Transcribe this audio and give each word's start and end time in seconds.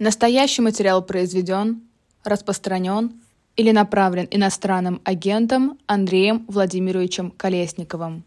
Настоящий 0.00 0.62
материал 0.62 1.02
произведен, 1.02 1.82
распространен 2.24 3.12
или 3.54 3.70
направлен 3.70 4.26
иностранным 4.30 5.02
агентом 5.04 5.78
Андреем 5.86 6.46
Владимировичем 6.48 7.30
Колесниковым. 7.30 8.24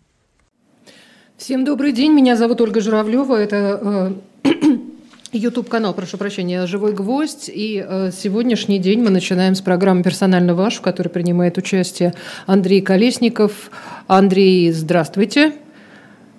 Всем 1.36 1.66
добрый 1.66 1.92
день, 1.92 2.14
меня 2.14 2.36
зовут 2.36 2.62
Ольга 2.62 2.80
Журавлева, 2.80 3.36
это 3.38 4.16
э, 4.44 4.52
YouTube 5.32 5.68
канал, 5.68 5.96
прошу 5.96 6.20
прощения, 6.20 6.68
«Живой 6.68 6.94
гвоздь». 6.94 7.50
И 7.52 7.84
э, 7.84 8.12
сегодняшний 8.12 8.78
день 8.78 9.02
мы 9.02 9.10
начинаем 9.10 9.56
с 9.56 9.62
программы 9.62 10.04
«Персонально 10.04 10.54
ваш», 10.54 10.76
в 10.76 10.82
которой 10.82 11.10
принимает 11.10 11.58
участие 11.58 12.14
Андрей 12.46 12.82
Колесников. 12.82 13.72
Андрей, 14.06 14.72
здравствуйте. 14.72 15.54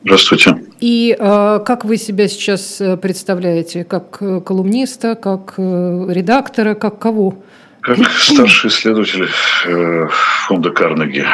Здравствуйте. 0.05 0.59
И 0.81 1.17
э, 1.19 1.61
как 1.65 1.87
вы 1.87 1.97
себя 1.97 2.29
сейчас 2.29 2.79
э, 2.79 2.99
представляете? 2.99 3.85
Как 3.85 4.19
э, 4.21 4.43
колумниста, 4.45 5.15
как 5.15 5.55
э, 5.57 6.07
редактора, 6.11 6.75
как 6.75 6.99
кого? 6.99 7.43
Как 7.81 7.99
старший 8.11 8.69
исследователь 8.69 9.27
э, 9.67 10.09
фонда 10.47 10.71
Карнеги. 10.71 11.25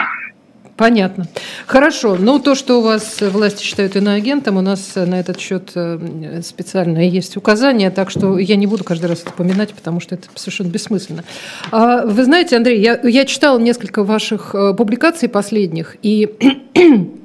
Понятно. 0.77 1.27
Хорошо. 1.67 2.17
Ну, 2.17 2.39
то, 2.39 2.55
что 2.55 2.79
у 2.79 2.83
вас 2.83 3.21
власти 3.21 3.65
считают 3.65 3.97
иноагентом, 3.97 4.57
у 4.57 4.61
нас 4.61 4.93
на 4.95 5.19
этот 5.19 5.41
счет 5.41 5.73
э, 5.75 6.41
специально 6.45 6.99
есть 6.99 7.37
указания, 7.37 7.91
так 7.91 8.09
что 8.09 8.39
я 8.39 8.55
не 8.55 8.69
буду 8.69 8.85
каждый 8.85 9.07
раз 9.07 9.23
это 9.23 9.31
упоминать, 9.31 9.75
потому 9.75 9.99
что 9.99 10.15
это 10.15 10.29
совершенно 10.37 10.69
бессмысленно. 10.69 11.25
А, 11.73 12.07
вы 12.07 12.23
знаете, 12.23 12.57
Андрей, 12.57 12.81
я, 12.81 13.01
я 13.03 13.25
читала 13.25 13.59
несколько 13.59 14.05
ваших 14.05 14.55
публикаций 14.77 15.29
последних, 15.29 15.97
и 16.03 17.19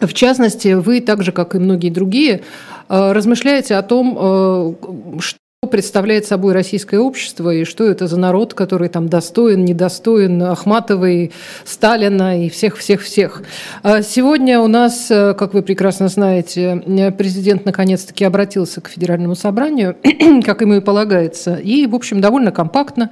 В 0.00 0.12
частности, 0.12 0.74
вы, 0.74 1.00
так 1.00 1.22
же 1.22 1.32
как 1.32 1.54
и 1.54 1.58
многие 1.58 1.90
другие, 1.90 2.42
э, 2.88 3.12
размышляете 3.12 3.76
о 3.76 3.82
том, 3.82 4.16
э, 4.18 4.74
что 5.20 5.38
представляет 5.70 6.26
собой 6.26 6.52
российское 6.52 6.98
общество 6.98 7.48
и 7.48 7.64
что 7.64 7.84
это 7.84 8.06
за 8.06 8.18
народ, 8.18 8.52
который 8.52 8.90
там 8.90 9.08
достоин, 9.08 9.64
недостоин 9.64 10.42
Ахматовой, 10.42 11.32
Сталина 11.64 12.44
и 12.44 12.50
всех-всех-всех. 12.50 13.42
А 13.82 14.02
сегодня 14.02 14.60
у 14.60 14.66
нас, 14.66 15.10
э, 15.10 15.32
как 15.34 15.54
вы 15.54 15.62
прекрасно 15.62 16.08
знаете, 16.08 16.82
президент 17.16 17.64
наконец-таки 17.64 18.24
обратился 18.24 18.82
к 18.82 18.88
Федеральному 18.88 19.34
собранию, 19.34 19.96
как 20.44 20.60
ему 20.60 20.74
и 20.74 20.80
полагается, 20.80 21.54
и, 21.54 21.86
в 21.86 21.94
общем, 21.94 22.20
довольно 22.20 22.52
компактно, 22.52 23.10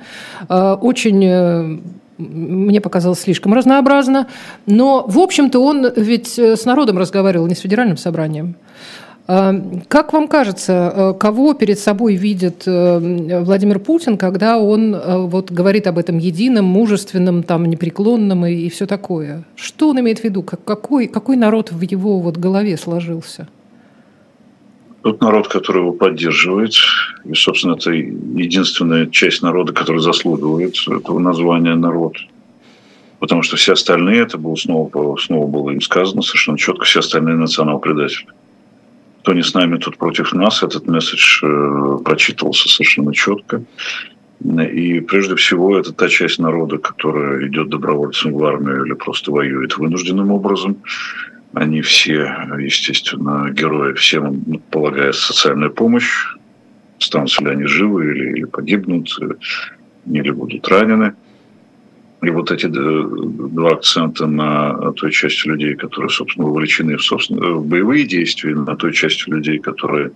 очень 0.49 1.81
мне 2.19 2.81
показалось 2.81 3.21
слишком 3.21 3.55
разнообразно. 3.55 4.29
Но, 4.67 5.05
в 5.07 5.19
общем-то, 5.19 5.59
он 5.61 5.93
ведь 5.97 6.39
э, 6.39 6.57
с 6.57 6.65
народом 6.65 6.99
разговаривал, 6.99 7.47
не 7.47 7.55
с 7.55 7.61
федеральным 7.61 7.97
собранием. 7.97 8.57
А, 9.27 9.55
как 9.89 10.13
вам 10.13 10.29
кажется, 10.29 10.93
э, 10.95 11.15
кого 11.19 11.55
перед 11.55 11.79
собой 11.79 12.17
видит 12.17 12.65
э, 12.67 13.43
Владимир 13.45 13.79
Путин, 13.79 14.19
когда 14.19 14.59
он 14.59 14.97
вот 15.29 15.51
говорит 15.51 15.87
об 15.87 15.99
этом 15.99 16.19
едином, 16.19 16.65
мужественном, 16.65 17.43
там, 17.43 17.67
непреклонном 17.67 18.47
и, 18.47 18.53
и 18.53 18.69
все 18.69 18.87
такое? 18.87 19.45
Что 19.55 19.91
он 19.91 20.01
имеет 20.01 20.21
в 20.21 20.25
виду? 20.25 20.43
Какой, 20.43 21.07
какой 21.07 21.37
народ 21.37 21.73
в 21.73 21.81
его 21.83 22.21
вот 22.21 22.37
голове 22.37 22.77
сложился? 22.77 23.49
Тот 25.03 25.21
народ, 25.21 25.49
который 25.49 25.79
его 25.79 25.93
поддерживает, 25.93 26.75
и, 27.25 27.35
собственно, 27.35 27.75
это 27.75 27.91
единственная 27.91 29.07
часть 29.07 29.43
народа, 29.43 29.73
которая 29.73 30.01
заслуживает 30.01 30.77
этого 30.87 31.19
названия 31.19 31.75
народ. 31.75 32.17
Потому 33.19 33.43
что 33.43 33.57
все 33.57 33.73
остальные, 33.73 34.21
это 34.21 34.39
было 34.39 34.55
снова, 34.55 35.17
снова 35.17 35.47
было 35.47 35.71
им 35.71 35.81
сказано 35.81 36.23
совершенно 36.23 36.59
четко, 36.59 36.85
все 36.85 37.01
остальные 37.01 37.37
национал-предатели. 37.37 38.27
Кто 39.23 39.35
не 39.35 39.43
с 39.43 39.55
нами, 39.55 39.79
тут 39.79 39.97
против 39.97 40.33
нас, 40.33 40.63
этот 40.63 40.87
месседж 40.89 41.45
э, 41.45 41.99
прочитывался 42.05 42.69
совершенно 42.69 43.15
четко. 43.15 43.63
И 44.41 45.01
прежде 45.01 45.37
всего 45.37 45.79
это 45.79 45.93
та 45.93 46.09
часть 46.09 46.41
народа, 46.41 46.79
которая 46.79 47.47
идет 47.47 47.69
добровольцем 47.69 48.33
в 48.33 48.45
армию 48.45 48.85
или 48.85 48.95
просто 48.95 49.31
воюет 49.31 49.79
вынужденным 49.79 50.33
образом. 50.33 50.79
Они 51.55 51.83
все, 51.83 52.35
естественно, 52.59 53.51
герои, 53.51 53.93
всем 53.95 54.43
полагается 54.71 55.33
социальная 55.33 55.69
помощь. 55.69 56.11
Останутся 56.99 57.45
ли 57.45 57.51
они 57.51 57.65
живы 57.65 58.13
или, 58.13 58.39
или 58.39 58.45
погибнут, 58.45 59.09
или 60.07 60.31
будут 60.31 60.67
ранены. 60.69 61.15
И 62.23 62.31
вот 62.31 62.53
эти 62.53 62.67
два 62.67 63.73
акцента 63.73 64.27
на 64.27 64.93
той 64.93 65.11
части 65.11 65.49
людей, 65.49 65.75
которые, 65.75 66.09
собственно, 66.09 66.47
вовлечены 66.47 66.97
в, 66.97 67.03
собственно, 67.03 67.55
в 67.55 67.67
боевые 67.67 68.07
действия, 68.07 68.55
на 68.55 68.77
той 68.77 68.93
части 68.93 69.29
людей, 69.29 69.59
которые 69.59 70.13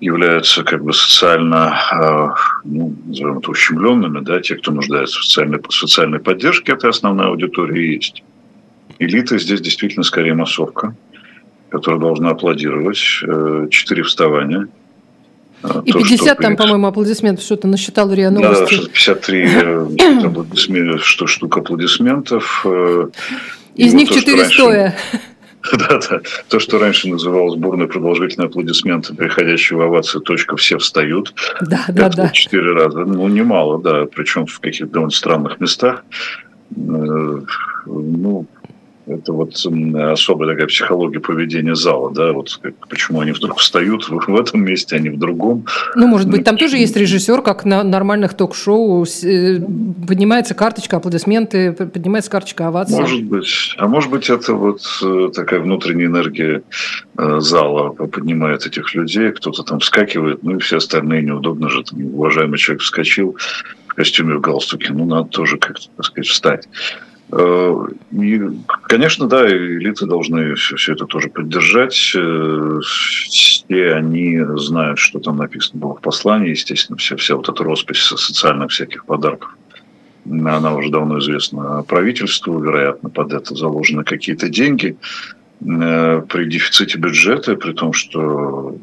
являются 0.00 0.64
как 0.64 0.82
бы 0.82 0.94
социально, 0.94 2.34
ну, 2.64 2.96
назовем 3.04 3.38
это, 3.38 3.50
ущемленными, 3.50 4.20
да, 4.20 4.40
те, 4.40 4.56
кто 4.56 4.72
нуждается 4.72 5.20
в 5.20 5.24
социальной, 5.24 5.60
социальной 5.68 6.20
поддержке, 6.20 6.72
это 6.72 6.88
основная 6.88 7.26
аудитория 7.26 7.94
есть. 7.94 8.24
Элита 9.00 9.38
здесь 9.38 9.62
действительно 9.62 10.04
скорее 10.04 10.34
массовка, 10.34 10.94
которая 11.70 11.98
должна 11.98 12.30
аплодировать. 12.30 13.00
Э, 13.26 13.66
четыре 13.70 14.02
вставания. 14.02 14.68
Э, 15.62 15.80
И 15.86 15.92
То, 15.92 16.00
50 16.00 16.38
там, 16.38 16.54
по-моему, 16.54 16.86
аплодисментов, 16.86 17.42
что-то 17.42 17.66
насчитал 17.66 18.12
РИА 18.12 18.30
Новости. 18.30 18.76
Да, 18.76 18.82
53 18.92 19.48
э, 19.48 19.86
аплодисментов, 20.26 21.06
что 21.06 21.26
штук 21.26 21.56
аплодисментов. 21.56 22.66
Из 23.74 23.94
них 23.94 24.10
4 24.10 24.44
стоя. 24.44 24.96
Да, 25.72 26.00
да. 26.08 26.22
То, 26.48 26.58
что 26.58 26.78
раньше 26.78 27.06
называлось 27.10 27.54
бурные 27.54 27.86
продолжительные 27.86 28.46
аплодисменты, 28.46 29.14
переходящие 29.14 29.78
в 29.78 29.82
овации, 29.82 30.18
точка, 30.18 30.56
все 30.56 30.78
встают. 30.78 31.34
Да, 31.60 31.84
да, 31.88 32.08
да. 32.08 32.30
Четыре 32.30 32.72
раза. 32.72 33.00
Ну, 33.00 33.28
немало, 33.28 33.78
да. 33.78 34.06
Причем 34.06 34.46
в 34.46 34.58
каких-то 34.58 34.90
довольно 34.90 35.10
странных 35.10 35.60
местах. 35.60 36.02
Ну, 36.74 37.44
это 39.10 39.32
вот 39.32 39.54
особая 39.54 40.50
такая 40.50 40.66
психология 40.66 41.20
поведения 41.20 41.74
зала, 41.74 42.10
да, 42.12 42.32
вот 42.32 42.60
почему 42.88 43.20
они 43.20 43.32
вдруг 43.32 43.58
встают 43.58 44.08
в 44.08 44.36
этом 44.36 44.64
месте, 44.64 44.96
а 44.96 44.98
не 44.98 45.10
в 45.10 45.18
другом. 45.18 45.66
Ну, 45.94 46.06
может 46.06 46.28
быть, 46.28 46.44
там 46.44 46.56
тоже 46.56 46.76
есть 46.76 46.96
режиссер, 46.96 47.42
как 47.42 47.64
на 47.64 47.82
нормальных 47.82 48.34
ток-шоу, 48.34 49.04
э, 49.04 49.60
поднимается 50.06 50.54
карточка 50.54 50.98
аплодисменты, 50.98 51.72
поднимается 51.72 52.30
карточка 52.30 52.68
овации. 52.68 53.00
Может 53.00 53.24
быть. 53.24 53.74
А 53.76 53.86
может 53.86 54.10
быть, 54.10 54.30
это 54.30 54.54
вот 54.54 54.80
э, 55.02 55.30
такая 55.34 55.60
внутренняя 55.60 56.06
энергия 56.06 56.62
э, 57.18 57.40
зала 57.40 57.90
поднимает 57.90 58.66
этих 58.66 58.94
людей, 58.94 59.32
кто-то 59.32 59.62
там 59.62 59.80
вскакивает, 59.80 60.42
ну 60.42 60.56
и 60.56 60.58
все 60.58 60.76
остальные 60.78 61.22
неудобно 61.22 61.68
же, 61.68 61.82
там, 61.82 62.04
уважаемый 62.14 62.58
человек 62.58 62.82
вскочил 62.82 63.36
в 63.86 63.94
костюме, 63.94 64.36
в 64.36 64.40
галстуке, 64.40 64.92
ну, 64.92 65.04
надо 65.04 65.28
тоже 65.28 65.58
как-то, 65.58 65.86
так 65.96 66.06
сказать, 66.06 66.28
встать. 66.28 66.68
Э, 67.32 67.74
и, 68.12 68.40
конечно, 68.82 69.26
да, 69.26 69.48
элиты 69.48 70.06
должны 70.06 70.54
все, 70.54 70.76
все 70.76 70.92
это 70.92 71.06
тоже 71.06 71.28
поддержать. 71.28 72.12
Э, 72.14 72.80
все 72.82 73.94
они 73.94 74.40
знают, 74.56 74.98
что 74.98 75.20
там 75.20 75.36
написано 75.36 75.80
было 75.80 75.94
в 75.94 76.00
послании. 76.00 76.50
Естественно, 76.50 76.96
вся, 76.96 77.16
вся 77.16 77.36
вот 77.36 77.48
эта 77.48 77.62
роспись 77.62 78.02
социальных 78.02 78.70
всяких 78.70 79.04
подарков, 79.04 79.56
она 80.26 80.74
уже 80.74 80.90
давно 80.90 81.18
известна 81.20 81.82
правительству. 81.86 82.58
Вероятно, 82.58 83.10
под 83.10 83.32
это 83.32 83.54
заложены 83.54 84.04
какие-то 84.04 84.48
деньги. 84.48 84.96
Э, 85.60 86.22
при 86.28 86.46
дефиците 86.46 86.98
бюджета, 86.98 87.54
при 87.54 87.72
том, 87.72 87.92
что 87.92 88.76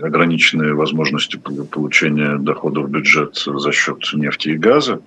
ограниченные 0.00 0.74
возможности 0.74 1.36
получения 1.36 2.36
доходов 2.38 2.86
в 2.86 2.90
бюджет 2.90 3.36
за 3.36 3.72
счет 3.72 3.98
нефти 4.14 4.50
и 4.50 4.56
газа, 4.56 5.00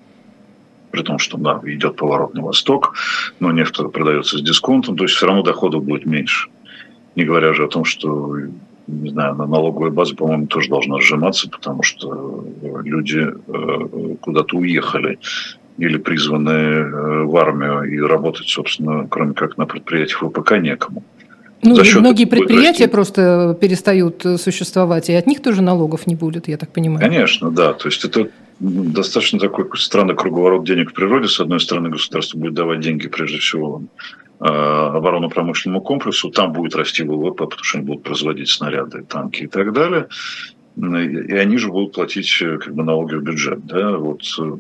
при 0.94 1.02
том, 1.02 1.18
что 1.18 1.40
да, 1.40 1.60
идет 1.64 1.96
поворот 1.96 2.36
на 2.36 2.44
восток, 2.44 2.94
но 3.40 3.52
нефть 3.52 3.78
продается 3.92 4.38
с 4.38 4.42
дисконтом, 4.44 4.96
то 4.96 5.06
есть 5.06 5.16
все 5.16 5.26
равно 5.26 5.42
доходов 5.42 5.84
будет 5.84 6.06
меньше. 6.06 6.50
Не 7.16 7.26
говоря 7.26 7.54
же 7.54 7.64
о 7.64 7.68
том, 7.68 7.84
что 7.84 8.38
не 8.86 9.10
знаю, 9.10 9.34
на 9.34 9.48
налоговая 9.48 9.90
база, 9.90 10.16
по-моему, 10.16 10.46
тоже 10.46 10.70
должна 10.70 11.00
сжиматься, 11.00 11.50
потому 11.50 11.82
что 11.82 12.46
люди 12.84 13.28
э, 13.28 14.16
куда-то 14.22 14.58
уехали 14.58 15.18
или 15.80 15.98
призваны 15.98 16.52
э, 16.52 17.24
в 17.24 17.36
армию 17.38 17.84
и 17.92 18.00
работать, 18.00 18.50
собственно, 18.50 19.08
кроме 19.10 19.34
как 19.34 19.58
на 19.58 19.66
предприятиях 19.66 20.22
ВПК 20.22 20.60
некому. 20.60 21.04
Ну, 21.64 21.76
многие 21.96 22.26
предприятия 22.26 22.88
просто 22.88 23.58
перестают 23.60 24.24
существовать, 24.38 25.10
и 25.10 25.14
от 25.14 25.26
них 25.26 25.42
тоже 25.42 25.64
налогов 25.64 26.06
не 26.06 26.16
будет, 26.16 26.48
я 26.48 26.58
так 26.58 26.72
понимаю. 26.72 27.00
Конечно, 27.00 27.50
да. 27.50 27.74
То 27.74 27.88
есть 27.88 28.06
это 28.06 28.30
достаточно 28.60 29.40
такой 29.40 29.68
странный 29.76 30.16
круговорот 30.16 30.66
денег 30.66 30.92
в 30.92 30.94
природе. 30.94 31.28
С 31.28 31.40
одной 31.40 31.60
стороны, 31.60 31.90
государство 31.90 32.38
будет 32.38 32.54
давать 32.54 32.80
деньги, 32.80 33.08
прежде 33.08 33.40
всего, 33.40 33.84
э, 34.40 34.46
оборонно-промышленному 34.46 35.82
комплексу, 35.82 36.30
там 36.30 36.54
будет 36.54 36.76
расти 36.76 37.04
ВВП, 37.04 37.46
потому 37.46 37.64
что 37.64 37.78
они 37.78 37.88
будут 37.88 38.04
производить 38.04 38.50
снаряды, 38.50 39.04
танки 39.04 39.44
и 39.44 39.48
так 39.48 39.74
далее. 39.74 40.08
И 40.76 41.36
они 41.36 41.58
же 41.58 41.70
будут 41.70 41.94
платить 41.94 42.42
э, 42.42 42.58
как 42.58 42.74
бы, 42.74 42.84
налоги 42.84 43.16
в 43.16 43.24
бюджет. 43.24 43.66
Да? 43.66 43.98
Вот 43.98 44.22
э, 44.40 44.58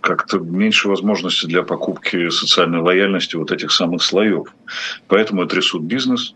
как-то 0.00 0.38
меньше 0.38 0.88
возможностей 0.88 1.46
для 1.46 1.62
покупки 1.62 2.30
социальной 2.30 2.80
лояльности 2.80 3.36
вот 3.36 3.52
этих 3.52 3.70
самых 3.70 4.02
слоев. 4.02 4.54
Поэтому 5.06 5.42
это 5.42 5.56
трясут 5.56 5.82
бизнес, 5.82 6.34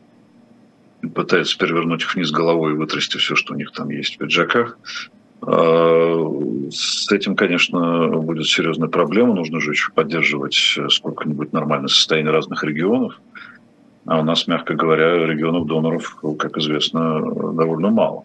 пытаются 1.14 1.56
перевернуть 1.58 2.02
их 2.02 2.14
вниз 2.14 2.30
головой 2.30 2.72
и 2.72 2.76
вытрясти 2.76 3.18
все, 3.18 3.34
что 3.34 3.54
у 3.54 3.56
них 3.56 3.72
там 3.72 3.90
есть 3.90 4.14
в 4.14 4.18
пиджаках. 4.18 4.78
А, 5.44 6.70
с 6.70 7.10
этим, 7.10 7.34
конечно, 7.34 8.08
будет 8.08 8.46
серьезная 8.46 8.88
проблема. 8.88 9.34
Нужно 9.34 9.60
же 9.60 9.72
еще 9.72 9.90
поддерживать 9.92 10.78
сколько-нибудь 10.88 11.52
нормальное 11.52 11.88
состояние 11.88 12.32
разных 12.32 12.62
регионов. 12.64 13.20
А 14.06 14.20
у 14.20 14.24
нас, 14.24 14.46
мягко 14.46 14.74
говоря, 14.74 15.26
регионов-доноров, 15.26 16.16
как 16.38 16.58
известно, 16.58 17.20
довольно 17.52 17.90
мало. 17.90 18.24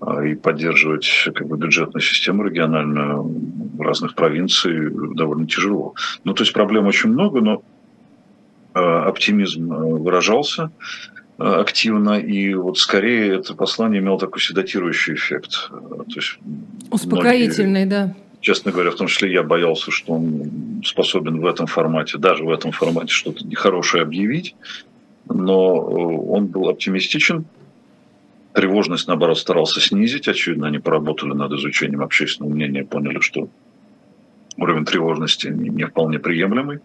А, 0.00 0.24
и 0.24 0.34
поддерживать 0.34 1.28
как 1.34 1.46
бы, 1.46 1.56
бюджетную 1.56 2.02
систему 2.02 2.44
региональную 2.44 3.30
разных 3.78 4.14
провинций 4.14 4.90
довольно 5.14 5.46
тяжело. 5.46 5.94
Ну, 6.24 6.34
то 6.34 6.42
есть 6.42 6.52
проблем 6.52 6.86
очень 6.86 7.10
много, 7.10 7.40
но 7.40 7.62
оптимизм 8.74 9.68
выражался. 9.68 10.72
Э, 11.36 11.60
активно, 11.60 12.18
и 12.18 12.54
вот 12.54 12.78
скорее 12.78 13.36
это 13.36 13.54
послание 13.54 14.00
имело 14.00 14.18
такой 14.18 14.40
седатирующий 14.40 15.14
эффект. 15.14 15.68
То 15.70 16.04
есть 16.14 16.38
Успокоительный, 16.90 17.84
многие, 17.84 17.90
да. 17.90 18.14
Честно 18.40 18.70
говоря, 18.70 18.90
в 18.90 18.94
том 18.94 19.08
числе 19.08 19.32
я 19.32 19.42
боялся, 19.42 19.90
что 19.90 20.12
он 20.12 20.82
способен 20.84 21.40
в 21.40 21.46
этом 21.46 21.66
формате, 21.66 22.18
даже 22.18 22.44
в 22.44 22.50
этом 22.50 22.70
формате 22.70 23.08
что-то 23.08 23.44
нехорошее 23.44 24.02
объявить, 24.02 24.54
но 25.28 25.76
э, 25.76 26.30
он 26.30 26.46
был 26.46 26.68
оптимистичен, 26.68 27.46
тревожность, 28.52 29.08
наоборот, 29.08 29.36
старался 29.36 29.80
снизить. 29.80 30.28
Очевидно, 30.28 30.68
они 30.68 30.78
поработали 30.78 31.32
над 31.32 31.50
изучением 31.52 32.02
общественного 32.02 32.54
мнения, 32.54 32.84
поняли, 32.84 33.18
что 33.18 33.48
уровень 34.56 34.84
тревожности 34.84 35.48
не 35.48 35.84
вполне 35.84 36.18
приемлемый. 36.18 36.80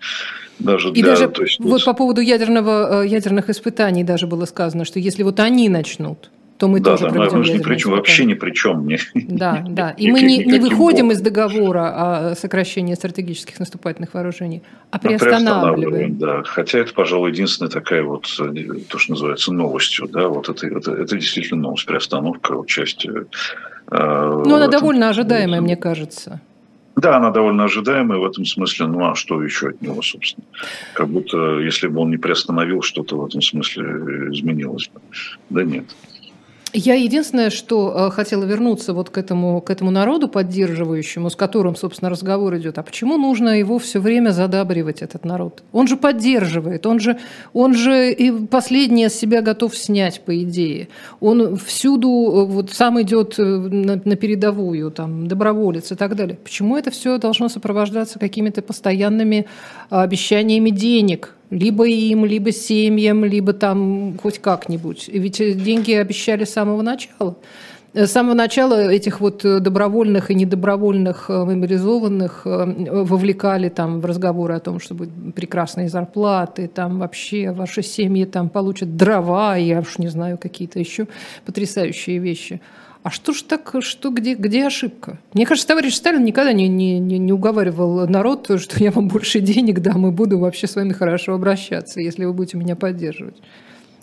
Даже 0.60 0.92
для, 0.92 1.02
И 1.02 1.06
даже 1.06 1.30
то 1.30 1.44
есть, 1.44 1.60
вот 1.60 1.86
по 1.86 1.94
поводу 1.94 2.22
ядерного, 2.22 3.04
э, 3.04 3.08
ядерных 3.08 3.50
испытаний 3.50 4.04
даже 4.04 4.28
было 4.28 4.46
сказано, 4.46 4.86
что 4.86 5.00
если 5.00 5.24
вот 5.24 5.40
они 5.40 5.70
начнут, 5.70 6.30
то 6.60 6.68
мы 6.68 6.82
да, 6.82 6.92
тоже 6.92 7.06
да, 7.06 7.12
проведем 7.12 7.40
мы 7.40 7.48
ни 7.48 7.58
при 7.64 7.78
чем, 7.78 7.92
вообще 7.94 8.26
ни 8.26 8.34
при 8.34 8.52
чем. 8.52 8.86
Не, 8.86 9.00
да, 9.14 9.64
да. 9.66 9.92
И 9.92 10.12
мы 10.12 10.22
не, 10.22 10.44
не 10.44 10.60
выходим 10.60 11.08
боком. 11.08 11.12
из 11.14 11.22
договора 11.22 12.32
о 12.32 12.36
сокращении 12.36 12.94
стратегических 12.96 13.58
наступательных 13.60 14.14
вооружений, 14.14 14.62
а, 14.92 14.98
а 14.98 15.00
приостанавливаем. 15.00 16.18
Да. 16.18 16.44
Хотя 16.44 16.80
это, 16.80 16.94
пожалуй, 16.94 17.32
единственная 17.32 17.72
такая 17.72 18.04
вот, 18.04 18.26
э, 18.42 18.64
то, 18.90 18.98
что 18.98 19.14
называется 19.14 19.54
новостью. 19.54 20.10
Да? 20.10 20.28
Вот 20.28 20.50
это, 20.50 20.68
это, 20.68 20.92
это 20.92 21.16
действительно 21.16 21.62
новость, 21.62 21.86
приостановка 21.86 22.52
участия. 22.52 23.26
Э, 23.90 24.44
ну, 24.46 24.56
она 24.56 24.68
довольно 24.68 25.08
ожидаемая, 25.08 25.62
мне 25.62 25.78
кажется. 25.78 26.42
Да, 27.00 27.16
она 27.16 27.32
довольно 27.32 27.64
ожидаемая 27.64 28.20
в 28.20 28.26
этом 28.26 28.44
смысле. 28.44 28.88
Ну 28.88 29.10
а 29.10 29.16
что 29.16 29.42
еще 29.42 29.70
от 29.70 29.82
него, 29.82 30.02
собственно? 30.02 30.46
Как 30.94 31.08
будто, 31.08 31.60
если 31.60 31.88
бы 31.88 32.02
он 32.02 32.10
не 32.10 32.18
приостановил, 32.18 32.82
что-то 32.82 33.18
в 33.18 33.26
этом 33.26 33.42
смысле 33.42 33.86
изменилось 34.34 34.90
бы. 34.94 35.00
Да 35.50 35.64
нет. 35.64 35.86
Я 36.72 36.94
единственное, 36.94 37.50
что 37.50 38.10
э, 38.10 38.12
хотела 38.12 38.44
вернуться 38.44 38.94
вот 38.94 39.10
к 39.10 39.18
этому, 39.18 39.60
к 39.60 39.72
этому 39.72 39.90
народу 39.90 40.28
поддерживающему, 40.28 41.32
с 41.32 41.36
которым, 41.36 41.76
собственно, 41.76 42.12
разговор 42.12 42.56
идет. 42.58 42.78
А 42.78 42.84
почему 42.84 43.18
нужно 43.18 43.58
его 43.58 43.80
все 43.80 44.00
время 44.00 44.30
задабривать, 44.30 45.02
этот 45.02 45.26
народ? 45.26 45.64
Он 45.72 45.88
же 45.88 45.98
поддерживает, 45.98 46.86
он 46.86 47.00
же, 47.00 47.18
он 47.54 47.74
же 47.74 48.12
и 48.12 48.32
последнее 48.46 49.10
с 49.10 49.16
себя 49.16 49.42
готов 49.42 49.76
снять, 49.76 50.22
по 50.22 50.44
идее. 50.44 50.90
Он 51.20 51.58
всюду 51.58 52.10
э, 52.10 52.46
вот 52.46 52.70
сам 52.70 53.02
идет 53.02 53.40
э, 53.40 53.44
на, 53.44 54.00
на 54.06 54.16
передовую, 54.16 54.92
там, 54.92 55.28
доброволец 55.28 55.92
и 55.92 55.96
так 55.96 56.16
далее. 56.16 56.38
Почему 56.44 56.78
это 56.78 56.92
все 56.92 57.18
должно 57.18 57.50
сопровождаться 57.50 58.20
какими-то 58.20 58.62
постоянными 58.62 59.48
обещаниями 59.90 60.70
денег? 60.70 61.34
Либо 61.50 61.88
им, 61.88 62.26
либо 62.26 62.52
семьям, 62.52 63.26
либо 63.26 63.54
там 63.54 64.18
хоть 64.22 64.40
как-нибудь. 64.40 65.08
Ведь 65.08 65.38
деньги 65.38 65.94
обещали 65.94 66.44
с 66.44 66.52
самого 66.52 66.82
начала. 66.82 67.36
С 67.94 68.12
самого 68.12 68.36
начала 68.36 68.92
этих 68.92 69.20
вот 69.20 69.42
добровольных 69.42 70.30
и 70.30 70.36
недобровольных 70.36 71.26
э, 71.28 71.44
мобилизованных 71.44 72.44
э, 72.46 73.04
вовлекали 73.04 73.70
там 73.70 74.00
в 74.00 74.06
разговоры 74.06 74.54
о 74.54 74.60
том, 74.60 74.80
что 74.80 74.94
будут 74.94 75.34
прекрасные 75.34 75.90
зарплаты, 75.90 76.68
там 76.68 77.00
вообще 77.00 77.52
ваши 77.52 77.82
семьи 77.82 78.26
там 78.26 78.50
получат 78.50 78.96
дрова, 78.96 79.56
я 79.56 79.80
уж 79.80 79.98
не 79.98 80.08
знаю, 80.08 80.38
какие-то 80.38 80.78
еще 80.78 81.08
потрясающие 81.46 82.20
вещи. 82.20 82.62
А 83.10 83.12
что 83.12 83.34
ж 83.34 83.42
так, 83.42 83.74
что, 83.80 84.12
где, 84.12 84.36
где 84.36 84.68
ошибка? 84.68 85.18
Мне 85.34 85.48
кажется, 85.48 85.68
товарищ 85.68 85.96
Сталин 85.96 86.24
никогда 86.24 86.54
не, 86.54 86.68
не, 86.68 87.00
не 87.00 87.34
уговаривал 87.34 88.08
народ, 88.08 88.52
что 88.62 88.84
я 88.84 88.92
вам 88.92 89.08
больше 89.08 89.40
денег 89.40 89.80
дам 89.80 90.06
и 90.06 90.12
буду 90.12 90.38
вообще 90.38 90.68
с 90.68 90.76
вами 90.76 90.94
хорошо 90.94 91.34
обращаться, 91.34 92.02
если 92.02 92.26
вы 92.26 92.34
будете 92.34 92.58
меня 92.58 92.76
поддерживать. 92.76 93.42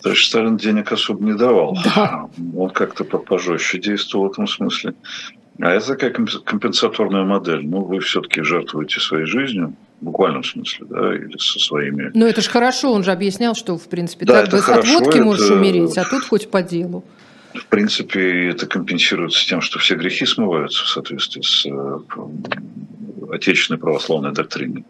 Товарищ 0.02 0.26
Сталин 0.26 0.56
денег 0.56 0.90
особо 0.90 1.24
не 1.24 1.34
давал. 1.34 1.78
Да. 1.84 2.28
Он 2.56 2.68
как-то 2.70 3.04
пожестче 3.04 3.78
действовал 3.78 4.26
в 4.26 4.32
этом 4.32 4.48
смысле. 4.48 4.94
А 5.60 5.70
это 5.70 5.86
такая 5.86 6.10
компенсаторная 6.10 7.22
модель. 7.22 7.64
Ну, 7.64 7.84
вы 7.84 8.00
все-таки 8.00 8.42
жертвуете 8.42 8.98
своей 8.98 9.26
жизнью, 9.26 9.76
в 10.00 10.06
буквальном 10.06 10.42
смысле, 10.42 10.84
да, 10.90 11.14
или 11.14 11.38
со 11.38 11.60
своими... 11.60 12.10
Ну, 12.12 12.26
это 12.26 12.40
же 12.40 12.50
хорошо, 12.50 12.92
он 12.92 13.04
же 13.04 13.12
объяснял, 13.12 13.54
что, 13.54 13.78
в 13.78 13.86
принципе, 13.86 14.26
да, 14.26 14.40
так, 14.40 14.48
это 14.48 14.58
хорошо, 14.62 14.96
от 14.96 15.00
водки 15.04 15.18
это... 15.18 15.24
можешь 15.24 15.48
умереть, 15.48 15.96
а 15.96 16.04
тут 16.04 16.24
хоть 16.24 16.50
по 16.50 16.60
делу 16.60 17.04
в 17.56 17.66
принципе, 17.66 18.48
это 18.48 18.66
компенсируется 18.66 19.46
тем, 19.46 19.60
что 19.60 19.78
все 19.78 19.96
грехи 19.96 20.26
смываются 20.26 20.84
в 20.84 20.88
соответствии 20.88 21.42
с 21.42 21.66
э, 21.66 21.98
отечественной 23.32 23.78
православной 23.78 24.32
доктриной. 24.32 24.84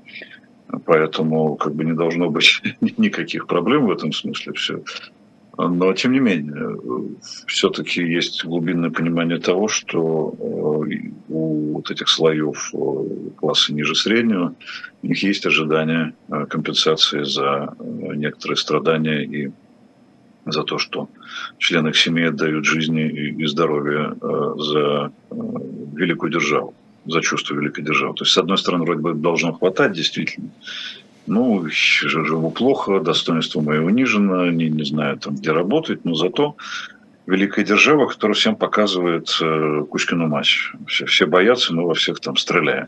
Поэтому 0.84 1.56
как 1.56 1.74
бы 1.74 1.84
не 1.84 1.92
должно 1.92 2.30
быть 2.30 2.60
никаких 2.96 3.46
проблем 3.46 3.86
в 3.86 3.90
этом 3.90 4.12
смысле. 4.12 4.52
Все. 4.54 4.82
Но, 5.58 5.92
тем 5.94 6.12
не 6.12 6.20
менее, 6.20 6.78
все-таки 7.46 8.02
есть 8.02 8.44
глубинное 8.44 8.90
понимание 8.90 9.38
того, 9.38 9.68
что 9.68 10.34
э, 10.38 11.08
у 11.28 11.72
вот 11.74 11.90
этих 11.90 12.08
слоев 12.08 12.72
э, 12.74 13.30
класса 13.36 13.72
ниже 13.72 13.94
среднего 13.94 14.54
у 15.02 15.06
них 15.06 15.22
есть 15.22 15.46
ожидание 15.46 16.14
компенсации 16.48 17.22
за 17.22 17.74
некоторые 17.80 18.56
страдания 18.56 19.24
и 19.24 19.50
за 20.46 20.62
то, 20.62 20.78
что 20.78 21.08
члены 21.58 21.88
их 21.88 21.96
семьи 21.96 22.26
отдают 22.26 22.64
жизни 22.64 23.08
и 23.08 23.46
здоровье 23.46 24.14
э, 24.20 24.54
за 24.56 25.12
э, 25.30 25.34
великую 25.94 26.32
державу, 26.32 26.74
за 27.04 27.20
чувство 27.20 27.54
великой 27.54 27.84
державы. 27.84 28.14
То 28.14 28.24
есть, 28.24 28.32
с 28.32 28.38
одной 28.38 28.58
стороны, 28.58 28.84
вроде 28.84 29.00
бы 29.00 29.14
должно 29.14 29.52
хватать, 29.52 29.92
действительно. 29.92 30.50
Ну, 31.26 31.66
живу 31.68 32.50
плохо, 32.52 33.00
достоинство 33.00 33.60
мое 33.60 33.82
унижено, 33.82 34.50
не, 34.50 34.70
не 34.70 34.84
знаю, 34.84 35.18
там, 35.18 35.34
где 35.34 35.50
работать, 35.50 36.04
но 36.04 36.14
зато 36.14 36.56
великая 37.26 37.64
держава, 37.64 38.06
которая 38.06 38.36
всем 38.36 38.54
показывает 38.54 39.36
э, 39.40 39.84
Кузькину 39.90 40.28
мать. 40.28 40.48
Все, 40.86 41.06
все 41.06 41.26
боятся, 41.26 41.74
мы 41.74 41.84
во 41.84 41.94
всех 41.94 42.20
там 42.20 42.36
стреляем. 42.36 42.86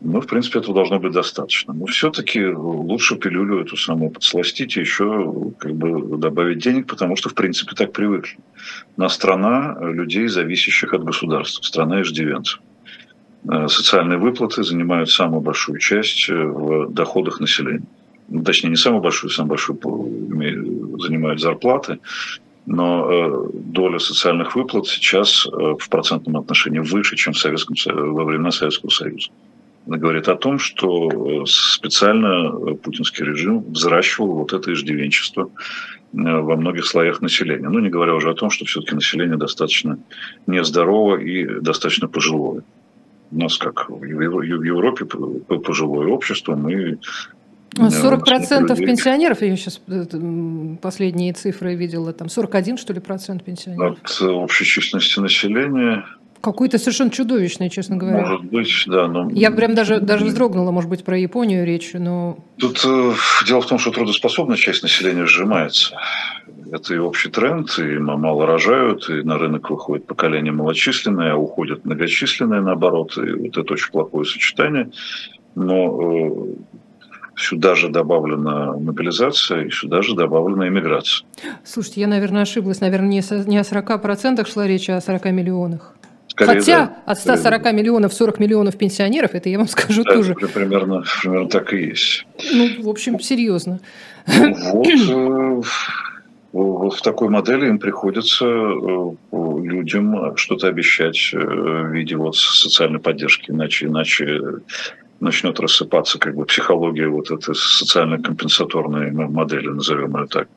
Ну, 0.00 0.20
в 0.20 0.26
принципе, 0.26 0.58
этого 0.58 0.74
должно 0.74 0.98
быть 0.98 1.12
достаточно. 1.12 1.72
Но 1.72 1.86
все-таки 1.86 2.44
лучше 2.44 3.16
пилюлю 3.16 3.60
эту 3.60 3.76
самую 3.76 4.10
подсластить 4.10 4.76
и 4.76 4.80
еще 4.80 5.52
как 5.58 5.74
бы 5.74 6.18
добавить 6.18 6.58
денег, 6.58 6.86
потому 6.86 7.16
что, 7.16 7.30
в 7.30 7.34
принципе, 7.34 7.74
так 7.74 7.92
привыкли. 7.92 8.38
На 8.96 9.08
страна 9.08 9.76
людей, 9.80 10.28
зависящих 10.28 10.92
от 10.92 11.02
государства, 11.02 11.62
страна 11.62 12.02
иждивенцев. 12.02 12.60
Э, 13.50 13.68
социальные 13.68 14.18
выплаты 14.18 14.62
занимают 14.62 15.10
самую 15.10 15.40
большую 15.40 15.78
часть 15.78 16.28
э, 16.28 16.34
в 16.34 16.92
доходах 16.92 17.40
населения. 17.40 17.86
Ну, 18.28 18.42
точнее, 18.42 18.70
не 18.70 18.76
самую 18.76 19.02
большую, 19.02 19.30
самую 19.30 19.50
большую 19.50 19.78
занимают 20.98 21.40
зарплаты, 21.40 22.00
но 22.66 23.08
э, 23.10 23.48
доля 23.54 23.98
социальных 23.98 24.56
выплат 24.56 24.88
сейчас 24.88 25.46
в 25.46 25.88
процентном 25.88 26.36
отношении 26.36 26.80
выше, 26.80 27.16
чем 27.16 27.32
в 27.32 27.38
Советском, 27.38 27.76
во 27.86 28.24
времена 28.24 28.50
Советского 28.50 28.90
Союза 28.90 29.30
говорит 29.86 30.28
о 30.28 30.36
том, 30.36 30.58
что 30.58 31.42
э, 31.42 31.46
специально 31.46 32.50
э, 32.50 32.74
путинский 32.74 33.24
режим 33.24 33.64
взращивал 33.70 34.32
вот 34.32 34.52
это 34.52 34.72
иждивенчество 34.72 35.44
э, 35.44 35.46
во 36.12 36.56
многих 36.56 36.86
слоях 36.86 37.20
населения. 37.20 37.68
Ну, 37.68 37.78
не 37.78 37.88
говоря 37.88 38.14
уже 38.14 38.30
о 38.30 38.34
том, 38.34 38.50
что 38.50 38.64
все-таки 38.64 38.94
население 38.96 39.36
достаточно 39.36 39.98
нездорово 40.46 41.18
и 41.18 41.60
достаточно 41.60 42.08
пожилое. 42.08 42.62
У 43.30 43.38
нас, 43.38 43.58
как 43.58 43.88
в 43.88 44.02
Европе, 44.04 45.04
пожилое 45.04 46.08
общество, 46.08 46.54
мы 46.54 46.98
40% 47.74 48.68
людей. 48.68 48.86
пенсионеров, 48.86 49.42
я 49.42 49.56
сейчас 49.56 49.80
последние 50.80 51.32
цифры 51.32 51.74
видела, 51.74 52.12
там 52.12 52.28
41, 52.28 52.78
что 52.78 52.92
ли, 52.92 53.00
процент 53.00 53.44
пенсионеров. 53.44 53.98
От 54.02 54.22
общей 54.22 54.64
численности 54.64 55.20
населения 55.20 56.04
какой-то 56.52 56.78
совершенно 56.78 57.10
чудовищный, 57.10 57.70
честно 57.70 57.96
говоря. 57.96 58.20
Может 58.20 58.44
быть, 58.44 58.84
да. 58.86 59.08
Но... 59.08 59.28
Я 59.30 59.50
прям 59.50 59.74
даже, 59.74 60.00
даже 60.00 60.24
вздрогнула, 60.24 60.70
может 60.70 60.88
быть, 60.88 61.04
про 61.04 61.18
Японию 61.18 61.66
речь, 61.66 61.90
но... 61.94 62.38
Тут 62.56 62.84
э, 62.84 63.12
дело 63.46 63.60
в 63.60 63.66
том, 63.66 63.78
что 63.78 63.90
трудоспособная 63.90 64.56
часть 64.56 64.82
населения 64.82 65.26
сжимается. 65.26 65.96
Это 66.70 66.94
и 66.94 66.98
общий 66.98 67.30
тренд, 67.30 67.76
и 67.78 67.98
мало 67.98 68.46
рожают, 68.46 69.08
и 69.08 69.22
на 69.22 69.38
рынок 69.38 69.70
выходит 69.70 70.06
поколение 70.06 70.52
малочисленное, 70.52 71.32
а 71.32 71.36
уходят 71.36 71.84
многочисленные, 71.84 72.60
наоборот. 72.60 73.18
И 73.18 73.32
вот 73.32 73.56
это 73.56 73.72
очень 73.72 73.90
плохое 73.90 74.24
сочетание. 74.24 74.90
Но 75.56 76.00
э, 76.00 76.54
Сюда 77.38 77.74
же 77.74 77.90
добавлена 77.90 78.72
мобилизация, 78.78 79.64
и 79.64 79.70
сюда 79.70 80.00
же 80.00 80.14
добавлена 80.14 80.68
иммиграция. 80.68 81.26
Слушайте, 81.64 82.00
я, 82.00 82.06
наверное, 82.06 82.42
ошиблась. 82.42 82.80
Наверное, 82.80 83.08
не, 83.08 83.22
не 83.46 83.58
о 83.58 83.62
40% 83.62 84.50
шла 84.50 84.66
речь, 84.66 84.88
а 84.88 84.96
о 84.96 85.00
40 85.02 85.26
миллионах. 85.26 85.94
Скорее, 86.36 86.60
Хотя 86.60 86.86
да, 86.86 86.96
от 87.06 87.18
140 87.18 87.60
скорее. 87.60 87.76
миллионов 87.76 88.12
40 88.12 88.38
миллионов 88.40 88.76
пенсионеров, 88.76 89.34
это 89.34 89.48
я 89.48 89.56
вам 89.56 89.68
скажу 89.68 90.04
да, 90.04 90.12
тоже. 90.12 90.34
Примерно, 90.34 91.02
примерно 91.22 91.48
так 91.48 91.72
и 91.72 91.78
есть. 91.78 92.26
Ну, 92.52 92.82
в 92.82 92.88
общем, 92.90 93.18
серьезно. 93.20 93.80
Вот, 94.26 94.86
э, 94.86 95.62
в 96.52 97.00
такой 97.02 97.30
модели 97.30 97.68
им 97.68 97.78
приходится 97.78 98.44
э, 98.44 99.10
людям 99.32 100.36
что-то 100.36 100.68
обещать 100.68 101.30
э, 101.32 101.38
в 101.38 101.92
виде 101.92 102.16
вот 102.16 102.36
социальной 102.36 103.00
поддержки, 103.00 103.50
иначе, 103.50 103.86
иначе 103.86 104.42
начнет 105.20 105.58
рассыпаться 105.58 106.18
как 106.18 106.34
бы 106.34 106.44
психология 106.44 107.08
вот 107.08 107.30
этой 107.30 107.54
социально-компенсаторной 107.54 109.10
модели, 109.10 109.68
назовем 109.68 110.14
ее 110.18 110.26
так. 110.26 110.48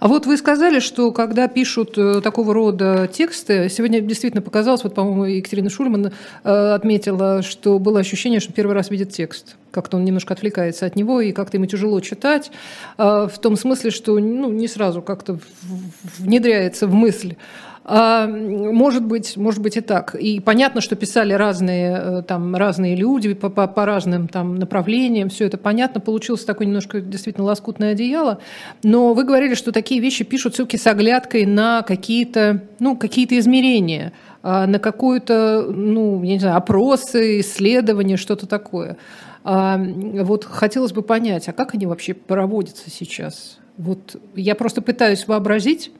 А 0.00 0.08
вот 0.08 0.26
вы 0.26 0.36
сказали, 0.36 0.80
что 0.80 1.12
когда 1.12 1.48
пишут 1.48 1.96
э, 1.98 2.20
такого 2.20 2.54
рода 2.54 3.08
тексты, 3.12 3.68
сегодня 3.68 4.00
действительно 4.00 4.42
показалось, 4.42 4.84
вот, 4.84 4.94
по-моему, 4.94 5.24
Екатерина 5.24 5.70
Шульман 5.70 6.12
э, 6.44 6.74
отметила, 6.74 7.42
что 7.42 7.78
было 7.78 8.00
ощущение, 8.00 8.40
что 8.40 8.52
первый 8.52 8.72
раз 8.74 8.90
видит 8.90 9.10
текст. 9.10 9.56
Как-то 9.70 9.96
он 9.96 10.04
немножко 10.04 10.34
отвлекается 10.34 10.86
от 10.86 10.96
него, 10.96 11.20
и 11.20 11.32
как-то 11.32 11.56
ему 11.56 11.66
тяжело 11.66 12.00
читать, 12.00 12.50
э, 12.98 13.28
в 13.30 13.38
том 13.38 13.56
смысле, 13.56 13.90
что 13.90 14.18
ну, 14.18 14.50
не 14.50 14.68
сразу 14.68 15.02
как-то 15.02 15.38
внедряется 16.18 16.86
в 16.86 16.94
мысль. 16.94 17.36
А, 17.88 18.26
может 18.26 19.04
быть, 19.04 19.36
может 19.36 19.62
быть 19.62 19.76
и 19.76 19.80
так. 19.80 20.16
И 20.16 20.40
понятно, 20.40 20.80
что 20.80 20.96
писали 20.96 21.32
разные, 21.34 21.96
э, 21.96 22.22
там, 22.26 22.56
разные 22.56 22.96
люди 22.96 23.32
по, 23.32 23.48
по, 23.48 23.68
по 23.68 23.86
разным 23.86 24.26
там, 24.26 24.56
направлениям, 24.56 25.28
все 25.28 25.44
это 25.46 25.56
понятно. 25.56 26.00
Получилось 26.00 26.44
такое 26.44 26.66
немножко 26.66 27.00
действительно 27.00 27.46
лоскутное 27.46 27.92
одеяло. 27.92 28.40
Но 28.82 29.14
вы 29.14 29.22
говорили, 29.22 29.54
что 29.54 29.70
такие 29.70 30.00
вещи 30.00 30.24
пишут 30.24 30.54
все-таки 30.54 30.78
с 30.78 30.86
оглядкой 30.88 31.46
на 31.46 31.82
какие-то 31.82 32.64
ну, 32.80 32.96
какие 32.96 33.26
измерения, 33.38 34.12
а, 34.42 34.66
на 34.66 34.80
какую-то, 34.80 35.66
ну, 35.68 36.24
я 36.24 36.32
не 36.32 36.40
знаю, 36.40 36.56
опросы, 36.56 37.38
исследования, 37.38 38.16
что-то 38.16 38.48
такое. 38.48 38.96
А, 39.44 39.78
вот 39.78 40.44
хотелось 40.44 40.92
бы 40.92 41.02
понять, 41.02 41.48
а 41.48 41.52
как 41.52 41.74
они 41.74 41.86
вообще 41.86 42.14
проводятся 42.14 42.90
сейчас? 42.90 43.58
Вот 43.78 44.20
я 44.34 44.56
просто 44.56 44.82
пытаюсь 44.82 45.28
вообразить, 45.28 45.92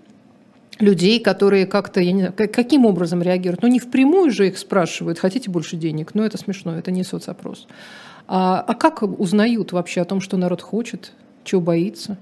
людей, 0.78 1.21
которые 1.21 1.66
как-то, 1.66 2.00
я 2.00 2.12
не 2.12 2.21
знаю, 2.21 2.35
каким 2.35 2.87
образом 2.87 3.23
реагируют. 3.23 3.62
Ну, 3.62 3.68
не 3.68 3.80
впрямую 3.80 4.30
же 4.30 4.49
их 4.49 4.59
спрашивают, 4.59 5.18
хотите 5.18 5.50
больше 5.50 5.76
денег, 5.76 6.14
но 6.14 6.25
это 6.25 6.38
смешно, 6.38 6.76
это 6.76 6.90
не 6.90 7.04
соцопрос. 7.04 7.66
А, 8.28 8.64
а 8.66 8.75
как 8.75 9.02
узнают 9.02 9.73
вообще 9.73 10.02
о 10.02 10.04
том, 10.04 10.21
что 10.21 10.37
народ 10.37 10.62
хочет, 10.62 11.12
чего 11.45 11.61
боится? 11.61 12.18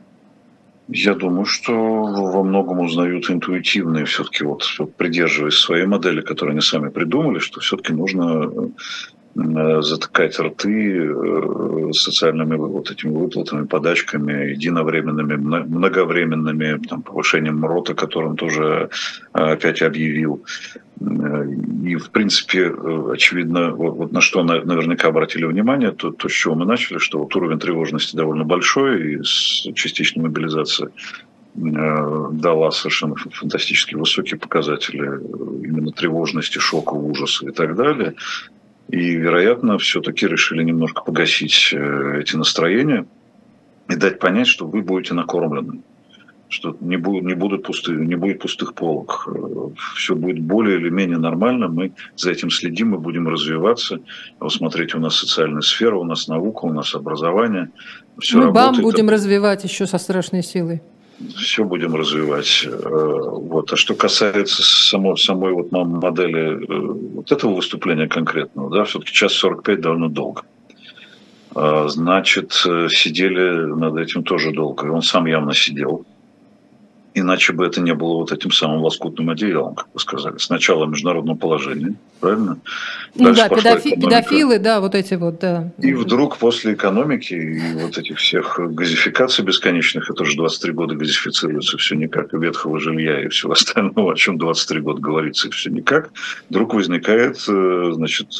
Я 0.86 1.14
думаю, 1.14 1.46
что 1.46 1.72
во 1.72 2.42
многом 2.42 2.80
узнают 2.80 3.30
интуитивно 3.30 3.98
и 3.98 4.04
все-таки 4.04 4.44
вот 4.44 4.64
придерживаясь 4.98 5.54
своей 5.54 5.86
модели, 5.86 6.20
которую 6.20 6.52
они 6.52 6.60
сами 6.60 6.90
придумали, 6.90 7.38
что 7.38 7.60
все-таки 7.60 7.94
нужно 7.94 8.50
Э, 8.54 8.68
затыкать 9.34 10.38
рты 10.38 11.08
э, 11.08 11.92
социальными 11.92 12.54
вот 12.54 12.90
этими 12.90 13.10
выплатами, 13.10 13.66
подачками, 13.66 14.50
единовременными, 14.50 15.34
многовременными, 15.34 16.80
там, 16.86 17.02
повышением 17.02 17.64
рота, 17.64 17.94
которым 17.94 18.36
тоже 18.36 18.90
э, 19.32 19.38
опять 19.38 19.82
объявил. 19.82 20.44
И, 21.00 21.96
в 21.96 22.10
принципе, 22.10 22.72
очевидно, 23.12 23.72
вот, 23.72 23.96
вот 23.96 24.12
на 24.12 24.20
что 24.20 24.44
наверняка 24.44 25.08
обратили 25.08 25.44
внимание, 25.44 25.90
то, 25.90 26.12
то, 26.12 26.28
с 26.28 26.32
чего 26.32 26.54
мы 26.54 26.64
начали, 26.64 26.98
что 26.98 27.18
вот 27.18 27.34
уровень 27.34 27.58
тревожности 27.58 28.14
довольно 28.14 28.44
большой, 28.44 29.14
и 29.14 29.22
с 29.24 29.66
частичной 29.74 30.22
мобилизацией 30.22 30.90
дала 31.54 32.70
совершенно 32.70 33.14
фантастически 33.16 33.94
высокие 33.94 34.38
показатели 34.38 34.98
именно 34.98 35.92
тревожности, 35.92 36.58
шока, 36.58 36.94
ужаса 36.94 37.48
и 37.48 37.52
так 37.52 37.76
далее. 37.76 38.14
И, 38.88 39.14
вероятно, 39.14 39.78
все-таки 39.78 40.26
решили 40.26 40.62
немножко 40.62 41.02
погасить 41.02 41.70
э, 41.72 42.20
эти 42.20 42.36
настроения 42.36 43.06
и 43.88 43.96
дать 43.96 44.18
понять, 44.18 44.46
что 44.46 44.66
вы 44.66 44.82
будете 44.82 45.14
накормлены, 45.14 45.80
что 46.48 46.76
не, 46.80 46.96
будут, 46.96 47.24
не, 47.24 47.34
будут 47.34 47.62
пустые, 47.64 48.04
не 48.04 48.14
будет 48.14 48.40
пустых 48.40 48.74
полок. 48.74 49.26
Э, 49.26 49.68
Все 49.96 50.14
будет 50.14 50.40
более 50.40 50.78
или 50.78 50.90
менее 50.90 51.18
нормально, 51.18 51.68
мы 51.68 51.92
за 52.16 52.30
этим 52.30 52.50
следим, 52.50 52.90
мы 52.90 52.98
будем 52.98 53.26
развиваться. 53.26 54.00
Вот 54.38 54.52
смотрите, 54.52 54.98
у 54.98 55.00
нас 55.00 55.16
социальная 55.16 55.62
сфера, 55.62 55.96
у 55.96 56.04
нас 56.04 56.28
наука, 56.28 56.66
у 56.66 56.72
нас 56.72 56.94
образование. 56.94 57.70
Все 58.18 58.36
мы 58.36 58.44
работает. 58.44 58.74
БАМ 58.74 58.82
будем 58.82 59.08
развивать 59.08 59.64
еще 59.64 59.86
со 59.86 59.98
страшной 59.98 60.42
силой 60.42 60.82
все 61.36 61.64
будем 61.64 61.94
развивать. 61.94 62.66
Э, 62.66 62.78
вот. 62.78 63.72
А 63.72 63.76
что 63.76 63.94
касается 63.94 64.62
самой, 64.62 65.16
самой 65.16 65.52
вот 65.52 65.72
модели 65.72 66.64
э, 66.64 66.80
вот 67.14 67.32
этого 67.32 67.54
выступления 67.54 68.08
конкретного, 68.08 68.70
да, 68.70 68.84
все-таки 68.84 69.12
час 69.12 69.32
45 69.34 69.80
довольно 69.80 70.08
долго. 70.08 70.42
А, 71.54 71.88
значит, 71.88 72.52
э, 72.66 72.88
сидели 72.90 73.66
над 73.66 73.96
этим 73.96 74.24
тоже 74.24 74.52
долго. 74.52 74.86
И 74.86 74.90
он 74.90 75.02
сам 75.02 75.26
явно 75.26 75.54
сидел. 75.54 76.04
Иначе 77.16 77.52
бы 77.52 77.64
это 77.64 77.80
не 77.80 77.94
было 77.94 78.16
вот 78.16 78.32
этим 78.32 78.50
самым 78.50 78.82
лоскутным 78.82 79.30
одеялом, 79.30 79.76
как 79.76 79.86
вы 79.94 80.00
сказали. 80.00 80.36
Сначала 80.38 80.84
международное 80.86 81.36
положение, 81.36 81.94
правильно? 82.18 82.58
Ну 83.14 83.24
Дальше 83.26 83.48
да, 83.48 83.56
педофи- 83.56 84.00
педофилы, 84.00 84.58
да, 84.58 84.80
вот 84.80 84.96
эти 84.96 85.14
вот, 85.14 85.38
да. 85.38 85.70
И 85.78 85.94
вдруг 85.94 86.38
после 86.38 86.74
экономики 86.74 87.34
и 87.34 87.74
вот 87.74 87.96
этих 87.96 88.18
всех 88.18 88.58
газификаций 88.58 89.44
бесконечных, 89.44 90.10
это 90.10 90.24
уже 90.24 90.36
23 90.36 90.72
года 90.72 90.96
газифицируется 90.96 91.78
все 91.78 91.94
никак, 91.94 92.34
и 92.34 92.36
ветхого 92.36 92.80
жилья 92.80 93.22
и 93.22 93.28
всего 93.28 93.52
остального, 93.52 94.12
о 94.12 94.16
чем 94.16 94.36
23 94.36 94.80
года 94.80 95.00
говорится, 95.00 95.46
и 95.46 95.50
все 95.52 95.70
никак, 95.70 96.10
вдруг 96.50 96.74
возникает, 96.74 97.36
э, 97.48 97.90
значит, 97.94 98.30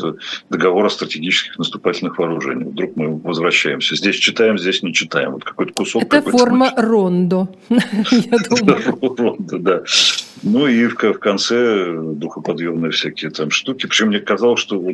договор 0.50 0.87
о 0.87 0.90
стратегических 0.90 1.59
наступательных 1.59 2.19
вооружениях. 2.19 2.71
Вдруг 2.71 2.97
мы 2.97 3.16
возвращаемся. 3.19 3.95
Здесь 3.95 4.16
читаем, 4.16 4.59
здесь 4.59 4.83
не 4.83 4.93
читаем. 4.93 5.31
Вот 5.31 5.45
какой-то 5.45 5.73
кусок. 5.73 6.02
Это 6.02 6.28
форма 6.28 6.73
рондо, 6.76 7.49
я 7.69 8.38
думаю. 8.49 8.63
Да. 8.64 9.83
Ну 10.42 10.66
и 10.66 10.87
в, 10.87 10.94
конце 10.94 11.92
духоподъемные 11.94 12.90
всякие 12.90 13.30
там 13.30 13.50
штуки. 13.50 13.87
Причем 13.87 14.09
мне 14.09 14.21
казалось, 14.21 14.61
что 14.61 14.76
э, 14.76 14.92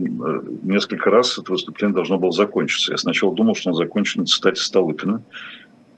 несколько 0.62 1.10
раз 1.10 1.38
это 1.38 1.52
выступление 1.52 1.94
должно 1.94 2.18
было 2.18 2.30
закончиться. 2.30 2.92
Я 2.92 2.98
сначала 2.98 3.34
думал, 3.34 3.56
что 3.56 3.70
он 3.70 3.76
закончен 3.76 4.20
на 4.20 4.26
цитате 4.26 4.60
Столыпина, 4.62 5.22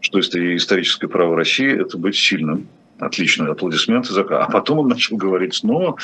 что 0.00 0.20
историческое 0.20 1.08
право 1.08 1.36
России– 1.36 1.70
это 1.80 1.98
быть 1.98 2.16
сильным. 2.16 2.68
Отлично, 2.98 3.50
аплодисменты. 3.50 4.08
А 4.20 4.48
потом 4.50 4.78
он 4.78 4.88
начал 4.88 5.16
говорить, 5.16 5.60
но 5.62 5.96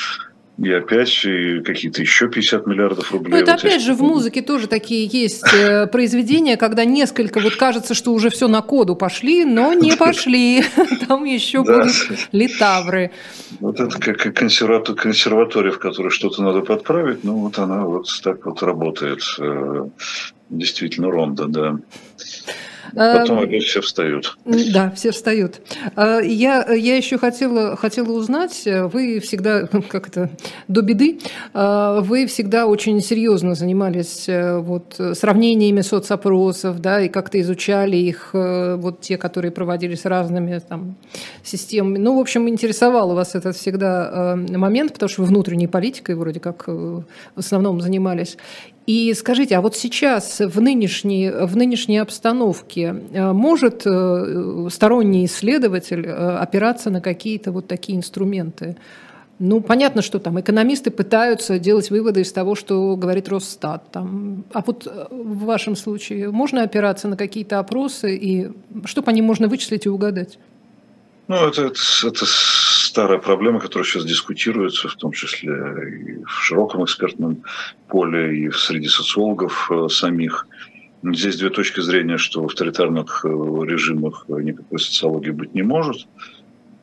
и 0.61 0.71
опять 0.71 1.21
какие-то 1.65 2.01
еще 2.01 2.27
50 2.27 2.67
миллиардов 2.67 3.11
рублей. 3.11 3.31
Ну, 3.31 3.37
это 3.37 3.51
вот 3.53 3.63
опять 3.63 3.81
же 3.81 3.93
в 3.93 4.01
музыке 4.01 4.41
тоже 4.41 4.67
такие 4.67 5.05
есть 5.05 5.45
э, 5.53 5.87
произведения, 5.87 6.57
когда 6.57 6.83
несколько, 6.85 7.39
вот 7.39 7.55
кажется, 7.55 7.93
что 7.93 8.11
уже 8.11 8.29
все 8.29 8.47
на 8.47 8.61
коду 8.61 8.95
пошли, 8.95 9.45
но 9.45 9.73
не 9.73 9.91
пошли. 9.97 10.63
Там 11.07 11.23
еще 11.23 11.63
будут 11.63 11.93
литавры. 12.31 13.11
Вот 13.59 13.79
это 13.79 13.99
как 13.99 14.33
консерватория, 14.33 15.71
в 15.71 15.79
которой 15.79 16.09
что-то 16.09 16.43
надо 16.43 16.61
подправить, 16.61 17.23
ну 17.23 17.35
вот 17.35 17.57
она 17.57 17.85
вот 17.85 18.07
так 18.23 18.45
вот 18.45 18.61
работает. 18.61 19.21
Э, 19.39 19.87
действительно, 20.49 21.11
ронда, 21.11 21.45
да. 21.45 21.79
Потом 22.93 23.39
опять 23.39 23.63
все 23.63 23.81
встают. 23.81 24.37
Да, 24.45 24.91
все 24.91 25.11
встают. 25.11 25.61
А, 25.95 26.19
я, 26.19 26.71
я 26.73 26.97
еще 26.97 27.17
хотела, 27.17 27.75
хотела 27.75 28.11
узнать, 28.11 28.63
вы 28.65 29.19
всегда, 29.19 29.67
как 29.89 30.07
это, 30.07 30.29
до 30.67 30.81
беды, 30.81 31.19
а, 31.53 32.01
вы 32.01 32.25
всегда 32.25 32.65
очень 32.65 33.01
серьезно 33.01 33.55
занимались 33.55 34.27
э, 34.27 34.57
вот, 34.57 34.99
сравнениями 35.13 35.81
соцопросов, 35.81 36.79
да, 36.79 37.01
и 37.01 37.09
как-то 37.09 37.39
изучали 37.41 37.97
их, 37.97 38.31
э, 38.33 38.75
вот 38.75 39.01
те, 39.01 39.17
которые 39.17 39.51
проводились 39.51 40.05
разными 40.05 40.59
там, 40.59 40.95
системами. 41.43 41.97
Ну, 41.97 42.17
в 42.17 42.19
общем, 42.19 42.47
интересовал 42.49 43.13
вас 43.13 43.35
этот 43.35 43.55
всегда 43.55 44.35
э, 44.35 44.57
момент, 44.57 44.93
потому 44.93 45.09
что 45.09 45.21
вы 45.21 45.27
внутренней 45.27 45.67
политикой 45.67 46.15
вроде 46.15 46.39
как 46.39 46.67
в 46.67 47.05
основном 47.35 47.81
занимались. 47.81 48.37
И 48.89 49.13
скажите, 49.13 49.55
а 49.55 49.61
вот 49.61 49.75
сейчас 49.75 50.39
в 50.39 50.59
нынешней, 50.59 51.29
в 51.29 51.55
нынешней 51.55 51.99
обстановке 51.99 52.95
э, 53.13 53.31
может 53.33 53.83
э, 53.85 54.67
сторонний 54.71 55.25
исследователь 55.25 56.07
э, 56.07 56.37
опираться 56.37 56.89
на 56.89 56.99
какие-то 56.99 57.51
вот 57.51 57.67
такие 57.67 57.99
инструменты? 57.99 58.77
Ну, 59.37 59.61
понятно, 59.61 60.01
что 60.01 60.17
там 60.17 60.39
экономисты 60.39 60.89
пытаются 60.89 61.59
делать 61.59 61.91
выводы 61.91 62.21
из 62.21 62.31
того, 62.31 62.55
что 62.55 62.95
говорит 62.95 63.29
Росстат. 63.29 63.91
Там. 63.91 64.43
А 64.53 64.63
вот 64.65 64.87
в 65.11 65.45
вашем 65.45 65.75
случае 65.75 66.31
можно 66.31 66.63
опираться 66.63 67.07
на 67.07 67.15
какие-то 67.15 67.59
опросы, 67.59 68.17
и 68.17 68.49
что 68.85 69.03
по 69.03 69.11
ним 69.11 69.25
можно 69.25 69.47
вычислить 69.47 69.85
и 69.85 69.89
угадать? 69.89 70.39
Ну, 71.27 71.35
это, 71.35 71.65
это, 71.65 71.79
это 72.07 72.25
старая 72.99 73.19
проблема, 73.19 73.61
которая 73.61 73.87
сейчас 73.87 74.03
дискутируется, 74.03 74.89
в 74.89 74.95
том 74.95 75.13
числе 75.13 75.53
и 75.53 76.23
в 76.25 76.31
широком 76.43 76.83
экспертном 76.83 77.43
поле, 77.87 78.37
и 78.37 78.51
среди 78.51 78.89
социологов 78.89 79.71
э, 79.71 79.87
самих. 79.87 80.45
Здесь 81.03 81.37
две 81.37 81.49
точки 81.49 81.79
зрения, 81.79 82.17
что 82.17 82.41
в 82.41 82.47
авторитарных 82.47 83.23
режимах 83.23 84.25
никакой 84.27 84.79
социологии 84.79 85.31
быть 85.31 85.55
не 85.55 85.61
может. 85.61 86.07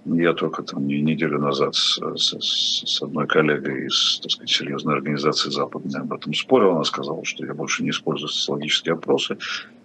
Я 0.06 0.32
только 0.32 0.62
там 0.62 0.86
неделю 0.86 1.38
назад 1.38 1.74
с, 1.74 1.98
с, 2.16 2.32
с 2.40 3.02
одной 3.02 3.26
коллегой 3.26 3.88
из 3.88 4.20
так 4.22 4.30
сказать, 4.30 4.48
серьезной 4.48 4.94
организации 4.94 5.50
западной 5.50 6.00
об 6.00 6.14
этом 6.14 6.32
спорил. 6.32 6.70
Она 6.70 6.84
сказала, 6.84 7.26
что 7.26 7.44
я 7.44 7.52
больше 7.52 7.82
не 7.82 7.90
использую 7.90 8.30
социологические 8.30 8.94
опросы. 8.94 9.36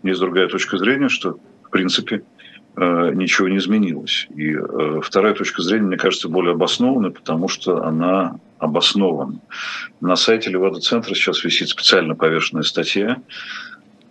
Есть 0.03 0.21
другая 0.21 0.47
точка 0.47 0.77
зрения, 0.77 1.09
что 1.09 1.38
в 1.63 1.69
принципе 1.71 2.15
э, 2.15 2.40
ничего 2.77 3.47
не 3.49 3.57
изменилось. 3.57 4.27
И 4.35 4.53
э, 4.53 5.01
вторая 5.03 5.33
точка 5.33 5.61
зрения, 5.61 5.87
мне 5.87 5.97
кажется, 5.97 6.29
более 6.29 6.53
обоснованной, 6.53 7.11
потому 7.11 7.47
что 7.47 7.83
она 7.83 8.39
обоснована. 8.59 9.39
На 9.99 10.15
сайте 10.15 10.49
Левада-центра 10.49 11.13
сейчас 11.13 11.43
висит 11.43 11.69
специально 11.69 12.15
повешенная 12.15 12.63
статья 12.63 13.17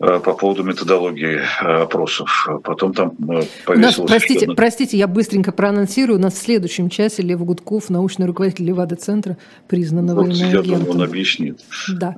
Э, 0.03 0.19
по 0.19 0.33
поводу 0.33 0.63
методологии 0.63 1.41
э, 1.41 1.83
опросов. 1.83 2.49
Потом 2.65 2.95
там 2.95 3.13
э, 3.29 3.43
повесилось... 3.67 4.11
простите, 4.11 4.47
одна... 4.47 4.55
простите, 4.55 4.97
я 4.97 5.07
быстренько 5.07 5.53
проанонсирую. 5.53 6.19
У 6.19 6.23
нас 6.23 6.35
в 6.35 6.39
следующем 6.39 6.89
часе 6.89 7.21
Лев 7.21 7.45
Гудков, 7.45 7.91
научный 7.91 8.25
руководитель 8.25 8.65
Левада-центра, 8.65 9.37
признанного 9.69 10.23
вот, 10.23 10.33
я 10.33 10.63
думаю, 10.63 10.89
он 10.89 11.03
объяснит. 11.03 11.61
Да. 11.89 12.15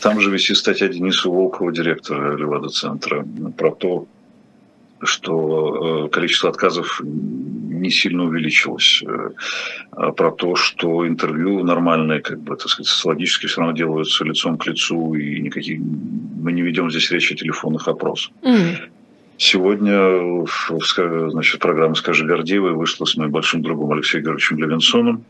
Там 0.00 0.20
же 0.20 0.32
висит 0.32 0.56
статья 0.56 0.88
Дениса 0.88 1.28
Волкова, 1.28 1.70
директора 1.72 2.36
Левада-центра, 2.36 3.24
про 3.56 3.70
то, 3.70 4.08
что 5.02 6.08
количество 6.12 6.50
отказов 6.50 7.00
не 7.04 7.90
сильно 7.90 8.24
увеличилось. 8.24 9.02
А 9.92 10.12
про 10.12 10.30
то, 10.30 10.54
что 10.54 11.06
интервью 11.06 11.64
нормальные, 11.64 12.20
как 12.20 12.40
бы, 12.40 12.56
так 12.56 12.68
сказать, 12.68 12.90
социологически 12.90 13.46
все 13.46 13.60
равно 13.60 13.76
делаются 13.76 14.24
лицом 14.24 14.58
к 14.58 14.66
лицу, 14.66 15.14
и 15.14 15.40
никаких 15.40 15.80
мы 15.80 16.52
не 16.52 16.62
ведем 16.62 16.90
здесь 16.90 17.10
речь 17.10 17.32
о 17.32 17.36
телефонных 17.36 17.88
опросах. 17.88 18.32
Mm. 18.42 18.76
Сегодня 19.36 20.46
значит, 21.30 21.60
программа 21.60 21.94
«Скажи 21.94 22.26
Гордеевой» 22.26 22.72
вышла 22.72 23.06
с 23.06 23.16
моим 23.16 23.30
большим 23.30 23.62
другом 23.62 23.92
Алексеем 23.92 24.24
Георгиевичем 24.24 24.58
Левинсоном, 24.58 25.24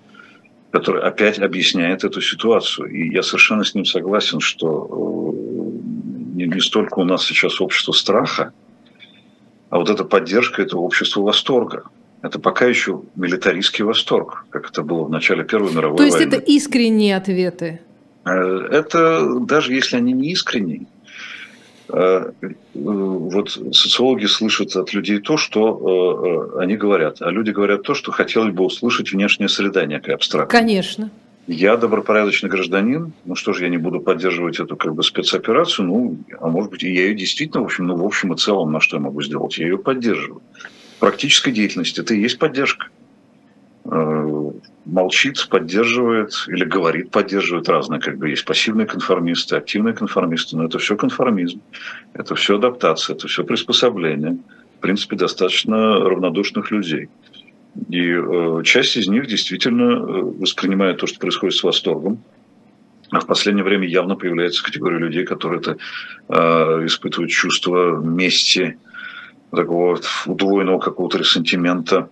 который 0.72 1.00
опять 1.02 1.38
объясняет 1.38 2.02
эту 2.02 2.20
ситуацию. 2.20 2.90
И 2.90 3.12
я 3.12 3.22
совершенно 3.22 3.64
с 3.64 3.74
ним 3.74 3.84
согласен, 3.84 4.40
что 4.40 4.88
э, 4.90 6.36
не, 6.36 6.46
не 6.46 6.60
столько 6.60 6.98
у 6.98 7.04
нас 7.04 7.24
сейчас 7.24 7.60
общество 7.60 7.92
страха, 7.92 8.52
а 9.70 9.78
вот 9.78 9.88
эта 9.88 10.04
поддержка– 10.04 10.62
это 10.64 10.76
общество 10.76 11.22
восторга. 11.22 11.84
Это 12.22 12.38
пока 12.38 12.66
еще 12.66 13.02
милитаристский 13.16 13.84
восторг, 13.84 14.44
как 14.50 14.68
это 14.68 14.82
было 14.82 15.04
в 15.04 15.10
начале 15.10 15.44
Первой 15.44 15.72
мировой 15.72 15.96
войны. 15.96 15.98
То 15.98 16.04
есть 16.04 16.18
войны. 16.18 16.42
это 16.42 16.52
искренние 16.52 17.16
ответы? 17.16 17.80
Э, 18.26 18.68
это 18.70 19.38
даже 19.40 19.72
если 19.72 19.96
они 19.96 20.12
не 20.12 20.32
искренние, 20.32 20.86
э, 21.88 22.32
вот 22.74 23.50
социологи 23.50 24.26
слышат 24.26 24.76
от 24.76 24.92
людей 24.92 25.18
то, 25.20 25.36
что 25.38 26.52
э, 26.56 26.62
они 26.62 26.76
говорят, 26.76 27.22
а 27.22 27.30
люди 27.30 27.52
говорят 27.52 27.82
то, 27.82 27.94
что 27.94 28.12
хотели 28.12 28.50
бы 28.50 28.64
услышать 28.64 29.12
внешняя 29.12 29.48
среда 29.48 29.86
некая 29.86 30.14
абстрактная. 30.14 30.60
Конечно. 30.60 31.10
Я 31.52 31.76
добропорядочный 31.76 32.48
гражданин, 32.48 33.12
ну 33.24 33.34
что 33.34 33.52
же, 33.52 33.64
я 33.64 33.70
не 33.70 33.76
буду 33.76 33.98
поддерживать 33.98 34.60
эту 34.60 34.76
как 34.76 34.94
бы 34.94 35.02
спецоперацию, 35.02 35.84
ну, 35.84 36.16
а 36.40 36.46
может 36.46 36.70
быть, 36.70 36.84
я 36.84 36.90
ее 36.90 37.14
действительно, 37.16 37.62
в 37.62 37.64
общем, 37.64 37.88
ну, 37.88 37.96
в 37.96 38.04
общем 38.04 38.32
и 38.32 38.36
целом, 38.36 38.70
на 38.70 38.78
что 38.78 38.98
я 38.98 39.02
могу 39.02 39.20
сделать, 39.20 39.58
я 39.58 39.64
ее 39.64 39.76
поддерживаю. 39.76 40.42
Практической 41.00 41.50
деятельности 41.50 42.02
это 42.02 42.14
и 42.14 42.20
есть 42.20 42.38
поддержка. 42.38 42.86
Молчит, 44.84 45.48
поддерживает 45.50 46.30
или 46.46 46.64
говорит, 46.64 47.10
поддерживает 47.10 47.68
разные, 47.68 48.00
как 48.00 48.16
бы 48.16 48.28
есть 48.28 48.44
пассивные 48.44 48.86
конформисты, 48.86 49.56
активные 49.56 49.94
конформисты, 49.94 50.56
но 50.56 50.66
это 50.66 50.78
все 50.78 50.96
конформизм, 50.96 51.62
это 52.14 52.36
все 52.36 52.58
адаптация, 52.58 53.16
это 53.16 53.26
все 53.26 53.42
приспособление. 53.42 54.38
В 54.78 54.82
принципе, 54.82 55.16
достаточно 55.16 55.98
равнодушных 55.98 56.70
людей. 56.70 57.08
И 57.88 58.12
э, 58.12 58.62
часть 58.64 58.96
из 58.96 59.08
них 59.08 59.26
действительно 59.26 59.92
э, 59.92 60.22
воспринимает 60.40 60.98
то, 60.98 61.06
что 61.06 61.18
происходит 61.18 61.56
с 61.56 61.62
восторгом. 61.62 62.22
А 63.10 63.20
в 63.20 63.26
последнее 63.26 63.64
время 63.64 63.88
явно 63.88 64.16
появляется 64.16 64.62
категория 64.62 64.98
людей, 64.98 65.24
которые 65.24 65.60
это 65.60 65.76
э, 66.28 66.86
испытывают 66.86 67.30
чувство 67.30 67.96
мести, 67.96 68.78
такого 69.50 69.96
вот 69.96 70.06
удвоенного 70.26 70.78
какого-то 70.78 71.18
ресентимента. 71.18 72.08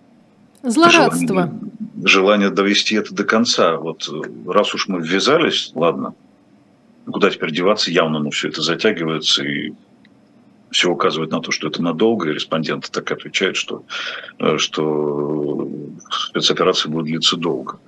Злорадство. 0.61 1.27
Желание, 1.27 1.61
желание 2.03 2.49
довести 2.49 2.95
это 2.95 3.13
до 3.13 3.23
конца. 3.23 3.77
Вот 3.77 4.09
раз 4.45 4.73
уж 4.75 4.89
мы 4.89 5.01
ввязались, 5.01 5.71
ладно, 5.73 6.15
куда 7.05 7.29
теперь 7.29 7.51
деваться, 7.51 7.91
явно 7.91 8.19
ну, 8.19 8.29
все 8.31 8.49
это 8.49 8.61
затягивается, 8.61 9.43
и 9.43 9.73
все 10.71 10.89
указывает 10.89 11.31
на 11.31 11.41
то, 11.41 11.51
что 11.51 11.67
это 11.67 11.81
надолго, 11.81 12.29
и 12.29 12.33
респонденты 12.33 12.91
так 12.91 13.11
отвечают, 13.11 13.57
что, 13.57 13.83
э, 14.39 14.57
что 14.57 15.67
спецоперация 16.09 16.91
будет 16.91 17.05
длиться 17.05 17.37
долго. 17.37 17.79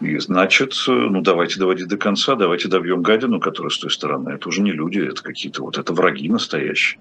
И 0.00 0.18
значит, 0.18 0.74
ну 0.86 1.22
давайте 1.22 1.58
доводить 1.58 1.88
до 1.88 1.96
конца, 1.96 2.34
давайте 2.34 2.68
добьем 2.68 3.00
гадину, 3.02 3.40
которая 3.40 3.70
с 3.70 3.78
той 3.78 3.90
стороны. 3.90 4.30
Это 4.30 4.48
уже 4.48 4.60
не 4.60 4.72
люди, 4.72 4.98
это 4.98 5.22
какие-то 5.22 5.62
вот 5.62 5.78
это 5.78 5.94
враги 5.94 6.28
настоящие. 6.28 7.00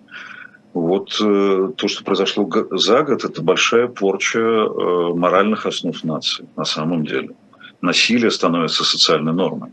Вот 0.73 1.17
э, 1.21 1.71
то, 1.77 1.87
что 1.87 2.03
произошло 2.03 2.49
за 2.71 3.03
год, 3.03 3.23
это 3.23 3.41
большая 3.41 3.87
порча 3.87 4.39
э, 4.39 5.13
моральных 5.13 5.65
основ 5.65 6.03
нации 6.03 6.47
на 6.57 6.65
самом 6.65 7.05
деле. 7.05 7.29
Насилие 7.81 8.29
становится 8.29 8.83
социальной 8.83 9.31
нормой. 9.31 9.71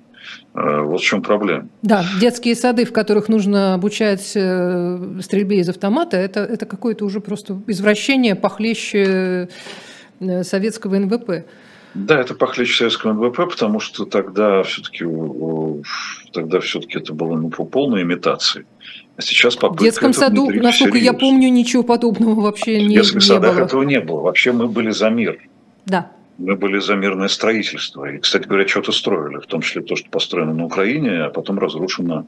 Э, 0.54 0.82
вот 0.82 1.00
в 1.00 1.04
чем 1.04 1.22
проблема. 1.22 1.68
Да, 1.82 2.04
детские 2.20 2.54
сады, 2.54 2.84
в 2.84 2.92
которых 2.92 3.28
нужно 3.28 3.74
обучать 3.74 4.32
э, 4.34 5.20
стрельбе 5.22 5.58
из 5.60 5.68
автомата, 5.68 6.16
это, 6.16 6.40
это 6.40 6.66
какое-то 6.66 7.04
уже 7.04 7.20
просто 7.20 7.60
извращение 7.66 8.34
похлеще 8.34 9.48
э, 10.20 10.42
советского 10.42 10.98
НВП. 10.98 11.46
Да, 11.94 12.20
это 12.20 12.34
похлеще 12.34 12.74
советского 12.74 13.12
НВП, 13.12 13.50
потому 13.50 13.80
что 13.80 14.04
тогда 14.04 14.62
все-таки 14.62 15.06
тогда 16.32 16.60
все-таки 16.60 16.98
это 16.98 17.12
было 17.12 17.36
ну, 17.36 17.50
по 17.50 17.64
полной 17.64 18.02
имитации. 18.02 18.66
А 19.16 19.22
сейчас 19.22 19.56
попытка 19.56 19.82
В 19.82 19.84
детском 19.84 20.12
саду, 20.12 20.50
насколько 20.50 20.96
всерьез. 20.96 21.12
я 21.12 21.12
помню, 21.12 21.50
ничего 21.50 21.82
подобного 21.82 22.40
вообще 22.40 22.80
не, 22.80 22.88
не 22.88 22.94
было. 22.96 23.02
В 23.02 23.02
детских 23.02 23.22
садах 23.22 23.58
этого 23.58 23.82
не 23.82 24.00
было. 24.00 24.20
Вообще 24.20 24.52
мы 24.52 24.68
были 24.68 24.90
за 24.90 25.10
мир. 25.10 25.38
Да 25.84 26.10
мы 26.38 26.56
были 26.56 26.78
за 26.78 26.94
мирное 26.94 27.28
строительство. 27.28 28.10
И, 28.10 28.18
кстати 28.18 28.46
говоря, 28.46 28.66
что-то 28.66 28.92
строили, 28.92 29.36
в 29.36 29.46
том 29.46 29.62
числе 29.62 29.82
то, 29.82 29.96
что 29.96 30.08
построено 30.10 30.54
на 30.54 30.64
Украине, 30.64 31.24
а 31.24 31.30
потом 31.30 31.58
разрушено... 31.58 32.26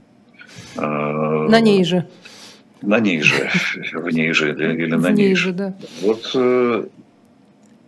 Э, 0.76 0.80
на 0.80 1.60
ней 1.60 1.84
же. 1.84 2.06
На 2.82 3.00
ней 3.00 3.22
же, 3.22 3.50
в 3.92 4.08
ней 4.10 4.32
же 4.32 4.50
или, 4.50 4.84
или 4.84 4.94
на 4.94 5.10
ней 5.10 5.34
же. 5.34 5.52
Да. 5.52 5.74
Вот 6.02 6.30
э, 6.34 6.84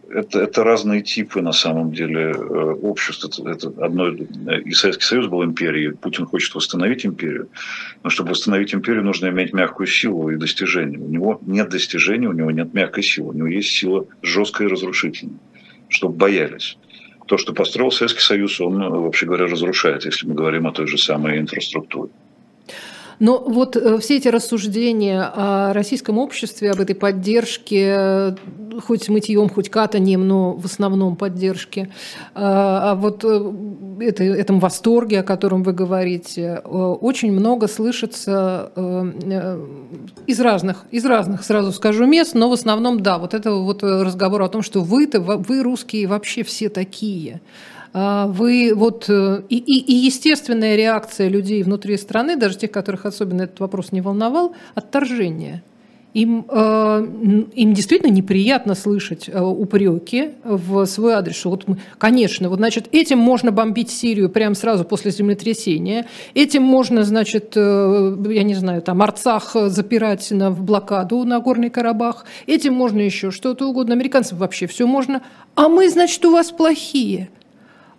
это, 0.09 0.40
это 0.40 0.64
разные 0.64 1.02
типы 1.02 1.42
на 1.42 1.52
самом 1.52 1.92
деле 1.92 2.31
э, 2.31 2.72
обществ. 2.83 3.38
Это, 3.38 3.50
это 3.50 3.85
одно, 3.85 4.09
и 4.09 4.72
Советский 4.72 5.05
Союз 5.05 5.26
был 5.26 5.44
империей, 5.44 5.92
Путин 5.92 6.24
хочет 6.26 6.55
восстановить 6.55 7.05
империю, 7.05 7.48
но 8.02 8.11
чтобы 8.11 8.31
восстановить 8.31 8.74
империю, 8.74 9.05
нужно 9.05 9.29
иметь 9.29 9.52
мягкую 9.52 9.87
силу 9.87 10.31
и 10.31 10.37
достижения. 10.37 10.98
У 10.98 11.09
него 11.09 11.40
нет 11.44 11.68
достижений, 11.68 12.26
у 12.26 12.33
него 12.33 12.50
нет 12.50 12.72
мягкой 12.72 13.02
силы, 13.02 13.31
у 13.31 13.33
него 13.35 13.48
есть 13.48 13.68
сила 13.68 14.07
жесткая 14.22 14.68
и 14.68 14.70
разрушительная 14.70 15.38
чтобы 15.88 16.16
боялись. 16.16 16.77
То, 17.27 17.38
что 17.38 17.53
построил 17.53 17.90
Советский 17.90 18.20
Союз, 18.20 18.61
он, 18.61 18.79
вообще 18.79 19.27
говоря, 19.27 19.46
разрушает, 19.46 20.05
если 20.05 20.27
мы 20.27 20.35
говорим 20.35 20.66
о 20.66 20.72
той 20.72 20.87
же 20.87 20.96
самой 20.96 21.38
инфраструктуре. 21.38 22.11
Но 23.18 23.38
вот 23.38 23.76
э, 23.76 23.98
все 23.98 24.16
эти 24.16 24.29
рассуждения 24.29 25.22
о 25.22 25.72
российском 25.72 26.18
обществе, 26.18 26.70
об 26.70 26.81
этой 26.81 26.94
поддержке, 26.94 28.37
хоть 28.85 29.09
мытьем, 29.09 29.48
хоть 29.48 29.70
катанием, 29.70 30.26
но 30.26 30.52
в 30.52 30.66
основном 30.66 31.16
поддержке, 31.16 31.90
а, 32.35 32.92
а 32.92 32.94
вот 32.94 33.24
э, 33.24 33.52
это, 34.00 34.22
этом 34.22 34.61
восторге, 34.61 35.20
о 35.20 35.22
котором 35.22 35.62
вы 35.62 35.72
говорите, 35.72 36.61
э, 36.62 36.68
очень 36.68 37.33
много 37.33 37.68
слышится 37.68 38.70
из 40.26 40.40
разных, 40.40 40.85
из 40.90 41.05
разных, 41.05 41.44
сразу 41.44 41.72
скажу, 41.72 42.07
мест, 42.07 42.35
но 42.35 42.50
в 42.50 42.52
основном, 42.52 43.00
да, 43.00 43.18
вот 43.18 43.35
это 43.35 43.52
вот 43.52 43.83
разговор 43.83 44.42
о 44.42 44.48
том, 44.48 44.62
что 44.62 44.83
вы-то, 44.83 45.20
вы 45.20 45.62
русские 45.62 46.07
вообще 46.07 46.42
все 46.42 46.68
такие. 46.68 47.40
А, 47.98 48.26
вы 48.26 48.74
вот 48.74 49.06
э, 49.09 49.42
и, 49.48 49.56
и, 49.56 49.78
и 49.78 49.94
естественная 49.94 50.76
реакция 50.76 51.28
людей 51.28 51.62
внутри 51.62 51.96
страны, 51.96 52.37
даже 52.37 52.59
тех, 52.59 52.70
которых 52.70 53.06
особенно 53.06 53.44
этот 53.44 53.59
вопрос 53.59 53.90
не 53.90 54.02
волновал, 54.02 54.54
отторжение. 54.74 55.62
Им, 56.12 56.44
э, 56.46 57.06
им 57.54 57.72
действительно 57.72 58.11
неприятно 58.11 58.74
слышать 58.74 59.30
э, 59.32 59.40
упреки 59.40 60.32
в 60.44 60.85
свой 60.85 61.14
адрес. 61.14 61.42
Вот 61.46 61.66
мы, 61.68 61.78
конечно, 61.96 62.50
вот, 62.50 62.59
значит, 62.59 62.88
этим 62.92 63.16
можно 63.16 63.50
бомбить 63.50 63.88
Сирию 63.88 64.28
прямо 64.28 64.54
сразу 64.54 64.85
после 64.85 65.11
землетрясения, 65.11 66.04
этим 66.35 66.64
можно, 66.64 67.02
значит, 67.02 67.56
я 67.56 68.42
не 68.42 68.54
знаю, 68.54 68.82
там 68.82 69.00
Арцах 69.00 69.56
запирать 69.68 70.30
на, 70.32 70.50
в 70.50 70.62
блокаду 70.62 71.24
на 71.24 71.40
Горный 71.40 71.70
Карабах, 71.70 72.26
этим 72.46 72.74
можно 72.74 73.00
еще 73.00 73.30
что-то 73.30 73.66
угодно, 73.66 73.94
американцам 73.94 74.37
вообще 74.37 74.66
все 74.66 74.87
можно, 74.87 75.22
а 75.54 75.70
мы, 75.70 75.88
значит, 75.88 76.22
у 76.26 76.32
вас 76.32 76.50
плохие. 76.50 77.30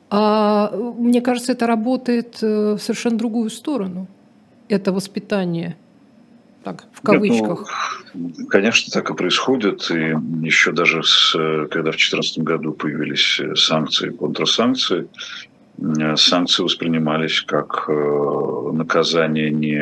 А 0.10 0.72
мне 0.98 1.22
кажется, 1.22 1.52
это 1.52 1.68
работает 1.68 2.38
э, 2.42 2.74
в 2.74 2.80
совершенно 2.80 3.18
другую 3.18 3.50
сторону. 3.50 4.08
Это 4.70 4.92
воспитание. 4.92 5.76
так, 6.64 6.86
в 6.94 7.02
кавычках. 7.02 7.70
Нет, 8.14 8.36
ну, 8.38 8.48
конечно, 8.48 8.92
так 8.92 9.10
и 9.10 9.14
происходит. 9.14 9.90
И 9.92 10.16
еще 10.46 10.72
даже 10.72 11.04
с, 11.04 11.32
когда 11.32 11.92
в 11.92 11.96
2014 11.96 12.40
году 12.40 12.74
появились 12.74 13.42
санкции, 13.56 14.10
контрсанкции, 14.10 15.08
санкции 16.16 16.64
воспринимались 16.64 17.42
как 17.42 17.88
наказание 17.88 19.52
не 19.52 19.78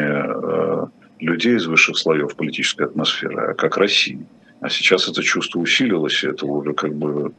людей 1.19 1.55
из 1.55 1.65
высших 1.65 1.97
слоев 1.97 2.35
политической 2.35 2.85
атмосферы, 2.85 3.51
а 3.51 3.53
как 3.53 3.77
России. 3.77 4.25
А 4.61 4.69
сейчас 4.69 5.07
это 5.07 5.21
чувство 5.21 5.59
усилилось, 5.59 6.23
и 6.23 6.27
это 6.27 6.45
уже 6.45 6.73
как 6.73 6.95
бы 6.95 7.33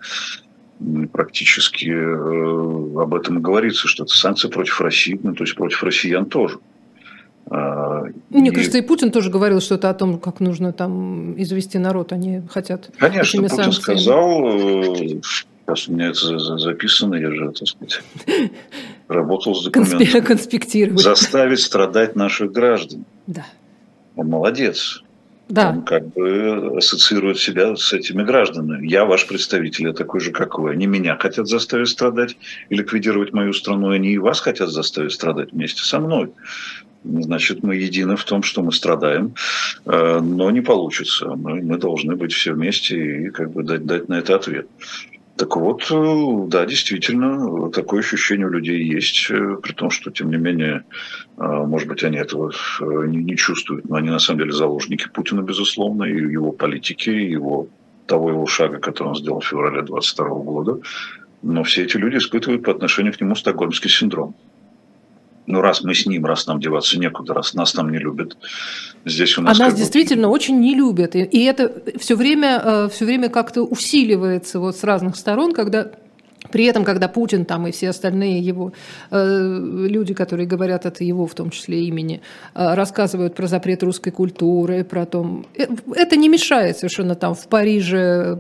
практически 1.12 1.89
э, 1.89 3.03
об 3.03 3.15
этом 3.15 3.39
и 3.39 3.41
говорится, 3.41 3.89
что 3.89 4.05
это 4.05 4.15
санкции 4.15 4.49
против 4.49 4.81
России, 4.81 5.19
ну, 5.23 5.35
то 5.35 5.45
есть 5.45 5.55
против 5.55 5.83
россиян 5.83 6.27
тоже. 6.27 6.59
А, 7.49 8.05
Мне 8.31 8.51
и... 8.51 8.53
кажется, 8.53 8.79
и 8.79 8.83
Путин 8.83 9.11
тоже 9.11 9.31
говорил 9.31 9.61
что-то 9.61 9.89
о 9.89 9.95
том, 9.95 10.19
как 10.19 10.41
нужно 10.41 10.73
там 10.73 11.41
извести 11.41 11.77
народ, 11.77 12.12
они 12.12 12.43
хотят. 12.51 12.91
Конечно, 12.99 13.43
Путин 13.43 13.57
санкциями. 13.57 13.99
сказал, 13.99 14.49
э, 14.49 15.21
сейчас 15.67 15.89
у 15.89 15.93
меня 15.93 16.09
это 16.09 16.39
записано, 16.59 17.15
я 17.15 17.31
же, 17.31 17.53
так 17.53 17.69
сказать, 17.69 18.03
работал 19.09 19.55
с 19.55 19.65
документами. 19.65 20.21
Конспектировать. 20.21 21.01
Заставить 21.01 21.61
страдать 21.61 22.17
наших 22.17 22.53
граждан. 22.53 23.05
Да. 23.27 23.47
Он 24.17 24.29
молодец. 24.29 25.03
Да. 25.49 25.71
Он 25.71 25.83
как 25.83 26.09
бы 26.09 26.77
ассоциирует 26.77 27.39
себя 27.39 27.77
с 27.77 27.93
этими 27.93 28.25
гражданами. 28.25 28.87
Я 28.87 29.05
ваш 29.05 29.27
представитель, 29.29 29.87
я 29.87 29.93
такой 29.93 30.21
же, 30.21 30.33
как 30.33 30.59
вы. 30.59 30.71
Они 30.71 30.87
меня 30.87 31.17
хотят 31.17 31.47
заставить 31.47 31.89
страдать 31.89 32.37
и 32.69 32.75
ликвидировать 32.75 33.33
мою 33.33 33.53
страну. 33.53 33.91
Они 33.91 34.11
и 34.13 34.19
вас 34.19 34.41
хотят 34.41 34.71
заставить 34.71 35.13
страдать 35.13 35.53
вместе 35.53 35.85
со 35.85 36.01
мной. 36.01 36.33
Значит, 37.05 37.63
мы 37.63 37.77
едины 37.77 38.17
в 38.17 38.25
том, 38.25 38.43
что 38.43 38.63
мы 38.63 38.73
страдаем, 38.73 39.35
э, 39.85 40.21
но 40.21 40.51
не 40.51 40.61
получится. 40.61 41.29
Мы, 41.37 41.79
должны 41.79 42.17
быть 42.17 42.33
все 42.33 42.53
вместе 42.53 43.27
и 43.27 43.31
как 43.31 43.53
бы 43.53 43.63
дать, 43.63 43.87
дать 43.87 44.09
на 44.09 44.15
это 44.19 44.35
ответ. 44.35 44.67
Так 45.37 45.55
вот, 45.57 45.90
э, 45.90 46.49
да, 46.49 46.64
действительно, 46.64 47.70
такое 47.70 48.01
ощущение 48.01 48.46
у 48.46 48.51
людей 48.51 48.83
есть, 48.83 49.31
э, 49.31 49.57
при 49.62 49.72
том, 49.72 49.90
что, 49.90 50.11
тем 50.11 50.31
не 50.31 50.38
менее, 50.38 50.85
э, 51.37 51.42
может 51.42 51.88
быть, 51.88 52.03
они 52.05 52.16
этого 52.16 52.53
не, 52.81 53.37
чувствуют, 53.37 53.87
но 53.87 53.96
они 53.96 54.09
на 54.09 54.18
самом 54.18 54.40
деле 54.40 54.53
заложники 54.53 55.09
Путина, 55.12 55.42
безусловно, 55.42 56.05
и 56.05 56.33
его 56.33 56.53
политики, 56.53 57.11
и 57.11 57.33
его 57.33 57.68
того 58.07 58.31
его 58.31 58.46
шага, 58.46 58.79
который 58.79 59.09
он 59.09 59.16
сделал 59.16 59.40
в 59.40 59.46
феврале 59.46 59.83
2022 59.83 60.29
года. 60.29 60.81
Но 61.42 61.64
все 61.64 61.83
эти 61.83 61.99
люди 61.99 62.16
испытывают 62.16 62.62
по 62.62 62.70
отношению 62.70 63.12
к 63.12 63.20
нему 63.20 63.35
стокгольмский 63.35 63.90
синдром 63.90 64.35
ну, 65.47 65.61
раз 65.61 65.83
мы 65.83 65.95
с 65.95 66.07
ним, 66.07 66.25
раз 66.25 66.47
нам 66.47 66.61
деваться 66.61 66.99
некуда, 66.99 67.35
раз 67.35 67.55
нас 67.55 67.73
там 67.73 67.91
не 67.91 67.99
любят, 67.99 68.37
здесь 69.05 69.39
у 69.39 69.43
нас... 69.43 69.59
А 69.59 69.65
нас 69.65 69.75
действительно 69.75 70.29
очень 70.29 70.61
не 70.61 70.75
любят. 70.75 71.15
И, 71.15 71.23
и 71.23 71.45
это 71.45 71.73
все 71.99 72.17
время, 72.17 72.61
э, 72.65 72.89
все 72.93 73.05
время 73.05 73.29
как-то 73.29 73.63
усиливается 73.63 74.59
вот 74.59 74.77
с 74.77 74.85
разных 74.85 75.17
сторон, 75.17 75.53
когда 75.53 75.91
при 76.57 76.64
этом, 76.64 76.85
когда 76.85 77.07
Путин 77.07 77.45
там 77.45 77.66
и 77.66 77.71
все 77.71 77.90
остальные 77.90 78.38
его 78.38 78.73
э, 79.11 79.88
люди, 79.90 80.14
которые 80.14 80.47
говорят 80.47 80.87
от 80.87 81.03
его, 81.03 81.27
в 81.27 81.35
том 81.35 81.51
числе 81.51 81.85
имени, 81.85 82.23
э, 82.55 82.75
рассказывают 82.75 83.35
про 83.35 83.47
запрет 83.47 83.83
русской 83.83 84.11
культуры, 84.11 84.83
про 84.83 85.05
то, 85.05 85.45
э, 85.55 85.66
это 85.95 86.16
не 86.16 86.31
мешает 86.31 86.79
совершенно 86.79 87.14
там 87.14 87.35
в 87.35 87.47
Париже 87.49 88.38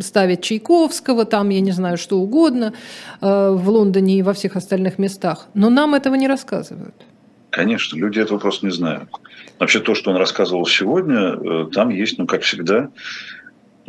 ставить 0.00 0.40
Чайковского, 0.40 1.26
там 1.26 1.50
я 1.50 1.60
не 1.60 1.72
знаю 1.72 1.98
что 1.98 2.18
угодно, 2.18 2.72
э, 3.20 3.50
в 3.50 3.68
Лондоне 3.68 4.18
и 4.18 4.22
во 4.22 4.32
всех 4.32 4.56
остальных 4.56 4.98
местах, 4.98 5.48
но 5.52 5.68
нам 5.68 5.94
этого 5.94 6.14
не 6.14 6.28
рассказывают. 6.28 6.94
Конечно, 7.50 7.98
люди 7.98 8.20
этого 8.20 8.38
просто 8.38 8.64
не 8.64 8.72
знают. 8.72 9.10
Вообще 9.58 9.80
то, 9.80 9.94
что 9.94 10.12
он 10.12 10.16
рассказывал 10.16 10.64
сегодня, 10.64 11.18
э, 11.18 11.66
там 11.74 11.90
есть, 11.90 12.16
ну 12.16 12.26
как 12.26 12.40
всегда, 12.40 12.88
Э, 12.88 13.39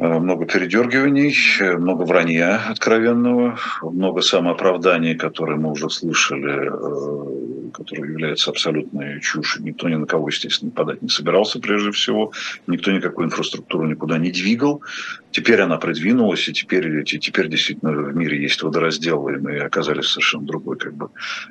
много 0.02 0.46
передергиваний, 0.46 1.36
много 1.78 2.04
вранья 2.04 2.60
откровенного, 2.70 3.60
много 3.84 4.22
самооправданий, 4.22 5.16
которые 5.16 5.60
мы 5.60 5.72
уже 5.72 5.92
слышали, 5.92 6.72
э, 6.72 7.72
которые 7.72 8.12
являются 8.12 8.50
абсолютной 8.50 9.22
чушью. 9.22 9.64
Никто 9.64 9.90
ни 9.90 9.96
на 9.96 10.08
кого, 10.08 10.30
естественно, 10.30 10.72
подать 10.72 11.04
не 11.04 11.10
собирался 11.10 11.60
прежде 11.60 11.92
всего. 11.92 12.32
Никто 12.66 12.92
никакую 12.92 13.28
инфраструктуру 13.28 13.86
никуда 13.86 14.18
не 14.18 14.32
двигал. 14.32 14.82
Теперь 15.30 15.62
она 15.62 15.78
продвинулась, 15.78 16.50
и 16.50 16.54
теперь, 16.54 17.04
теперь 17.04 17.48
действительно 17.48 17.92
в 17.92 18.16
мире 18.16 18.42
есть 18.42 18.64
водоразделы, 18.64 19.36
и 19.36 19.38
мы 19.38 19.60
оказались 19.60 20.06
в 20.06 20.10
совершенно 20.14 20.48
другой, 20.48 20.78
как 20.78 20.96
бы, 20.96 21.10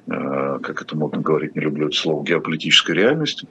э, 0.08 0.58
как 0.60 0.82
это 0.82 0.96
модно 0.96 1.22
говорить, 1.22 1.54
не 1.54 1.62
люблю 1.62 1.86
это 1.86 1.96
слово, 1.96 2.24
геополитической 2.24 2.96
реальности. 2.96 3.46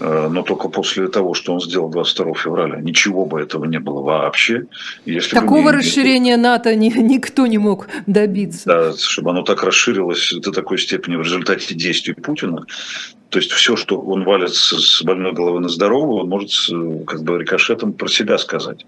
Э, 0.00 0.28
но 0.30 0.42
только 0.42 0.68
после 0.68 1.08
того, 1.08 1.34
что 1.34 1.52
он 1.54 1.60
сделал 1.60 1.88
22 1.88 2.34
февраля. 2.34 2.80
Ничего 2.80 3.24
бы 3.24 3.40
этого 3.40 3.64
не 3.64 3.80
было 3.80 4.00
вообще. 4.00 4.66
Если 5.04 5.34
Такого 5.34 5.72
расширения 5.72 6.36
НАТО 6.36 6.74
ни, 6.74 6.88
никто 6.88 7.46
не 7.46 7.58
мог 7.58 7.88
добиться. 8.06 8.66
Да, 8.66 8.92
чтобы 8.96 9.30
оно 9.30 9.42
так 9.42 9.62
расширилось 9.64 10.32
до 10.40 10.52
такой 10.52 10.78
степени 10.78 11.16
в 11.16 11.22
результате 11.22 11.74
действий 11.74 12.14
Путина. 12.14 12.64
То 13.30 13.38
есть 13.38 13.52
все, 13.52 13.76
что 13.76 14.00
он 14.00 14.24
валится 14.24 14.78
с 14.78 15.02
больной 15.02 15.32
головы 15.32 15.60
на 15.60 15.68
здоровую, 15.68 16.22
он 16.22 16.28
может 16.28 16.50
как 17.06 17.22
бы 17.22 17.38
рикошетом 17.38 17.92
про 17.92 18.08
себя 18.08 18.38
сказать 18.38 18.86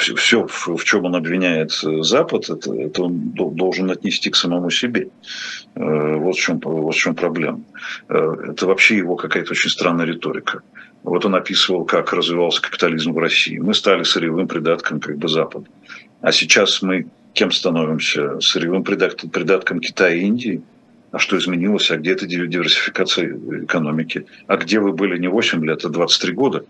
все, 0.00 0.46
в, 0.46 0.84
чем 0.84 1.04
он 1.04 1.16
обвиняет 1.16 1.72
Запад, 1.72 2.48
это, 2.50 2.74
это 2.74 3.02
он 3.04 3.30
должен 3.30 3.90
отнести 3.90 4.30
к 4.30 4.36
самому 4.36 4.70
себе. 4.70 5.08
Э, 5.74 6.16
вот 6.16 6.36
в 6.36 6.40
чем, 6.40 6.58
вот 6.58 6.94
в 6.94 6.98
чем 6.98 7.14
проблема. 7.14 7.62
Э, 8.08 8.36
это 8.48 8.66
вообще 8.66 8.96
его 8.96 9.16
какая-то 9.16 9.52
очень 9.52 9.70
странная 9.70 10.06
риторика. 10.06 10.62
Вот 11.02 11.24
он 11.24 11.34
описывал, 11.34 11.84
как 11.84 12.12
развивался 12.12 12.62
капитализм 12.62 13.12
в 13.12 13.18
России. 13.18 13.58
Мы 13.58 13.74
стали 13.74 14.02
сырьевым 14.02 14.48
придатком 14.48 15.00
как 15.00 15.16
бы 15.16 15.28
Запада. 15.28 15.66
А 16.20 16.32
сейчас 16.32 16.82
мы 16.82 17.06
кем 17.32 17.50
становимся? 17.50 18.40
Сырьевым 18.40 18.84
придатком, 18.84 19.30
придатком 19.30 19.80
Китая 19.80 20.14
и 20.14 20.20
Индии. 20.20 20.62
А 21.12 21.18
что 21.18 21.36
изменилось? 21.38 21.90
А 21.90 21.96
где 21.96 22.12
это 22.12 22.26
диверсификация 22.26 23.36
экономики? 23.62 24.26
А 24.46 24.56
где 24.56 24.78
вы 24.78 24.92
были 24.92 25.18
не 25.18 25.28
8 25.28 25.64
лет, 25.64 25.84
а 25.84 25.88
23 25.88 26.32
года? 26.34 26.64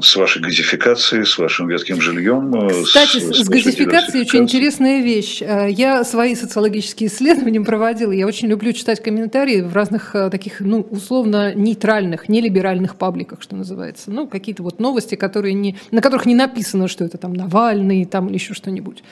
С 0.00 0.16
вашей 0.16 0.42
газификацией, 0.42 1.24
с 1.24 1.38
вашим 1.38 1.68
ветхим 1.68 2.00
жильем. 2.00 2.54
Э, 2.54 2.84
Кстати, 2.84 3.18
с, 3.18 3.44
с 3.44 3.48
газификацией 3.48 4.22
очень 4.22 4.40
интересная 4.40 5.02
вещь. 5.02 5.40
Э, 5.42 5.68
я 5.70 6.04
свои 6.04 6.34
социологические 6.34 7.08
исследования 7.10 7.60
проводила. 7.60 8.12
Я 8.12 8.26
очень 8.26 8.48
люблю 8.48 8.72
читать 8.72 9.02
комментарии 9.02 9.60
в 9.62 9.72
разных 9.72 10.14
э, 10.14 10.30
таких, 10.30 10.60
ну, 10.60 10.80
условно, 10.80 11.54
нейтральных, 11.54 12.28
нелиберальных 12.28 12.96
пабликах, 12.96 13.42
что 13.42 13.56
называется. 13.56 14.10
Ну, 14.10 14.26
какие-то 14.26 14.62
вот 14.62 14.78
новости, 14.78 15.14
которые 15.14 15.54
не, 15.54 15.76
на 15.90 16.02
которых 16.02 16.26
не 16.26 16.34
написано, 16.34 16.88
что 16.88 17.04
это 17.04 17.18
там 17.18 17.32
Навальный 17.32 18.04
там, 18.04 18.28
или 18.28 18.34
еще 18.34 18.54
что-нибудь. 18.54 19.02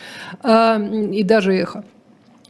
И 0.45 1.23
даже 1.23 1.55
эхо 1.55 1.85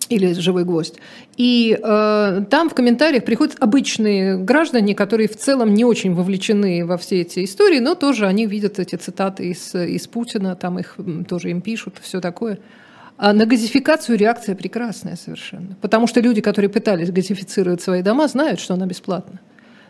или 0.08 0.32
живой 0.32 0.64
гвоздь. 0.64 0.96
И 1.36 1.78
э, 1.80 2.44
там 2.50 2.68
в 2.68 2.74
комментариях 2.74 3.24
приходят 3.24 3.56
обычные 3.60 4.38
граждане, 4.38 4.94
которые 4.94 5.28
в 5.28 5.36
целом 5.36 5.74
не 5.74 5.84
очень 5.84 6.14
вовлечены 6.14 6.84
во 6.84 6.96
все 6.96 7.22
эти 7.22 7.44
истории, 7.44 7.78
но 7.78 7.94
тоже 7.94 8.26
они 8.26 8.46
видят 8.46 8.78
эти 8.78 8.96
цитаты 8.96 9.50
из, 9.50 9.74
из 9.74 10.06
Путина, 10.06 10.56
там 10.56 10.78
их 10.78 10.96
тоже 11.28 11.50
им 11.50 11.60
пишут, 11.60 11.96
все 12.00 12.20
такое. 12.20 12.58
А 13.18 13.32
на 13.32 13.46
газификацию 13.46 14.18
реакция 14.18 14.54
прекрасная 14.54 15.16
совершенно. 15.16 15.76
Потому 15.80 16.06
что 16.06 16.20
люди, 16.20 16.40
которые 16.40 16.68
пытались 16.68 17.10
газифицировать 17.10 17.80
свои 17.80 18.02
дома, 18.02 18.28
знают, 18.28 18.60
что 18.60 18.74
она 18.74 18.86
бесплатна. 18.86 19.40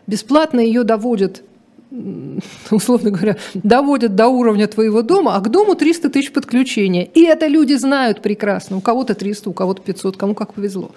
Бесплатно 0.07 0.61
ее 0.61 0.83
доводят 0.83 1.43
условно 2.71 3.11
говоря, 3.11 3.37
доводят 3.53 4.15
до 4.15 4.27
уровня 4.27 4.67
твоего 4.67 5.01
дома, 5.01 5.35
а 5.35 5.39
к 5.41 5.49
дому 5.49 5.75
300 5.75 6.09
тысяч 6.09 6.31
подключения. 6.31 7.05
И 7.05 7.23
это 7.23 7.47
люди 7.47 7.73
знают 7.73 8.21
прекрасно. 8.21 8.77
У 8.77 8.81
кого-то 8.81 9.15
300, 9.15 9.49
у 9.49 9.53
кого-то 9.53 9.81
500, 9.81 10.17
кому 10.17 10.35
как 10.35 10.53
повезло. 10.53 10.91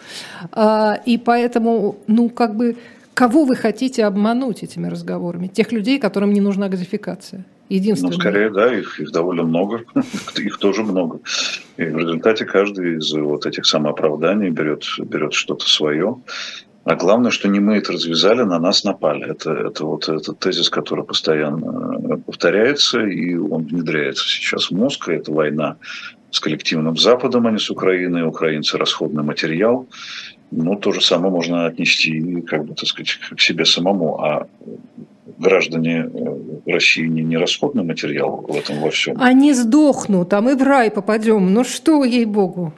А, 0.52 1.00
и 1.06 1.18
поэтому, 1.18 1.96
ну, 2.06 2.28
как 2.28 2.56
бы, 2.56 2.76
кого 3.14 3.44
вы 3.44 3.56
хотите 3.56 4.04
обмануть 4.04 4.62
этими 4.62 4.88
разговорами? 4.88 5.48
Тех 5.48 5.72
людей, 5.72 5.98
которым 5.98 6.32
не 6.32 6.40
нужна 6.40 6.68
газификация. 6.68 7.44
Единственное. 7.68 8.14
Ну, 8.14 8.18
скорее, 8.18 8.50
да, 8.50 8.74
их, 8.74 8.98
их 8.98 9.12
довольно 9.12 9.44
много, 9.44 9.84
их 10.36 10.58
тоже 10.58 10.82
много. 10.82 11.20
И 11.76 11.84
в 11.84 11.98
результате 11.98 12.44
каждый 12.44 12.98
из 12.98 13.12
вот 13.12 13.46
этих 13.46 13.64
самооправданий 13.64 14.50
берет, 14.50 14.82
берет 14.98 15.34
что-то 15.34 15.68
свое. 15.68 16.16
А 16.90 16.96
главное, 16.96 17.30
что 17.30 17.46
не 17.46 17.60
мы 17.60 17.76
это 17.76 17.92
развязали, 17.92 18.42
на 18.42 18.58
нас 18.58 18.82
напали. 18.82 19.30
Это, 19.30 19.52
это 19.52 19.84
вот 19.84 20.08
этот 20.08 20.40
тезис, 20.40 20.68
который 20.68 21.04
постоянно 21.04 22.18
повторяется, 22.18 22.98
и 22.98 23.36
он 23.36 23.62
внедряется 23.62 24.24
сейчас 24.24 24.72
в 24.72 24.72
мозг. 24.72 25.08
Это 25.08 25.30
война 25.30 25.76
с 26.32 26.40
коллективным 26.40 26.96
Западом, 26.96 27.46
а 27.46 27.52
не 27.52 27.58
с 27.58 27.70
Украиной. 27.70 28.24
Украинцы– 28.24 28.76
расходный 28.78 29.22
материал. 29.22 29.86
Ну, 30.50 30.74
то 30.74 30.90
же 30.90 31.00
самое 31.00 31.32
можно 31.32 31.66
отнести, 31.66 32.40
как 32.40 32.64
бы, 32.64 32.74
так 32.74 32.88
сказать, 32.88 33.20
к 33.36 33.40
себе 33.40 33.66
самому. 33.66 34.20
А 34.20 34.48
граждане 35.38 36.10
э, 36.12 36.72
России 36.72 37.06
не, 37.06 37.22
не 37.22 37.36
расходный 37.36 37.84
материал 37.84 38.44
в 38.48 38.56
этом 38.56 38.80
во 38.80 38.90
всем. 38.90 39.14
Они 39.20 39.54
сдохнут, 39.54 40.34
а 40.34 40.40
мы 40.40 40.56
в 40.56 40.62
рай 40.64 40.90
попадем. 40.90 41.54
Ну 41.54 41.62
что, 41.62 42.02
ей-богу. 42.02 42.72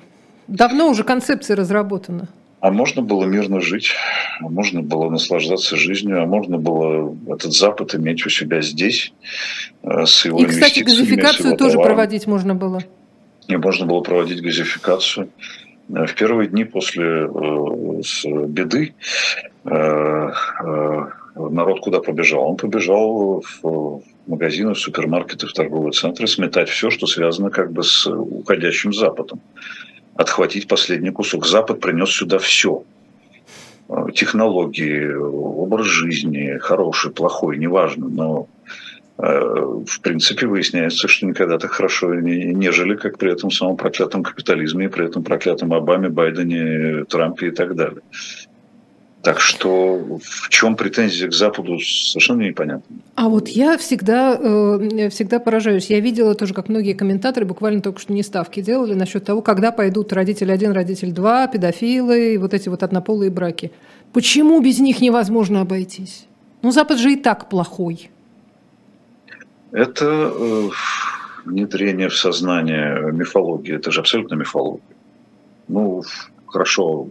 Давно 0.48 0.90
уже 0.90 1.02
концепция 1.02 1.56
разработана. 1.56 2.28
А 2.62 2.70
можно 2.70 3.02
было 3.02 3.24
мирно 3.24 3.60
жить, 3.60 3.90
а 4.38 4.48
можно 4.48 4.82
было 4.82 5.10
наслаждаться 5.10 5.74
жизнью, 5.74 6.22
а 6.22 6.26
можно 6.26 6.58
было 6.58 7.12
этот 7.26 7.52
Запад 7.52 7.96
иметь 7.96 8.24
у 8.24 8.30
себя 8.30 8.62
здесь 8.62 9.12
э, 9.82 10.06
с 10.06 10.24
его 10.24 10.38
И, 10.38 10.44
кстати, 10.44 10.78
газификацию 10.78 11.56
тоже 11.56 11.72
товаром. 11.72 11.96
проводить 11.96 12.28
можно 12.28 12.54
было. 12.54 12.80
И 13.48 13.56
можно 13.56 13.86
было 13.86 14.00
проводить 14.02 14.40
газификацию. 14.42 15.30
Э, 15.88 16.06
в 16.06 16.14
первые 16.14 16.50
дни 16.50 16.62
после 16.62 17.04
э, 17.04 18.46
беды 18.46 18.94
народ 21.34 21.80
куда 21.80 21.98
побежал? 21.98 22.48
Он 22.48 22.56
побежал 22.56 23.42
в 23.60 24.02
магазины, 24.28 24.74
в 24.74 24.78
супермаркеты, 24.78 25.48
в 25.48 25.52
торговые 25.52 25.90
центры 25.90 26.28
сметать 26.28 26.68
все, 26.68 26.90
что 26.90 27.08
связано 27.08 27.50
как 27.50 27.72
бы 27.72 27.82
с 27.82 28.06
уходящим 28.06 28.92
Западом 28.92 29.40
отхватить 30.14 30.68
последний 30.68 31.10
кусок. 31.10 31.46
Запад 31.46 31.80
принес 31.80 32.10
сюда 32.10 32.38
все. 32.38 32.84
Э, 33.88 34.06
технологии, 34.14 35.12
образ 35.12 35.86
жизни, 35.86 36.58
хороший, 36.58 37.10
плохой, 37.10 37.58
неважно, 37.58 38.08
но 38.08 38.48
э, 39.18 39.40
в 39.86 40.00
принципе 40.00 40.46
выясняется, 40.46 41.08
что 41.08 41.26
никогда 41.26 41.58
так 41.58 41.72
хорошо 41.72 42.14
не 42.14 42.72
жили, 42.72 42.96
как 42.96 43.18
при 43.18 43.32
этом 43.32 43.50
самом 43.50 43.76
проклятом 43.76 44.22
капитализме 44.22 44.86
и 44.86 44.88
при 44.88 45.06
этом 45.06 45.24
проклятом 45.24 45.72
Обаме, 45.72 46.08
Байдене, 46.08 47.04
Трампе 47.04 47.48
и 47.48 47.50
так 47.50 47.74
далее. 47.74 48.02
Так 49.22 49.38
что 49.38 50.18
в 50.20 50.48
чем 50.48 50.74
претензия 50.74 51.28
к 51.28 51.32
Западу 51.32 51.78
совершенно 51.78 52.42
непонятно. 52.42 52.96
А 53.14 53.28
вот 53.28 53.46
я 53.46 53.78
всегда, 53.78 54.36
э, 54.36 55.10
всегда 55.10 55.38
поражаюсь. 55.38 55.86
Я 55.90 56.00
видела 56.00 56.34
тоже, 56.34 56.54
как 56.54 56.68
многие 56.68 56.94
комментаторы 56.94 57.46
буквально 57.46 57.82
только 57.82 58.00
что 58.00 58.12
не 58.12 58.24
ставки 58.24 58.60
делали 58.60 58.94
насчет 58.94 59.24
того, 59.24 59.40
когда 59.40 59.70
пойдут 59.70 60.12
родитель 60.12 60.50
один, 60.50 60.72
родитель 60.72 61.12
два, 61.12 61.46
педофилы 61.46 62.34
и 62.34 62.38
вот 62.38 62.52
эти 62.52 62.68
вот 62.68 62.82
однополые 62.82 63.30
браки. 63.30 63.70
Почему 64.12 64.60
без 64.60 64.80
них 64.80 65.00
невозможно 65.00 65.60
обойтись? 65.60 66.26
Ну, 66.62 66.72
Запад 66.72 66.98
же 66.98 67.12
и 67.12 67.16
так 67.16 67.48
плохой. 67.48 68.10
Это 69.70 70.32
э, 70.34 70.68
внедрение 71.44 72.08
в 72.08 72.16
сознание 72.16 73.12
мифологии. 73.12 73.76
Это 73.76 73.92
же 73.92 74.00
абсолютно 74.00 74.34
мифология. 74.34 74.82
Ну, 75.68 76.02
хорошо, 76.46 77.08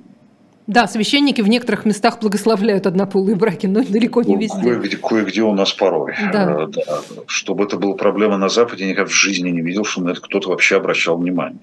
да, 0.68 0.88
священники 0.88 1.42
в 1.42 1.48
некоторых 1.48 1.86
местах 1.86 2.20
благословляют 2.22 2.86
однополые 2.88 3.36
браки, 3.36 3.68
но 3.68 3.84
далеко 3.84 4.22
не 4.24 4.36
везде. 4.36 4.62
Кое-где, 4.62 4.98
кое-где 4.98 5.42
у 5.42 5.54
нас 5.54 5.74
порой. 5.74 6.14
Да. 6.32 6.64
Э, 6.64 6.68
да. 6.68 7.00
Чтобы 7.26 7.64
это 7.64 7.78
была 7.78 7.96
проблема 7.96 8.38
на 8.38 8.50
Западе, 8.50 8.86
я 8.86 8.92
никогда 8.92 9.10
в 9.10 9.14
жизни 9.14 9.50
не 9.50 9.62
видел, 9.62 9.84
что 9.84 10.02
на 10.02 10.12
это 10.12 10.22
кто-то 10.22 10.50
вообще 10.50 10.78
обращал 10.78 11.18
внимание. 11.18 11.62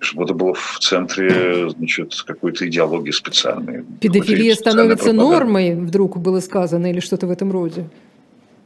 Чтобы 0.00 0.24
это 0.24 0.34
было 0.34 0.54
в 0.54 0.78
центре 0.80 1.70
значит, 1.70 2.14
какой-то 2.24 2.66
идеологии 2.68 3.10
специальной. 3.10 3.84
Педофилия 4.00 4.54
становится 4.54 5.12
нормой, 5.12 5.74
вдруг 5.74 6.18
было 6.18 6.40
сказано, 6.40 6.86
или 6.86 7.00
что-то 7.00 7.26
в 7.26 7.30
этом 7.30 7.50
роде? 7.50 7.88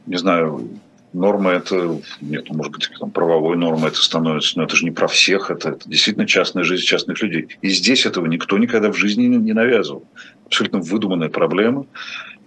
Не 0.05 0.17
знаю, 0.17 0.69
норма 1.13 1.51
это, 1.51 1.99
нет, 2.21 2.45
ну, 2.49 2.57
может 2.57 2.71
быть, 2.71 2.89
там, 2.99 3.11
правовой 3.11 3.55
нормой 3.57 3.89
это 3.89 4.01
становится, 4.01 4.57
но 4.57 4.65
это 4.65 4.75
же 4.75 4.85
не 4.85 4.91
про 4.91 5.07
всех, 5.07 5.51
это, 5.51 5.69
это 5.69 5.89
действительно 5.89 6.27
частная 6.27 6.63
жизнь 6.63 6.83
частных 6.83 7.21
людей. 7.21 7.47
И 7.61 7.69
здесь 7.69 8.05
этого 8.05 8.25
никто 8.25 8.57
никогда 8.57 8.91
в 8.91 8.97
жизни 8.97 9.25
не, 9.25 9.37
не 9.37 9.53
навязывал. 9.53 10.03
Абсолютно 10.45 10.79
выдуманная 10.79 11.29
проблема, 11.29 11.85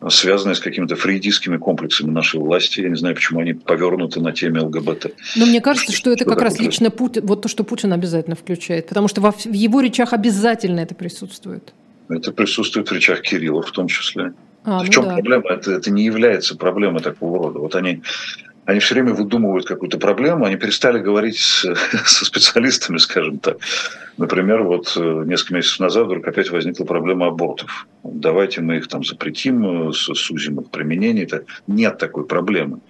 связанная 0.08 0.54
с 0.54 0.60
какими-то 0.60 0.96
фрейдистскими 0.96 1.56
комплексами 1.56 2.10
нашей 2.10 2.40
власти. 2.40 2.80
Я 2.80 2.88
не 2.88 2.96
знаю, 2.96 3.14
почему 3.14 3.40
они 3.40 3.54
повернуты 3.54 4.20
на 4.20 4.32
теме 4.32 4.60
ЛГБТ. 4.60 5.14
Но 5.36 5.46
мне 5.46 5.60
кажется, 5.60 5.92
что, 5.92 5.98
что 5.98 6.10
это 6.12 6.24
что 6.24 6.30
как 6.30 6.42
раз 6.42 6.58
лично 6.58 6.90
Путин, 6.90 7.24
вот 7.26 7.42
то, 7.42 7.48
что 7.48 7.64
Путин 7.64 7.92
обязательно 7.92 8.36
включает, 8.36 8.88
потому 8.88 9.08
что 9.08 9.20
во, 9.20 9.32
в 9.32 9.52
его 9.52 9.80
речах 9.80 10.12
обязательно 10.12 10.80
это 10.80 10.94
присутствует. 10.94 11.72
Это 12.08 12.32
присутствует 12.32 12.88
в 12.88 12.92
речах 12.92 13.22
Кирилла 13.22 13.62
в 13.62 13.70
том 13.72 13.88
числе. 13.88 14.32
А, 14.64 14.80
в 14.80 14.84
ну 14.84 14.90
чем 14.90 15.04
да. 15.04 15.14
проблема? 15.14 15.48
Это, 15.48 15.72
это 15.72 15.90
не 15.90 16.04
является 16.04 16.56
проблемой 16.56 17.00
такого 17.00 17.38
рода. 17.38 17.58
Вот 17.60 17.74
они 17.74 18.02
они 18.66 18.80
все 18.80 18.94
время 18.94 19.14
выдумывают 19.14 19.64
какую-то 19.64 19.96
проблему, 19.96 20.44
они 20.44 20.56
перестали 20.56 20.98
говорить 20.98 21.38
с, 21.38 21.64
со 22.04 22.24
специалистами, 22.24 22.98
скажем 22.98 23.38
так. 23.38 23.58
Например, 24.16 24.62
вот 24.62 24.92
э, 24.96 25.24
несколько 25.26 25.54
месяцев 25.54 25.78
назад 25.78 26.06
вдруг 26.06 26.26
опять 26.26 26.50
возникла 26.50 26.84
проблема 26.84 27.28
абортов. 27.28 27.86
Давайте 28.02 28.62
мы 28.62 28.78
их 28.78 28.88
там 28.88 29.04
запретим, 29.04 29.90
э, 29.90 29.92
сузим 29.92 30.60
их 30.60 30.70
применение. 30.70 31.24
Это 31.24 31.44
нет 31.68 31.98
такой 31.98 32.26
проблемы. 32.26 32.80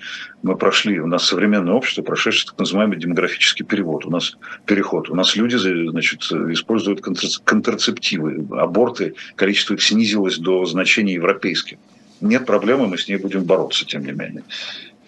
Мы 0.42 0.56
прошли, 0.56 0.98
у 0.98 1.06
нас 1.06 1.24
современное 1.24 1.74
общество, 1.74 2.02
прошедшее 2.02 2.46
так 2.46 2.58
называемый 2.58 2.96
демографический 2.98 3.66
перевод. 3.66 4.06
У 4.06 4.10
нас 4.10 4.38
переход. 4.64 5.10
У 5.10 5.14
нас 5.14 5.36
люди 5.36 5.56
значит, 5.56 6.22
используют 6.22 7.02
контрацептивы. 7.44 8.46
Аборты, 8.58 9.14
количество 9.34 9.74
их 9.74 9.82
снизилось 9.82 10.38
до 10.38 10.64
значений 10.64 11.14
европейских. 11.14 11.76
Нет 12.20 12.46
проблемы, 12.46 12.86
мы 12.86 12.96
с 12.96 13.08
ней 13.08 13.16
будем 13.16 13.44
бороться, 13.44 13.84
тем 13.84 14.04
не 14.04 14.12
менее. 14.12 14.42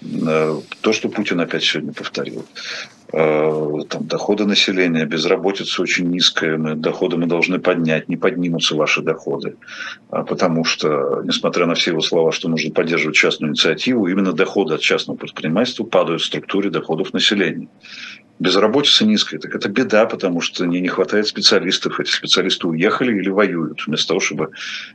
Э, 0.03 0.61
то, 0.81 0.93
что 0.93 1.09
Путин 1.09 1.41
опять 1.41 1.65
сегодня 1.65 1.93
повторил. 1.93 2.45
Э, 3.11 3.73
там, 3.88 4.07
доходы 4.07 4.44
населения, 4.44 5.07
безработица 5.07 5.81
очень 5.81 6.11
низкая, 6.11 6.59
мы, 6.59 6.75
доходы 6.75 7.16
мы 7.16 7.27
должны 7.27 7.59
поднять, 7.59 8.09
не 8.09 8.16
поднимутся 8.16 8.77
ваши 8.77 9.01
доходы. 9.01 9.57
А 10.11 10.25
потому 10.25 10.64
что, 10.64 11.23
несмотря 11.25 11.66
на 11.66 11.75
все 11.75 11.92
его 11.92 12.03
слова, 12.03 12.33
что 12.33 12.49
нужно 12.49 12.71
поддерживать 12.71 13.16
частную 13.16 13.51
инициативу, 13.51 14.09
именно 14.09 14.33
доходы 14.33 14.75
от 14.75 14.81
частного 14.81 15.16
предпринимательства 15.16 15.85
падают 15.85 16.21
в 16.21 16.27
структуре 16.27 16.68
доходов 16.68 17.14
населения 17.14 17.68
безработица 18.38 19.05
низкая, 19.05 19.40
так 19.40 19.55
это 19.55 19.68
беда, 19.68 20.07
потому 20.07 20.40
что 20.40 20.64
не, 20.66 20.81
не 20.81 20.88
хватает 20.88 21.27
специалистов. 21.27 21.99
Эти 21.99 22.11
специалисты 22.11 22.68
уехали 22.68 23.18
или 23.18 23.31
воюют, 23.31 23.87
вместо 23.87 24.09
того, 24.09 24.21
чтобы 24.21 24.51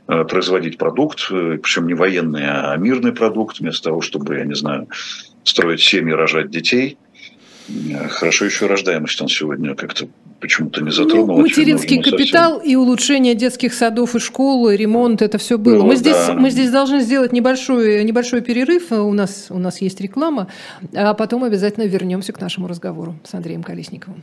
э, 0.08 0.24
производить 0.24 0.78
продукт, 0.78 1.26
э, 1.30 1.58
причем 1.62 1.86
не 1.86 1.94
военный, 1.94 2.44
а 2.46 2.76
мирный 2.76 3.12
продукт, 3.12 3.60
вместо 3.60 3.90
того, 3.90 4.00
чтобы, 4.00 4.36
я 4.36 4.44
не 4.44 4.54
знаю, 4.54 4.88
строить 5.42 5.82
семьи, 5.82 6.12
рожать 6.12 6.50
детей. 6.50 6.96
Хорошо 8.10 8.44
еще 8.44 8.66
рождаемость 8.66 9.20
он 9.22 9.28
сегодня 9.28 9.74
как-то 9.74 10.06
почему-то 10.40 10.82
не 10.82 10.90
затронул. 10.90 11.38
Ну, 11.38 11.42
материнский 11.42 12.02
капитал 12.02 12.56
совсем. 12.56 12.70
и 12.70 12.76
улучшение 12.76 13.34
детских 13.34 13.72
садов 13.72 14.14
и 14.14 14.18
школ, 14.18 14.68
и 14.68 14.76
ремонт, 14.76 15.22
это 15.22 15.38
все 15.38 15.56
было. 15.56 15.76
было 15.76 15.86
мы, 15.86 15.96
здесь, 15.96 16.26
да. 16.26 16.34
мы 16.34 16.50
здесь 16.50 16.70
должны 16.70 17.00
сделать 17.00 17.32
небольшой, 17.32 18.04
небольшой 18.04 18.42
перерыв. 18.42 18.92
У 18.92 19.12
нас, 19.14 19.46
у 19.48 19.58
нас 19.58 19.80
есть 19.80 20.00
реклама. 20.00 20.48
А 20.94 21.14
потом 21.14 21.44
обязательно 21.44 21.84
вернемся 21.84 22.32
к 22.34 22.40
нашему 22.40 22.68
разговору 22.68 23.16
с 23.24 23.32
Андреем 23.32 23.62
Колесниковым. 23.62 24.22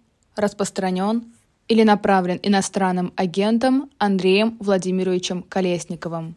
распространен 0.35 1.23
или 1.67 1.83
направлен 1.83 2.39
иностранным 2.43 3.13
агентом 3.15 3.89
Андреем 3.97 4.57
Владимировичем 4.59 5.43
Колесниковым. 5.43 6.35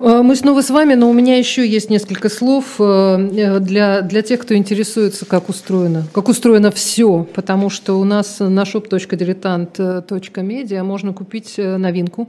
Э, 0.00 0.22
мы 0.22 0.34
снова 0.36 0.62
с 0.62 0.70
вами, 0.70 0.94
но 0.94 1.08
у 1.08 1.12
меня 1.12 1.36
еще 1.38 1.64
есть 1.66 1.90
несколько 1.90 2.28
слов 2.28 2.80
э, 2.80 3.58
для, 3.60 4.00
для 4.02 4.22
тех, 4.22 4.40
кто 4.40 4.56
интересуется, 4.56 5.26
как 5.26 5.48
устроено, 5.48 6.04
как 6.12 6.28
устроено 6.28 6.72
все, 6.72 7.26
потому 7.34 7.70
что 7.70 7.94
у 7.94 8.04
нас 8.04 8.40
на 8.40 8.64
shop.diletant.media 8.64 10.82
можно 10.82 11.12
купить 11.12 11.54
э, 11.58 11.76
новинку 11.76 12.28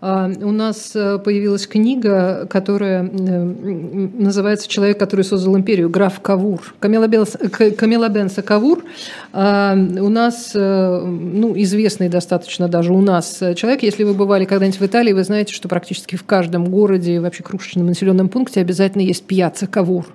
у 0.00 0.52
нас 0.52 0.92
э, 0.94 1.18
появилась 1.18 1.66
книга, 1.66 2.46
которая 2.50 3.02
называется 3.02 4.68
«Человек, 4.68 4.98
который 4.98 5.24
создал 5.24 5.56
империю», 5.56 5.88
граф 5.88 6.20
Кавур. 6.20 6.74
Камила, 6.80 7.06
Бенса 7.06 8.42
Кавур 8.42 8.84
а, 9.32 9.74
у 9.74 10.08
нас 10.08 10.52
ну, 10.54 11.54
известный 11.56 12.08
достаточно 12.08 12.68
даже 12.68 12.92
у 12.92 13.00
нас 13.00 13.42
человек. 13.56 13.82
Если 13.82 14.04
вы 14.04 14.14
бывали 14.14 14.44
когда-нибудь 14.44 14.80
в 14.80 14.86
Италии, 14.86 15.12
вы 15.12 15.24
знаете, 15.24 15.54
что 15.54 15.68
практически 15.68 16.16
в 16.16 16.24
каждом 16.24 16.66
городе 16.66 17.14
и 17.14 17.18
вообще 17.18 17.42
крошечном 17.42 17.86
населенном 17.86 18.28
пункте 18.28 18.60
обязательно 18.60 19.02
есть 19.02 19.24
пьяца 19.24 19.66
Кавур 19.66 20.06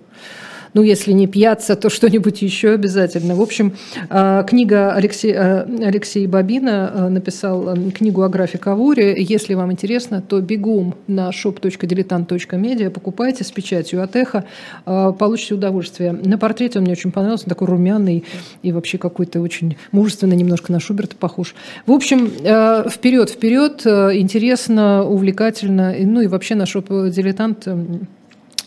ну, 0.74 0.84
если 0.84 1.12
не 1.12 1.28
пьяца, 1.28 1.76
то 1.76 1.90
что-нибудь 1.90 2.42
еще 2.42 2.72
обязательно. 2.72 3.36
В 3.36 3.42
общем, 3.42 3.74
а, 4.10 4.44
книга 4.44 4.94
Алексея, 4.94 5.68
Алексей 5.82 6.28
Бабина 6.28 6.92
а, 6.94 7.10
написал 7.10 7.76
книгу 7.92 8.22
о 8.22 8.30
графе 8.30 8.58
Кавуре. 8.58 9.22
Если 9.22 9.54
вам 9.54 9.72
интересно, 9.72 10.22
то 10.22 10.40
бегом 10.40 10.96
на 11.08 11.30
shop.diletant.media, 11.30 12.90
покупайте 12.90 13.44
с 13.44 13.52
печатью 13.52 14.02
от 14.04 14.16
эхо, 14.16 14.46
а, 14.86 15.12
получите 15.12 15.56
удовольствие. 15.56 16.14
На 16.14 16.38
портрете 16.38 16.80
он 16.80 16.86
мне 16.86 16.94
очень 16.94 17.12
понравился, 17.12 17.46
такой 17.48 17.68
румяный 17.68 18.24
и 18.64 18.72
вообще 18.72 18.98
какой-то 18.98 19.42
очень 19.42 19.78
мужественный, 19.92 20.38
немножко 20.38 20.72
на 20.72 20.80
Шуберта 20.80 21.16
похож. 21.16 21.54
В 21.86 21.92
общем, 21.92 22.28
вперед, 22.28 23.30
вперед, 23.30 23.86
интересно, 23.86 25.04
увлекательно, 25.04 25.94
ну 26.00 26.22
и 26.22 26.28
вообще 26.28 26.56
на 26.56 26.64
shop.diletant 26.64 28.08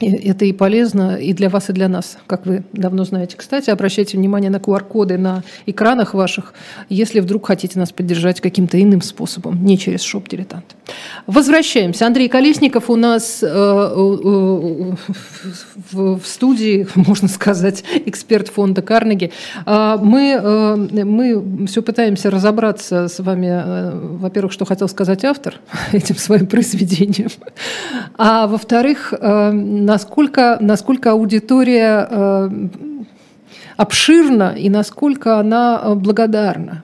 это 0.01 0.45
и 0.45 0.53
полезно 0.53 1.17
и 1.17 1.33
для 1.33 1.49
вас, 1.49 1.71
и 1.71 1.73
для 1.73 1.89
нас, 1.89 2.19
как 2.27 2.47
вы 2.47 2.65
давно 2.73 3.05
знаете. 3.05 3.37
Кстати, 3.37 3.71
обращайте 3.71 4.17
внимание 4.17 4.51
на 4.51 4.57
QR-коды 4.57 5.19
на 5.19 5.43
экранах 5.67 6.15
ваших, 6.15 6.55
если 6.89 7.21
вдруг 7.21 7.47
хотите 7.47 7.79
нас 7.79 7.93
поддержать 7.93 8.41
каким-то 8.41 8.81
иным 8.83 9.03
способом, 9.03 9.65
не 9.65 9.79
через 9.79 10.03
шоп 10.03 10.29
дилетант. 10.29 10.65
Возвращаемся. 11.27 12.07
Андрей 12.07 12.29
Колесников 12.29 12.91
у 12.91 12.97
нас 12.97 13.43
э, 13.43 13.47
э, 13.47 13.49
в, 15.91 16.19
в 16.19 16.27
студии, 16.27 16.87
можно 16.95 17.29
сказать, 17.29 17.85
эксперт 18.07 18.49
фонда 18.49 18.83
Карнеги. 18.83 19.33
А, 19.65 19.97
мы, 19.99 20.39
э, 20.43 21.05
мы 21.05 21.67
все 21.67 21.83
пытаемся 21.83 22.31
разобраться 22.31 23.09
с 23.09 23.21
вами, 23.21 23.49
э, 23.49 23.91
во-первых, 24.19 24.53
что 24.53 24.65
хотел 24.65 24.89
сказать 24.89 25.25
автор 25.25 25.61
этим 25.93 26.17
своим 26.17 26.47
произведением, 26.47 27.31
а 28.17 28.47
во-вторых, 28.47 29.15
э, 29.19 29.53
насколько, 29.85 30.59
насколько 30.61 31.13
аудитория 31.13 32.09
э, 32.11 32.51
обширна 33.77 34.55
и 34.57 34.69
насколько 34.69 35.39
она 35.39 35.81
э, 35.83 35.95
благодарна 35.95 36.83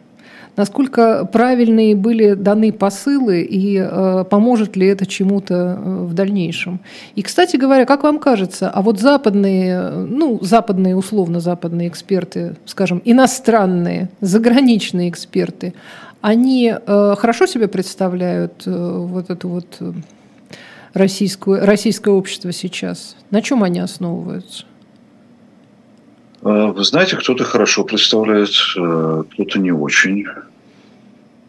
насколько 0.57 1.25
правильные 1.25 1.97
были 1.97 2.35
даны 2.35 2.71
посылы 2.71 3.41
и 3.41 3.79
э, 3.79 4.25
поможет 4.29 4.77
ли 4.77 4.89
это 4.89 5.07
чему-то 5.07 5.79
в 5.83 6.13
дальнейшем. 6.13 6.81
И, 7.15 7.23
кстати 7.23 7.57
говоря, 7.57 7.87
как 7.87 8.03
вам 8.03 8.19
кажется, 8.19 8.69
а 8.69 8.83
вот 8.83 9.01
западные, 9.01 9.91
ну, 9.91 10.39
западные, 10.43 10.97
условно 10.97 11.41
западные 11.41 11.89
эксперты, 11.89 12.57
скажем, 12.67 13.01
иностранные, 13.07 14.11
заграничные 14.21 15.09
эксперты, 15.09 15.73
они 16.21 16.75
хорошо 16.87 17.47
себе 17.47 17.67
представляют 17.67 18.67
вот 18.67 19.31
эту 19.31 19.49
вот 19.49 19.67
э, 20.95 20.99
российскую, 20.99 21.65
российское 21.65 22.11
общество 22.11 22.53
сейчас? 22.53 23.17
На 23.31 23.43
чем 23.43 23.63
они 23.63 23.81
основываются? 23.81 24.65
Вы 26.43 26.85
знаете, 26.85 27.17
кто-то 27.17 27.45
хорошо 27.45 27.85
представляет, 27.85 28.51
э, 28.77 29.25
кто-то 29.31 29.59
не 29.59 29.73
очень. 29.73 30.25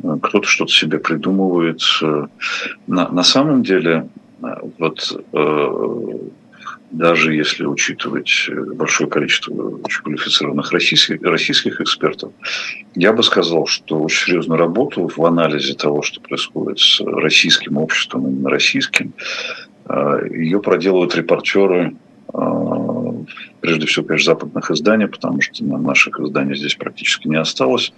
Э, 0.04 0.18
кто-то 0.22 0.46
что-то 0.46 0.72
себе 0.72 1.00
придумывает. 1.00 1.82
Э, 2.02 2.28
на, 2.88 3.08
на 3.08 3.24
самом 3.24 3.64
деле, 3.64 4.10
вот 4.80 5.24
даже 6.92 7.34
если 7.34 7.66
учитывать 7.66 8.50
большое 8.76 9.10
количество 9.10 9.80
квалифицированных 10.04 10.72
российских, 10.72 11.22
российских 11.22 11.80
экспертов, 11.82 12.32
я 12.96 13.14
бы 13.14 13.24
сказал, 13.24 13.66
что 13.66 14.02
очень 14.02 14.26
серьезную 14.28 14.60
работу 14.60 15.08
в 15.08 15.26
анализе 15.26 15.74
того, 15.74 16.02
что 16.02 16.22
происходит 16.22 16.80
с 16.80 17.00
российским 17.02 17.78
обществом, 17.78 18.28
именно 18.28 18.50
российским, 18.50 19.14
ее 20.30 20.62
проделывают 20.62 21.16
репортеры 21.16 21.96
прежде 23.62 23.86
всего, 23.86 24.06
конечно, 24.06 24.34
западных 24.34 24.72
изданий, 24.72 25.08
потому 25.08 25.42
что 25.42 25.64
наших 25.64 26.20
изданий 26.20 26.56
здесь 26.56 26.76
практически 26.76 27.28
не 27.28 27.38
осталось. 27.38 27.94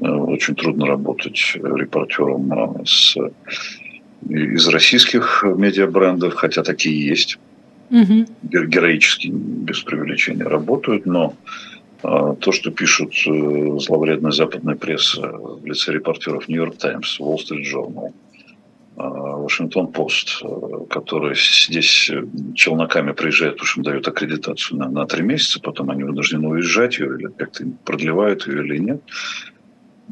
Э, 0.00 0.08
очень 0.08 0.54
трудно 0.54 0.86
работать 0.86 1.40
репортером 1.54 2.52
э, 2.52 2.84
с, 2.84 3.16
из 4.28 4.68
российских 4.68 5.44
медиабрендов, 5.44 6.34
хотя 6.34 6.62
такие 6.62 7.06
есть. 7.06 7.38
Угу. 7.90 8.26
Героически, 8.42 9.28
без 9.28 9.80
преувеличения, 9.80 10.44
работают, 10.44 11.06
но 11.06 11.34
э, 12.02 12.34
то, 12.40 12.52
что 12.52 12.70
пишут 12.70 13.14
зловредная 13.82 14.32
западная 14.32 14.76
пресса 14.76 15.20
в 15.20 15.64
лице 15.64 15.92
репортеров 15.92 16.48
Нью-Йорк 16.48 16.76
Таймс, 16.76 17.20
Wall 17.20 17.36
Street 17.36 17.64
Journal, 17.64 18.12
Вашингтон-Пост, 18.96 20.42
который 20.88 21.34
здесь 21.34 22.10
челноками 22.54 23.12
приезжает, 23.12 23.54
потому 23.54 23.66
что 23.66 23.80
им 23.80 23.84
дают 23.84 24.08
аккредитацию 24.08 24.78
на, 24.78 24.88
на 24.88 25.06
три 25.06 25.22
месяца, 25.22 25.60
потом 25.60 25.90
они 25.90 26.04
вынуждены 26.04 26.48
уезжать 26.48 26.98
ее, 26.98 27.16
или 27.18 27.26
как-то 27.26 27.64
продлевают 27.84 28.46
ее 28.46 28.64
или 28.64 28.78
нет. 28.78 29.02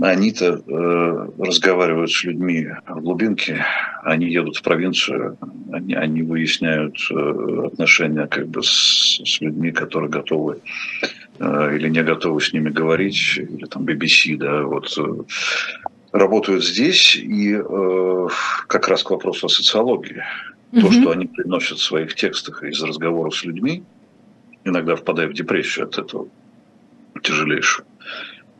Они-то 0.00 0.62
э, 0.66 1.28
разговаривают 1.38 2.10
с 2.10 2.24
людьми 2.24 2.66
в 2.88 3.00
глубинке, 3.02 3.62
они 4.02 4.26
едут 4.26 4.56
в 4.56 4.62
провинцию, 4.62 5.36
они, 5.70 5.94
они 5.94 6.22
выясняют 6.22 6.96
э, 7.10 7.66
отношения 7.66 8.26
как 8.26 8.48
бы 8.48 8.62
с, 8.62 9.20
с 9.22 9.40
людьми, 9.42 9.70
которые 9.70 10.08
готовы 10.08 10.60
э, 11.38 11.76
или 11.76 11.90
не 11.90 12.02
готовы 12.02 12.40
с 12.40 12.54
ними 12.54 12.70
говорить, 12.70 13.36
или 13.36 13.66
там 13.66 13.84
BBC, 13.84 14.38
да, 14.38 14.62
вот 14.62 14.96
э, 14.96 15.22
работают 16.12 16.64
здесь, 16.64 17.16
и 17.16 17.54
э, 17.54 18.28
как 18.68 18.88
раз 18.88 19.02
к 19.02 19.10
вопросу 19.10 19.46
о 19.46 19.50
социологии. 19.50 20.22
Mm-hmm. 20.72 20.80
То, 20.80 20.90
что 20.90 21.10
они 21.10 21.26
приносят 21.26 21.78
в 21.78 21.82
своих 21.82 22.14
текстах 22.14 22.62
из 22.62 22.82
разговоров 22.82 23.36
с 23.36 23.44
людьми, 23.44 23.82
иногда 24.64 24.96
впадая 24.96 25.28
в 25.28 25.34
депрессию 25.34 25.84
от 25.84 25.98
этого 25.98 26.28
тяжелейшую. 27.22 27.86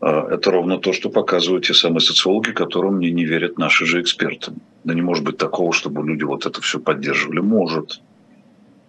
Э, 0.03 0.27
это 0.31 0.51
ровно 0.51 0.79
то, 0.79 0.93
что 0.93 1.09
показывают 1.09 1.65
те 1.65 1.75
самые 1.75 2.01
социологи, 2.01 2.51
которым 2.51 2.97
мне 2.97 3.11
не 3.11 3.25
верят 3.25 3.57
наши 3.57 3.87
же 3.87 4.01
эксперты. 4.03 4.53
Да 4.85 4.95
не 4.95 5.01
может 5.01 5.25
быть 5.25 5.39
такого, 5.39 5.73
чтобы 5.73 6.07
люди 6.07 6.25
вот 6.25 6.45
это 6.45 6.61
все 6.61 6.81
поддерживали. 6.81 7.39
Может. 7.39 8.01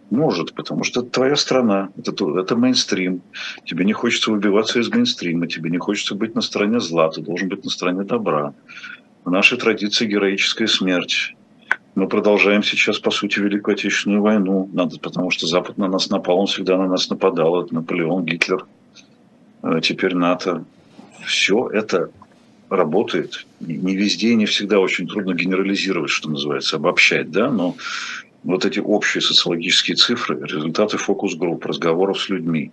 Может, 0.09 0.53
потому 0.53 0.83
что 0.83 1.01
это 1.01 1.09
твоя 1.09 1.35
страна, 1.35 1.89
это, 1.97 2.39
это 2.39 2.55
мейнстрим. 2.55 3.21
Тебе 3.65 3.85
не 3.85 3.93
хочется 3.93 4.31
выбиваться 4.31 4.79
из 4.79 4.89
мейнстрима, 4.89 5.47
тебе 5.47 5.69
не 5.69 5.77
хочется 5.77 6.13
быть 6.13 6.35
на 6.35 6.41
стороне 6.41 6.79
зла, 6.79 7.09
ты 7.09 7.21
должен 7.21 7.49
быть 7.49 7.63
на 7.63 7.69
стороне 7.71 8.03
добра. 8.03 8.53
В 9.23 9.31
нашей 9.31 9.57
традиции 9.57 10.05
героическая 10.05 10.67
смерть. 10.67 11.35
Мы 11.95 12.07
продолжаем 12.07 12.63
сейчас, 12.63 12.99
по 12.99 13.11
сути, 13.11 13.39
Великую 13.39 13.73
Отечественную 13.73 14.21
войну, 14.21 14.69
надо, 14.73 14.99
потому 14.99 15.31
что 15.31 15.47
Запад 15.47 15.77
на 15.77 15.87
нас 15.87 16.09
напал, 16.09 16.39
он 16.39 16.47
всегда 16.47 16.77
на 16.77 16.87
нас 16.87 17.09
нападал. 17.09 17.63
Это 17.63 17.73
Наполеон, 17.73 18.25
Гитлер, 18.25 18.65
э, 19.63 19.79
теперь 19.81 20.15
НАТО. 20.15 20.65
Все 21.25 21.69
это 21.69 22.09
работает. 22.69 23.45
Не 23.59 23.95
везде 23.95 24.29
и 24.29 24.35
не 24.35 24.45
всегда 24.45 24.79
очень 24.79 25.07
трудно 25.07 25.33
генерализировать, 25.33 26.09
что 26.09 26.29
называется, 26.29 26.77
обобщать, 26.77 27.31
да, 27.31 27.51
но 27.51 27.75
вот 28.43 28.65
эти 28.65 28.79
общие 28.79 29.21
социологические 29.21 29.95
цифры, 29.95 30.39
результаты 30.41 30.97
фокус-групп, 30.97 31.65
разговоров 31.65 32.19
с 32.19 32.29
людьми 32.29 32.71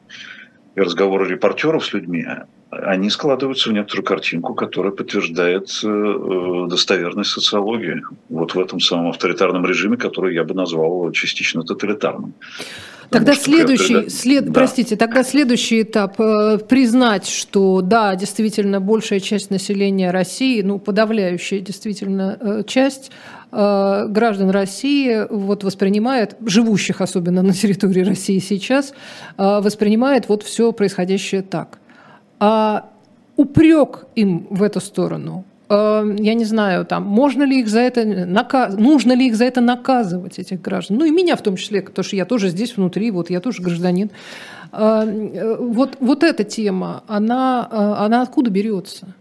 и 0.75 0.81
разговоры 0.81 1.29
репортеров 1.29 1.85
с 1.85 1.93
людьми, 1.93 2.25
они 2.71 3.11
складываются 3.11 3.71
в 3.71 3.73
некоторую 3.73 4.05
картинку, 4.05 4.55
которая 4.55 4.93
подтверждает 4.93 5.69
э, 5.83 5.89
э, 5.89 6.67
достоверность 6.69 7.31
социологии 7.31 8.03
вот 8.29 8.55
в 8.55 8.61
этом 8.61 8.79
самом 8.79 9.11
авторитарном 9.11 9.67
режиме, 9.67 9.97
который 9.97 10.35
я 10.35 10.45
бы 10.45 10.55
назвал 10.55 11.11
частично 11.11 11.63
тоталитарным. 11.63 12.35
Тогда 13.11 13.35
следующий, 13.35 14.09
след, 14.09 14.46
да. 14.46 14.53
простите, 14.53 14.96
тогда 14.96 15.25
следующий 15.25 15.83
этап 15.83 16.20
э, 16.20 16.59
признать, 16.59 17.27
что 17.27 17.81
да, 17.81 18.14
действительно 18.14 18.81
большая 18.81 19.18
часть 19.18 19.51
населения 19.51 20.12
России, 20.12 20.62
ну 20.62 20.79
подавляющая 20.79 21.61
действительно 21.61 22.38
э, 22.40 22.62
часть 22.66 23.11
э, 23.51 24.07
граждан 24.09 24.51
России 24.51 25.27
вот 25.29 25.64
воспринимает, 25.64 26.37
живущих 26.46 27.01
особенно 27.01 27.42
на 27.42 27.53
территории 27.53 28.03
России 28.03 28.38
сейчас, 28.38 28.94
воспринимает 29.37 30.29
вот 30.29 30.44
все 30.44 30.70
происходящее 30.73 31.43
так. 31.43 31.78
А 32.39 32.91
упрек 33.37 34.07
им 34.14 34.47
в 34.51 34.62
эту 34.62 34.80
сторону 34.80 35.45
Эм, 35.71 36.16
я 36.16 36.35
не 36.35 36.45
знаю, 36.45 36.85
там, 36.85 37.05
можно 37.05 37.45
ли 37.45 37.61
их 37.61 37.68
за 37.68 37.79
это, 37.79 38.05
нужно 38.77 39.12
ли 39.12 39.29
их 39.29 39.37
за 39.37 39.45
это 39.45 39.61
наказывать, 39.61 40.41
этих 40.41 40.61
граждан. 40.61 40.97
Ну 40.97 41.05
и 41.05 41.12
меня 41.12 41.37
в 41.37 41.43
том 41.43 41.55
числе, 41.55 41.81
потому 41.81 42.05
что 42.05 42.16
я 42.16 42.25
тоже 42.25 42.49
здесь 42.49 42.77
внутри, 42.77 43.12
вот 43.12 43.31
я 43.31 43.41
тоже 43.41 43.62
гражданин. 43.62 44.11
Эм, 44.73 45.31
э, 45.33 45.57
вот, 45.61 45.97
вот 46.01 46.25
эта 46.25 46.43
тема, 46.43 47.05
она, 47.07 47.68
э, 47.71 48.05
она 48.05 48.23
откуда 48.23 48.51
берется? 48.51 49.14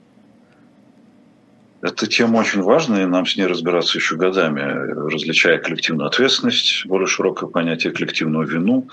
Эта 1.82 2.07
тема 2.07 2.39
очень 2.39 2.61
важная, 2.61 3.03
и 3.03 3.05
нам 3.05 3.25
с 3.25 3.38
ней 3.38 3.45
разбираться 3.45 3.97
еще 3.97 4.17
годами, 4.17 4.61
различая 5.09 5.59
коллективную 5.59 6.07
ответственность, 6.07 6.86
более 6.86 7.07
широкое 7.07 7.49
понятие 7.49 7.93
коллективную 7.93 8.45
вину, 8.45 8.89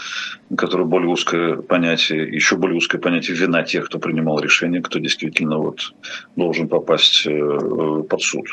которое 0.56 0.84
более 0.84 1.08
узкое 1.08 1.56
понятие, 1.56 2.28
еще 2.32 2.56
более 2.56 2.76
узкое 2.76 3.00
понятие 3.00 3.36
вина 3.36 3.64
тех, 3.64 3.86
кто 3.86 3.98
принимал 3.98 4.38
решение, 4.38 4.82
кто 4.82 5.00
действительно 5.00 5.58
вот 5.58 5.94
должен 6.36 6.68
попасть 6.68 7.26
э, 7.26 8.02
под 8.08 8.22
суд 8.22 8.46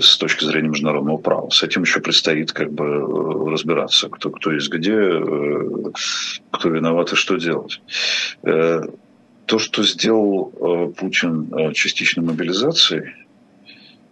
с 0.00 0.18
точки 0.18 0.44
зрения 0.44 0.70
международного 0.70 1.18
права. 1.18 1.50
С 1.50 1.62
этим 1.62 1.82
еще 1.82 2.00
предстоит 2.00 2.50
как 2.50 2.72
бы 2.72 2.84
э, 2.84 3.50
разбираться, 3.52 4.08
кто, 4.08 4.30
кто 4.30 4.50
есть 4.50 4.72
где, 4.72 4.96
э, 4.96 5.68
кто 6.50 6.68
виноват 6.68 7.12
и 7.12 7.16
что 7.16 7.36
делать. 7.36 7.80
То, 8.42 9.58
что 9.58 9.82
сделал 9.82 10.92
Путин 10.96 11.72
частичной 11.74 12.22
мобилизацией, 12.24 13.19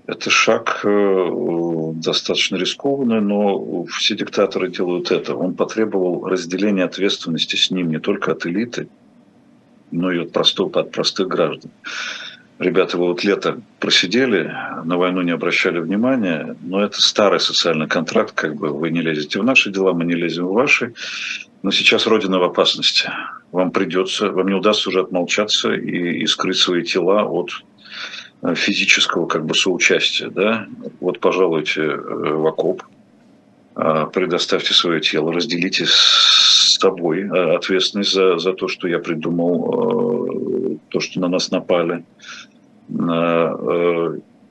это 0.09 0.31
шаг 0.31 0.81
э, 0.85 1.31
достаточно 1.97 2.57
рискованный, 2.57 3.21
но 3.21 3.85
все 3.85 4.17
диктаторы 4.17 4.71
делают 4.71 5.11
это. 5.11 5.35
Он 5.35 5.55
потребовал 5.55 6.27
разделения 6.27 6.85
ответственности 6.85 7.57
с 7.57 7.71
ним 7.71 7.91
не 7.91 8.01
только 8.01 8.33
от 8.33 8.47
элиты, 8.47 8.89
но 9.91 10.11
и 10.11 10.21
от, 10.21 10.33
простого, 10.33 10.81
от 10.81 10.93
простых 10.93 11.29
граждан. 11.29 11.71
Ребята, 12.59 12.97
вы 12.97 13.09
вот 13.09 13.23
лето 13.23 13.61
просидели, 13.81 14.51
на 14.83 14.97
войну 14.97 15.21
не 15.21 15.31
обращали 15.31 15.79
внимания, 15.79 16.57
но 16.63 16.83
это 16.83 17.03
старый 17.03 17.39
социальный 17.39 17.87
контракт, 17.87 18.33
как 18.33 18.57
бы 18.57 18.71
вы 18.71 18.91
не 18.91 19.03
лезете 19.03 19.41
в 19.41 19.45
наши 19.45 19.71
дела, 19.71 19.93
мы 19.93 20.07
не 20.07 20.15
лезем 20.15 20.47
в 20.47 20.55
ваши. 20.55 20.95
Но 21.63 21.71
сейчас 21.71 22.07
Родина 22.07 22.39
в 22.39 22.45
опасности. 22.45 23.11
Вам 23.53 23.73
придется, 23.73 24.31
вам 24.31 24.49
не 24.49 24.55
удастся 24.55 24.89
уже 24.89 25.01
отмолчаться 25.01 25.75
и, 25.75 26.23
и 26.23 26.27
скрыть 26.27 26.57
свои 26.57 26.83
тела 26.83 27.25
от 27.25 27.51
физического 28.55 29.27
как 29.27 29.45
бы 29.45 29.55
соучастия, 29.55 30.31
да, 30.31 30.67
вот 31.01 31.21
пожалуйте 31.21 31.83
э, 31.83 31.97
в 31.97 32.47
окоп, 32.47 32.83
э, 33.77 34.07
предоставьте 34.13 34.75
свое 34.75 35.01
тело, 35.01 35.33
разделите 35.33 35.87
с 35.87 36.79
собой 36.81 37.29
ответственность 37.29 38.13
за, 38.13 38.39
за 38.39 38.53
то, 38.53 38.69
что 38.69 38.87
я 38.87 39.01
придумал, 39.01 40.79
то, 40.91 41.01
что 41.01 41.21
на 41.21 41.29
нас 41.29 41.51
напали. 41.51 42.05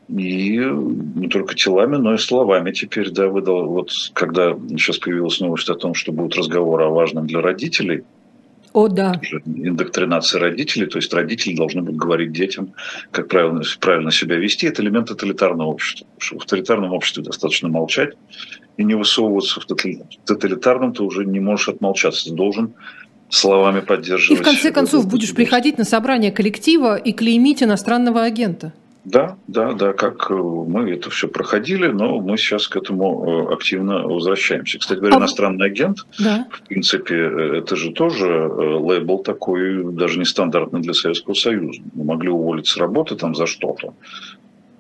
И 0.10 0.58
не 0.58 1.28
только 1.30 1.56
телами, 1.56 1.96
но 1.96 2.14
и 2.14 2.18
словами 2.18 2.72
теперь, 2.72 3.12
да, 3.12 3.28
выдал, 3.28 3.68
вот 3.68 3.92
когда 4.14 4.58
сейчас 4.70 4.98
появилась 4.98 5.40
новость 5.40 5.70
о 5.70 5.76
том, 5.76 5.94
что 5.94 6.12
будут 6.12 6.36
разговоры 6.36 6.86
о 6.86 6.90
важном 6.90 7.28
для 7.28 7.42
родителей– 7.42 8.04
о, 8.78 8.88
да. 8.90 9.20
Индоктринация 9.48 10.40
родителей, 10.40 10.86
то 10.86 11.00
есть 11.00 11.12
родители 11.12 11.56
должны 11.56 11.82
будут 11.82 12.00
говорить 12.00 12.32
детям, 12.32 12.76
как 13.10 13.28
правильно, 13.28 13.64
правильно 13.80 14.12
себя 14.12 14.36
вести. 14.36 14.68
Это 14.68 14.84
элемент 14.84 15.08
тоталитарного 15.08 15.68
общества. 15.68 16.06
Потому 16.06 16.22
что 16.22 16.36
в 16.36 16.38
авторитарном 16.42 16.94
обществе 16.94 17.24
достаточно 17.24 17.70
молчать 17.70 18.14
и 18.78 18.84
не 18.84 18.94
высовываться. 18.94 19.60
В 19.60 19.66
тоталитарном 19.66 20.94
ты 20.94 21.02
уже 21.02 21.26
не 21.26 21.40
можешь 21.40 21.70
отмолчаться. 21.70 22.30
Ты 22.30 22.36
должен 22.36 22.76
словами 23.30 23.80
поддерживать. 23.80 24.40
И 24.40 24.44
в 24.44 24.46
конце 24.46 24.72
концов 24.72 25.08
будешь 25.08 25.34
приходить 25.34 25.80
на 25.80 25.84
собрание 25.84 26.32
коллектива 26.32 26.98
и 26.98 27.14
клеймить 27.14 27.64
иностранного 27.64 28.22
агента. 28.22 28.74
Да, 29.08 29.38
да, 29.48 29.72
да, 29.72 29.94
как 29.94 30.30
э, 30.30 30.34
мы 30.34 30.92
это 30.92 31.10
все 31.10 31.30
проходили, 31.30 31.88
но 31.88 32.20
мы 32.20 32.36
сейчас 32.36 32.68
к 32.68 32.76
этому 32.76 33.48
э, 33.50 33.54
активно 33.54 34.06
возвращаемся. 34.06 34.80
Кстати 34.80 35.00
говоря, 35.00 35.16
а... 35.16 35.20
иностранный 35.20 35.66
агент, 35.66 36.06
да. 36.20 36.46
в 36.52 36.68
принципе, 36.68 37.16
э, 37.16 37.58
это 37.60 37.78
же 37.78 37.94
тоже 37.94 38.28
лейбл 38.28 39.20
такой, 39.20 39.94
даже 39.94 40.20
нестандартный 40.20 40.82
для 40.82 40.94
Советского 40.94 41.36
Союза. 41.36 41.82
Мы 41.94 42.04
могли 42.04 42.28
уволить 42.28 42.68
с 42.68 42.76
работы 42.76 43.16
там 43.16 43.34
за 43.34 43.48
что-то. 43.48 43.94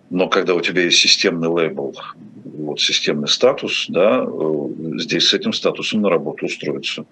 Но 0.09 0.28
когда 0.28 0.55
у 0.55 0.61
тебя 0.61 0.84
есть 0.84 0.97
системный 0.97 1.47
лейбл, 1.47 1.95
вот 2.43 2.82
системный 2.82 3.30
статус, 3.30 3.86
да, 3.88 4.28
здесь 4.97 5.30
с 5.30 5.34
этим 5.34 5.53
статусом 5.53 6.01
на 6.01 6.09
работу 6.09 6.47
устроиться 6.47 7.05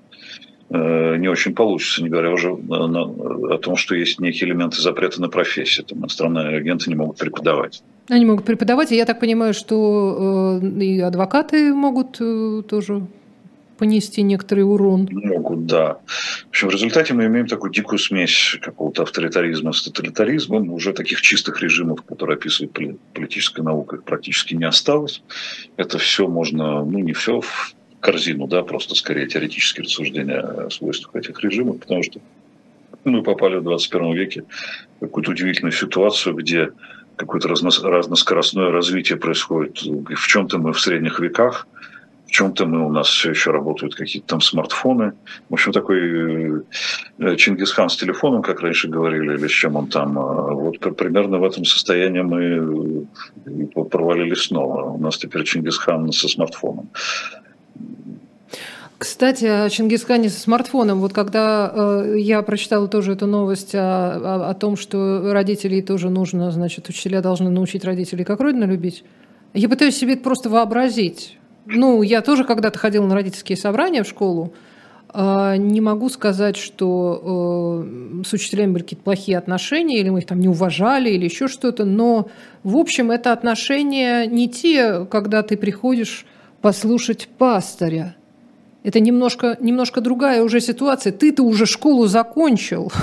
не 1.17 1.28
очень 1.28 1.53
получится, 1.53 2.03
не 2.03 2.09
говоря 2.09 2.32
уже 2.32 2.51
о 2.51 3.57
том, 3.57 3.76
что 3.76 3.95
есть 3.95 4.19
некие 4.19 4.49
элементы 4.49 4.82
запрета 4.82 5.21
на 5.21 5.30
профессии. 5.30 5.82
Там 5.82 5.99
иностранные 5.99 6.57
агенты 6.57 6.89
не 6.89 6.95
могут 6.95 7.17
преподавать. 7.17 7.84
Они 8.09 8.26
могут 8.26 8.45
преподавать, 8.45 8.91
и 8.91 8.95
я 8.95 9.05
так 9.05 9.19
понимаю, 9.19 9.53
что 9.53 10.59
э, 10.61 10.67
и 10.84 10.99
адвокаты 10.99 11.73
могут 11.73 12.17
э, 12.19 12.61
тоже 12.69 13.01
понести 13.78 14.21
некоторый 14.21 14.61
урон. 14.61 15.09
Могут, 15.11 15.65
да. 15.65 15.97
В 16.45 16.49
общем, 16.49 16.69
в 16.69 16.71
результате 16.71 17.13
мы 17.13 17.26
имеем 17.26 17.47
такую 17.47 17.71
дикую 17.71 17.99
смесь 17.99 18.57
какого-то 18.61 19.03
авторитаризма 19.03 19.73
с 19.73 19.84
тоталитаризмом. 19.84 20.71
Уже 20.71 20.93
таких 20.93 21.21
чистых 21.21 21.61
режимов, 21.61 22.03
которые 22.03 22.36
описывают 22.36 22.78
политическая 23.13 23.63
наука, 23.63 23.97
практически 23.97 24.53
не 24.53 24.65
осталось. 24.65 25.21
Это 25.78 25.97
все 25.97 26.28
можно, 26.28 26.86
ну 26.86 26.99
не 26.99 27.13
все, 27.13 27.41
корзину, 28.06 28.45
да, 28.45 28.62
просто 28.62 28.93
скорее 28.93 29.26
теоретические 29.26 29.84
рассуждения 29.86 30.39
о 30.39 30.70
свойствах 30.70 31.16
этих 31.16 31.43
режимов, 31.43 31.80
потому 31.80 32.03
что 32.03 32.20
мы 33.03 33.24
попали 33.24 33.58
в 33.58 33.64
21 33.64 34.14
веке 34.14 34.43
в 34.97 35.06
какую-то 35.06 35.32
удивительную 35.32 35.72
ситуацию, 35.72 36.36
где 36.36 36.70
какое-то 37.16 37.47
разноскоростное 37.47 38.70
развитие 38.70 39.18
происходит. 39.18 39.82
В 39.82 40.28
чем-то 40.28 40.60
мы 40.60 40.72
в 40.74 40.80
средних 40.80 41.20
веках, 41.20 41.68
в 42.28 42.32
чем-то 42.32 42.68
мы 42.68 42.86
у 42.86 42.91
нас 42.91 43.08
все 43.08 43.32
еще 43.32 43.49
работают 43.51 43.95
какие-то 43.95 44.28
там 44.28 44.41
смартфоны. 44.41 45.14
В 45.49 45.53
общем, 45.53 45.72
такой 45.72 46.62
э, 47.20 47.36
Чингисхан 47.38 47.89
с 47.89 47.97
телефоном, 47.97 48.41
как 48.43 48.62
раньше 48.62 48.88
говорили, 48.88 49.36
или 49.36 49.47
с 49.47 49.51
чем 49.51 49.76
он 49.76 49.88
там. 49.88 50.20
А 50.20 50.53
вот 50.53 50.80
примерно 50.95 51.39
в 51.39 51.43
этом 51.43 51.66
состоянии 51.66 52.22
мы 52.22 53.08
э, 53.45 53.84
провалились 53.89 54.43
снова. 54.43 54.91
У 54.91 54.99
нас 54.99 55.18
теперь 55.18 55.43
Чингисхан 55.43 56.12
со 56.12 56.28
смартфоном. 56.28 56.89
Кстати, 58.97 59.45
о 59.45 59.69
Чингисхане 59.69 60.30
со 60.30 60.39
смартфоном. 60.39 60.99
Вот 60.99 61.11
когда 61.11 61.71
э, 61.73 62.15
я 62.17 62.41
прочитала 62.41 62.88
тоже 62.88 63.13
эту 63.13 63.28
новость 63.28 63.76
о, 63.76 64.15
о, 64.15 64.49
о 64.49 64.53
том, 64.53 64.78
что 64.78 65.34
родителей 65.34 65.82
тоже 65.82 66.09
нужно, 66.09 66.49
значит, 66.51 66.88
учителя 66.88 67.21
должны 67.21 67.49
научить 67.49 67.84
родителей, 67.84 68.23
как 68.23 68.39
родину 68.39 68.65
любить, 68.67 69.03
я 69.53 69.69
пытаюсь 69.69 69.97
себе 69.97 70.13
это 70.13 70.23
просто 70.23 70.49
вообразить. 70.49 71.38
Ну, 71.65 72.03
я 72.03 72.21
тоже 72.21 72.45
когда-то 72.45 72.80
ходила 72.80 73.05
на 73.05 73.15
родительские 73.15 73.57
собрания 73.57 74.03
в 74.03 74.07
школу. 74.07 74.53
Э, 75.13 75.55
не 75.57 75.82
могу 75.82 76.07
сказать, 76.09 76.55
что 76.55 77.84
э, 77.86 78.23
с 78.26 78.32
учителями 78.32 78.71
были 78.71 78.84
какие-то 78.84 79.03
плохие 79.03 79.38
отношения, 79.38 79.99
или 79.99 80.09
мы 80.09 80.19
их 80.19 80.26
там 80.26 80.39
не 80.39 80.47
уважали, 80.47 81.09
или 81.09 81.26
еще 81.26 81.49
что-то. 81.49 81.84
Но, 81.84 82.30
в 82.63 82.78
общем, 82.78 83.11
это 83.11 83.34
отношения 83.34 84.26
не 84.26 84.49
те, 84.49 85.05
когда 85.05 85.43
ты 85.43 85.57
приходишь 85.57 86.26
послушать 86.66 87.28
пастыря 87.38 88.16
это 88.84 88.99
немножко, 88.99 89.55
немножко 89.59 90.01
другая 90.01 90.41
уже 90.41 90.59
ситуация. 90.59 91.13
Ты-то 91.13 91.43
уже 91.43 91.68
школу 91.68 92.07
закончил. 92.07 92.91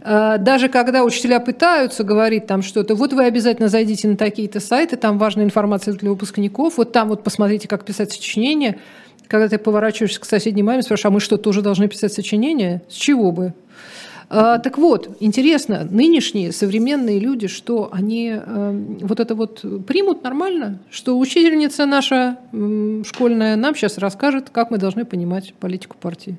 А, 0.00 0.38
даже 0.38 0.68
когда 0.68 1.02
учителя 1.02 1.40
пытаются 1.40 2.04
говорить 2.04 2.46
там 2.46 2.62
что-то, 2.62 2.94
вот 2.94 3.12
вы 3.12 3.24
обязательно 3.24 3.68
зайдите 3.68 4.06
на 4.06 4.16
такие-то 4.16 4.60
сайты, 4.60 4.96
там 4.96 5.18
важная 5.18 5.44
информация 5.44 5.92
для 5.92 6.10
выпускников, 6.10 6.78
вот 6.78 6.92
там 6.92 7.08
вот 7.08 7.24
посмотрите, 7.24 7.66
как 7.66 7.84
писать 7.84 8.12
сочинение. 8.12 8.78
Когда 9.26 9.48
ты 9.48 9.58
поворачиваешься 9.58 10.20
к 10.20 10.24
соседней 10.24 10.62
маме, 10.62 10.82
спрашиваешь, 10.82 11.06
а 11.06 11.10
мы 11.10 11.20
что, 11.20 11.36
тоже 11.36 11.62
должны 11.62 11.88
писать 11.88 12.12
сочинение? 12.12 12.80
С 12.88 12.94
чего 12.94 13.32
бы? 13.32 13.54
А, 14.30 14.58
так 14.58 14.76
вот, 14.76 15.16
интересно, 15.20 15.88
нынешние 15.90 16.52
современные 16.52 17.18
люди, 17.18 17.48
что 17.48 17.88
они 17.90 18.34
э, 18.34 18.84
вот 19.00 19.20
это 19.20 19.34
вот 19.34 19.64
примут 19.86 20.22
нормально, 20.22 20.80
что 20.90 21.18
учительница 21.18 21.86
наша 21.86 22.36
школьная 23.04 23.56
нам 23.56 23.74
сейчас 23.74 23.96
расскажет, 23.96 24.50
как 24.50 24.70
мы 24.70 24.76
должны 24.76 25.06
понимать 25.06 25.54
политику 25.54 25.96
партии. 25.98 26.36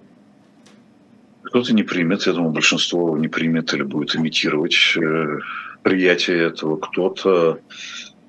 Кто-то 1.42 1.74
не 1.74 1.82
примет, 1.82 2.28
я 2.28 2.34
думаю, 2.34 2.52
большинство 2.52 3.18
не 3.18 3.28
примет 3.28 3.74
или 3.74 3.82
будет 3.82 4.16
имитировать 4.16 4.78
э, 4.96 5.40
приятие 5.82 6.46
этого, 6.46 6.78
кто-то 6.78 7.58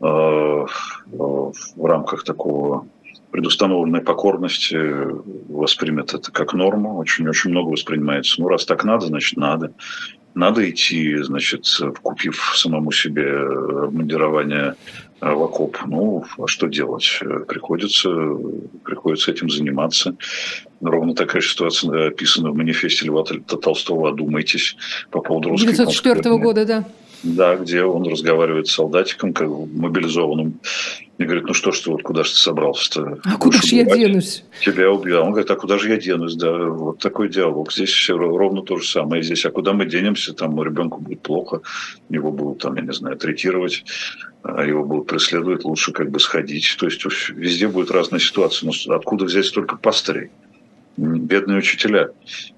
э, 0.01 0.05
э, 0.05 0.67
в 1.13 1.85
рамках 1.85 2.25
такого 2.25 2.87
предустановленной 3.31 4.01
покорности 4.01 4.77
воспримет 5.49 6.15
это 6.15 6.33
как 6.33 6.55
норму. 6.55 6.99
Очень-очень 6.99 7.51
много 7.51 7.71
воспринимается. 7.71 8.41
Ну, 8.41 8.49
раз 8.49 8.65
так 8.65 8.85
надо, 8.85 9.07
значит, 9.07 9.37
надо. 9.37 9.73
Надо 10.35 10.69
идти, 10.69 11.17
значит, 11.23 11.67
купив 12.03 12.53
самому 12.55 12.93
себе 12.93 13.37
обмундирование 13.85 14.77
э, 15.21 15.33
в 15.33 15.43
окоп. 15.43 15.79
Ну, 15.87 16.25
а 16.39 16.47
что 16.47 16.69
делать? 16.69 17.21
Приходится, 17.49 18.11
приходится 18.85 19.33
этим 19.33 19.51
заниматься. 19.51 20.17
Ровно 20.81 21.15
такая 21.15 21.43
ситуация 21.43 22.09
описана 22.09 22.51
в 22.51 22.57
манифесте 22.57 23.07
Льва 23.07 23.25
Толстого 23.25 24.09
«Одумайтесь» 24.09 24.77
по 25.11 25.21
поводу 25.21 25.51
русской 25.51 25.73
1904 25.73 26.37
года, 26.39 26.65
да. 26.65 26.85
Да, 27.23 27.57
где 27.57 27.83
он 27.83 28.07
разговаривает 28.07 28.69
с 28.69 28.73
солдатиком, 28.73 29.35
как 29.35 29.49
мобилизованным 29.49 30.61
Мне 31.21 31.27
говорит, 31.27 31.49
ну 31.49 31.53
что 31.53 31.71
ж 31.71 31.81
ты, 31.81 31.91
вот 31.91 32.03
куда 32.03 32.25
же 32.25 32.31
ты 32.31 32.39
собрался-то? 32.39 33.19
А 33.25 33.37
куда 33.37 33.59
же 33.59 33.77
я 33.77 33.85
денусь? 33.85 34.43
Тебя 34.65 34.91
убью. 34.91 35.21
Он 35.21 35.33
говорит, 35.33 35.51
а 35.51 35.55
куда 35.55 35.77
же 35.77 35.91
я 35.91 35.99
денусь? 35.99 36.35
Да, 36.35 36.51
вот 36.51 36.99
такой 36.99 37.29
диалог. 37.29 37.71
Здесь 37.71 37.91
все 37.91 38.17
ровно 38.17 38.63
то 38.63 38.79
же 38.79 38.89
самое. 38.89 39.23
Здесь, 39.23 39.45
а 39.45 39.51
куда 39.51 39.75
мы 39.75 39.85
денемся? 39.85 40.33
Там 40.33 40.63
ребенку 40.63 40.99
будет 40.99 41.21
плохо, 41.21 41.61
его 42.09 42.33
будут 42.33 42.63
там, 42.63 42.75
я 42.77 42.83
не 42.83 42.95
знаю, 42.95 43.19
третировать, 43.19 43.85
а 44.43 44.65
его 44.65 44.83
будут 44.83 45.09
преследовать, 45.09 45.63
лучше 45.65 45.93
как 45.93 46.11
бы 46.11 46.19
сходить. 46.21 46.75
То 46.81 46.87
есть 46.87 47.05
везде 47.29 47.69
будет 47.69 47.91
разная 47.91 48.19
ситуация. 48.19 48.71
Но 48.71 48.95
откуда 48.95 49.27
взять 49.27 49.45
столько 49.45 49.77
пастырей? 49.77 50.31
Бедные 50.97 51.59
учителя, 51.59 52.13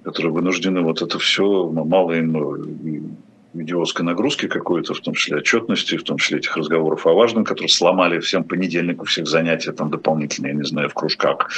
которые 0.05 0.31
вынуждены 0.33 0.83
вот 0.83 1.03
это 1.03 1.19
все, 1.19 1.69
мало 1.69 2.13
им 2.13 3.17
идиотской 3.55 4.05
нагрузки 4.05 4.49
какой-то, 4.49 4.95
в 4.95 5.01
том 5.01 5.15
числе 5.15 5.39
отчетности, 5.39 5.97
в 5.97 6.05
том 6.05 6.19
числе 6.19 6.39
этих 6.39 6.57
разговоров 6.57 7.07
о 7.07 7.15
важном, 7.15 7.45
которые 7.45 7.69
сломали 7.69 8.19
всем 8.21 8.45
понедельнику 8.45 9.05
всех 9.05 9.27
занятия 9.27 9.73
там 9.73 9.91
дополнительные, 9.91 10.53
я 10.53 10.59
не 10.59 10.65
знаю, 10.65 10.89
в 10.89 10.95
кружках, 10.95 11.49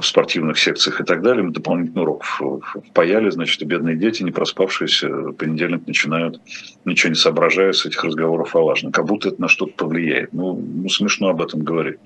в 0.00 0.06
спортивных 0.06 0.58
секциях 0.58 1.02
и 1.02 1.04
так 1.04 1.22
далее. 1.22 1.42
Мы 1.42 1.52
дополнительный 1.52 2.02
урок 2.02 2.24
впаяли, 2.24 3.28
значит, 3.28 3.60
и 3.60 3.66
бедные 3.66 3.94
дети, 3.94 4.22
не 4.22 4.30
проспавшиеся, 4.30 5.32
понедельник 5.36 5.86
начинают, 5.86 6.40
ничего 6.86 7.10
не 7.10 7.14
соображая 7.14 7.72
с 7.72 7.84
этих 7.84 8.02
разговоров 8.02 8.56
о 8.56 8.64
важном. 8.64 8.92
Как 8.92 9.04
будто 9.04 9.28
это 9.28 9.40
на 9.40 9.48
что-то 9.48 9.72
повлияет. 9.72 10.32
Ну, 10.32 10.54
ну, 10.54 10.88
смешно 10.88 11.28
об 11.28 11.42
этом 11.42 11.60
говорить. 11.60 11.98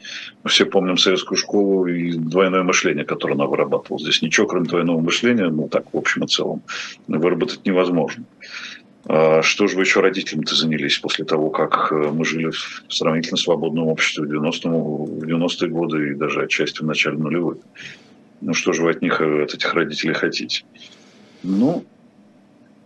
Мы 0.42 0.50
все 0.50 0.66
помним 0.66 0.98
советскую 0.98 1.38
школу 1.38 1.86
и 1.86 2.12
двойное 2.12 2.64
мышление, 2.64 3.04
которое 3.04 3.34
она 3.34 3.46
вырабатывала. 3.46 4.00
Здесь 4.00 4.20
ничего, 4.20 4.48
кроме 4.48 4.66
двойного 4.66 5.00
мышления, 5.00 5.48
ну, 5.48 5.68
так, 5.68 5.84
в 5.92 5.96
общем 5.96 6.24
и 6.24 6.28
целом, 6.28 6.62
выработать 7.06 7.64
невозможно. 7.64 8.24
А 9.08 9.40
что 9.42 9.68
же 9.68 9.76
вы 9.76 9.82
еще 9.82 10.00
родителям-то 10.00 10.56
занялись 10.56 10.98
после 10.98 11.24
того, 11.24 11.50
как 11.50 11.92
э, 11.92 11.94
мы 11.94 12.24
жили 12.24 12.50
в 12.50 12.84
сравнительно 12.88 13.36
свободном 13.36 13.86
обществе 13.86 14.24
в 14.24 14.30
90-е, 14.30 14.70
в 14.70 15.26
90 15.26 15.68
годы 15.68 16.10
и 16.10 16.14
даже 16.14 16.42
отчасти 16.42 16.80
в 16.80 16.86
начале 16.86 17.16
нулевых? 17.16 17.58
Ну 18.40 18.52
что 18.52 18.72
же 18.72 18.82
вы 18.82 18.90
от 18.90 19.02
них, 19.02 19.20
э, 19.20 19.44
от 19.44 19.54
этих 19.54 19.72
родителей 19.74 20.12
хотите? 20.12 20.64
Ну, 21.44 21.84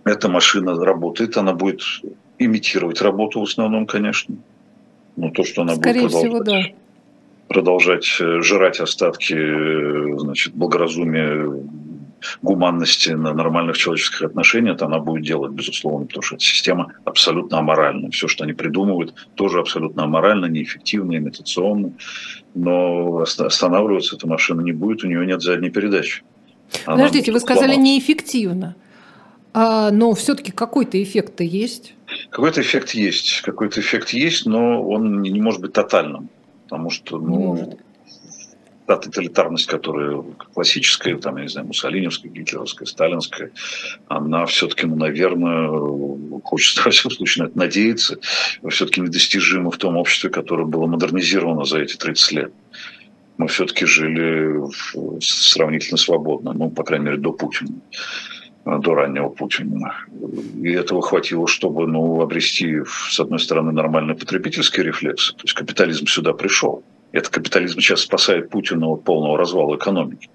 эта 0.05 0.29
машина 0.29 0.75
работает, 0.85 1.39
она 1.39 1.55
будет 1.55 1.83
имитировать 2.39 3.01
работу 3.01 3.41
в 3.41 3.45
основном, 3.45 3.87
конечно. 3.87 4.37
Ну, 5.16 5.31
то, 5.31 5.43
что 5.43 5.62
она 5.62 5.77
Скорее 5.77 6.03
будет 6.03 6.12
продолжать, 6.12 6.31
всего, 6.31 6.45
да. 6.45 6.62
продолжать 7.49 8.16
э, 8.21 8.43
жрать 8.43 8.81
остатки 8.81 10.18
значит, 10.18 10.53
благоразумия 10.53 11.47
гуманности, 12.43 13.11
на 13.11 13.33
нормальных 13.33 13.77
человеческих 13.77 14.23
отношениях, 14.23 14.81
она 14.83 14.99
будет 14.99 15.25
делать, 15.25 15.53
безусловно, 15.53 16.07
потому 16.07 16.23
что 16.23 16.37
эта 16.37 16.45
система 16.45 16.93
абсолютно 17.05 17.59
аморальна. 17.59 18.11
Все, 18.11 18.29
что 18.29 18.45
они 18.45 18.53
придумывают, 18.53 19.14
тоже 19.35 19.61
абсолютно 19.61 20.05
аморально, 20.05 20.47
неэффективно, 20.47 21.16
имитационно. 21.16 21.93
Но 22.55 23.18
останавливаться 23.18 24.16
эта 24.16 24.27
машина 24.27 24.61
не 24.61 24.73
будет, 24.73 25.05
у 25.05 25.07
нее 25.07 25.27
нет 25.27 25.43
задней 25.43 25.71
передачи. 25.71 26.23
Она 26.87 26.97
Подождите, 26.97 27.33
вы 27.33 27.41
сказали 27.41 27.73
сломаться. 27.73 27.83
неэффективно. 27.83 28.77
А, 29.53 29.91
но 29.91 30.14
все-таки 30.14 30.53
какой-то 30.53 31.03
эффект-то 31.03 31.43
есть? 31.43 31.95
Какой-то 32.31 32.61
эффект 32.61 32.91
есть. 32.91 33.41
Какой-то 33.43 33.81
эффект 33.81 34.11
есть, 34.11 34.47
но 34.47 34.83
он 34.83 35.23
не 35.23 35.41
может 35.41 35.61
быть 35.61 35.73
тотальным. 35.73 36.29
Потому 36.64 36.91
что 36.91 37.18
ну, 37.18 37.79
та 38.91 38.97
тоталитарность, 38.97 39.66
которая 39.66 40.20
классическая, 40.53 41.16
там, 41.16 41.36
я 41.36 41.45
не 41.45 41.49
знаю, 41.49 41.68
муссолиневская, 41.68 42.28
гитлеровская, 42.32 42.86
сталинская, 42.86 43.53
она 44.09 44.47
все-таки, 44.47 44.84
ну, 44.84 44.97
наверное, 44.97 46.41
хочется, 46.43 46.82
во 46.84 46.91
всяком 46.91 47.12
случае, 47.12 47.45
на 47.45 47.49
это 47.49 47.59
надеяться, 47.59 48.18
все-таки 48.68 49.01
недостижима 49.01 49.70
в 49.70 49.76
том 49.76 49.97
обществе, 49.97 50.28
которое 50.28 50.64
было 50.64 50.86
модернизировано 50.86 51.64
за 51.64 51.78
эти 51.78 51.97
30 51.97 52.32
лет. 52.32 52.53
Мы 53.38 53.47
все-таки 53.47 53.86
жили 53.86 54.59
сравнительно 55.20 55.97
свободно, 55.97 56.53
ну, 56.53 56.68
по 56.68 56.82
крайней 56.82 57.05
мере, 57.05 57.18
до 57.18 57.32
Путина 57.32 57.80
до 58.64 58.95
раннего 58.95 59.28
Путина. 59.30 59.95
И 60.62 60.70
этого 60.70 61.01
хватило, 61.01 61.49
чтобы 61.49 61.86
ну, 61.86 62.20
обрести, 62.20 62.82
с 62.84 63.18
одной 63.18 63.38
стороны, 63.38 63.72
нормальный 63.72 64.14
потребительский 64.14 64.82
рефлекс. 64.82 65.32
То 65.32 65.45
есть 65.45 65.55
капитализм 65.55 66.07
сюда 66.07 66.34
пришел. 66.34 66.84
Это 67.13 67.31
капитализм 67.31 67.81
сейчас 67.81 68.03
спасает 68.03 68.51
Путина 68.51 68.89
от 68.89 69.05
полного 69.05 69.37
развала 69.37 69.77
экономики. 69.77 70.29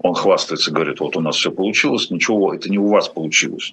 Он 0.00 0.14
хвастается, 0.14 0.70
говорит, 0.70 1.00
вот 1.00 1.16
у 1.16 1.20
нас 1.20 1.36
все 1.36 1.50
получилось, 1.50 2.08
ничего, 2.10 2.54
это 2.54 2.70
не 2.70 2.78
у 2.78 2.86
вас 2.86 3.08
получилось. 3.08 3.72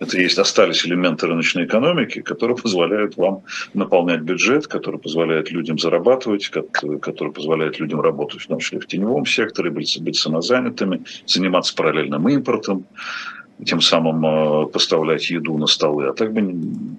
Это 0.00 0.20
есть, 0.20 0.38
остались 0.38 0.84
элементы 0.84 1.26
рыночной 1.26 1.64
экономики, 1.64 2.20
которые 2.20 2.58
позволяют 2.58 3.16
вам 3.16 3.42
наполнять 3.72 4.20
бюджет, 4.20 4.66
которые 4.66 5.00
позволяют 5.00 5.50
людям 5.50 5.78
зарабатывать, 5.78 6.48
которые 6.48 7.32
позволяют 7.32 7.80
людям 7.80 8.02
работать, 8.02 8.42
в 8.42 8.46
том 8.48 8.58
числе 8.58 8.80
в 8.80 8.86
теневом 8.86 9.24
секторе, 9.24 9.70
быть, 9.70 9.98
быть 10.02 10.16
самозанятыми, 10.16 11.04
заниматься 11.24 11.74
параллельным 11.74 12.28
импортом, 12.28 12.84
тем 13.64 13.80
самым 13.80 14.26
э, 14.26 14.66
поставлять 14.66 15.30
еду 15.30 15.56
на 15.56 15.66
столы. 15.66 16.08
А 16.08 16.12
так 16.12 16.32
бы, 16.34 16.52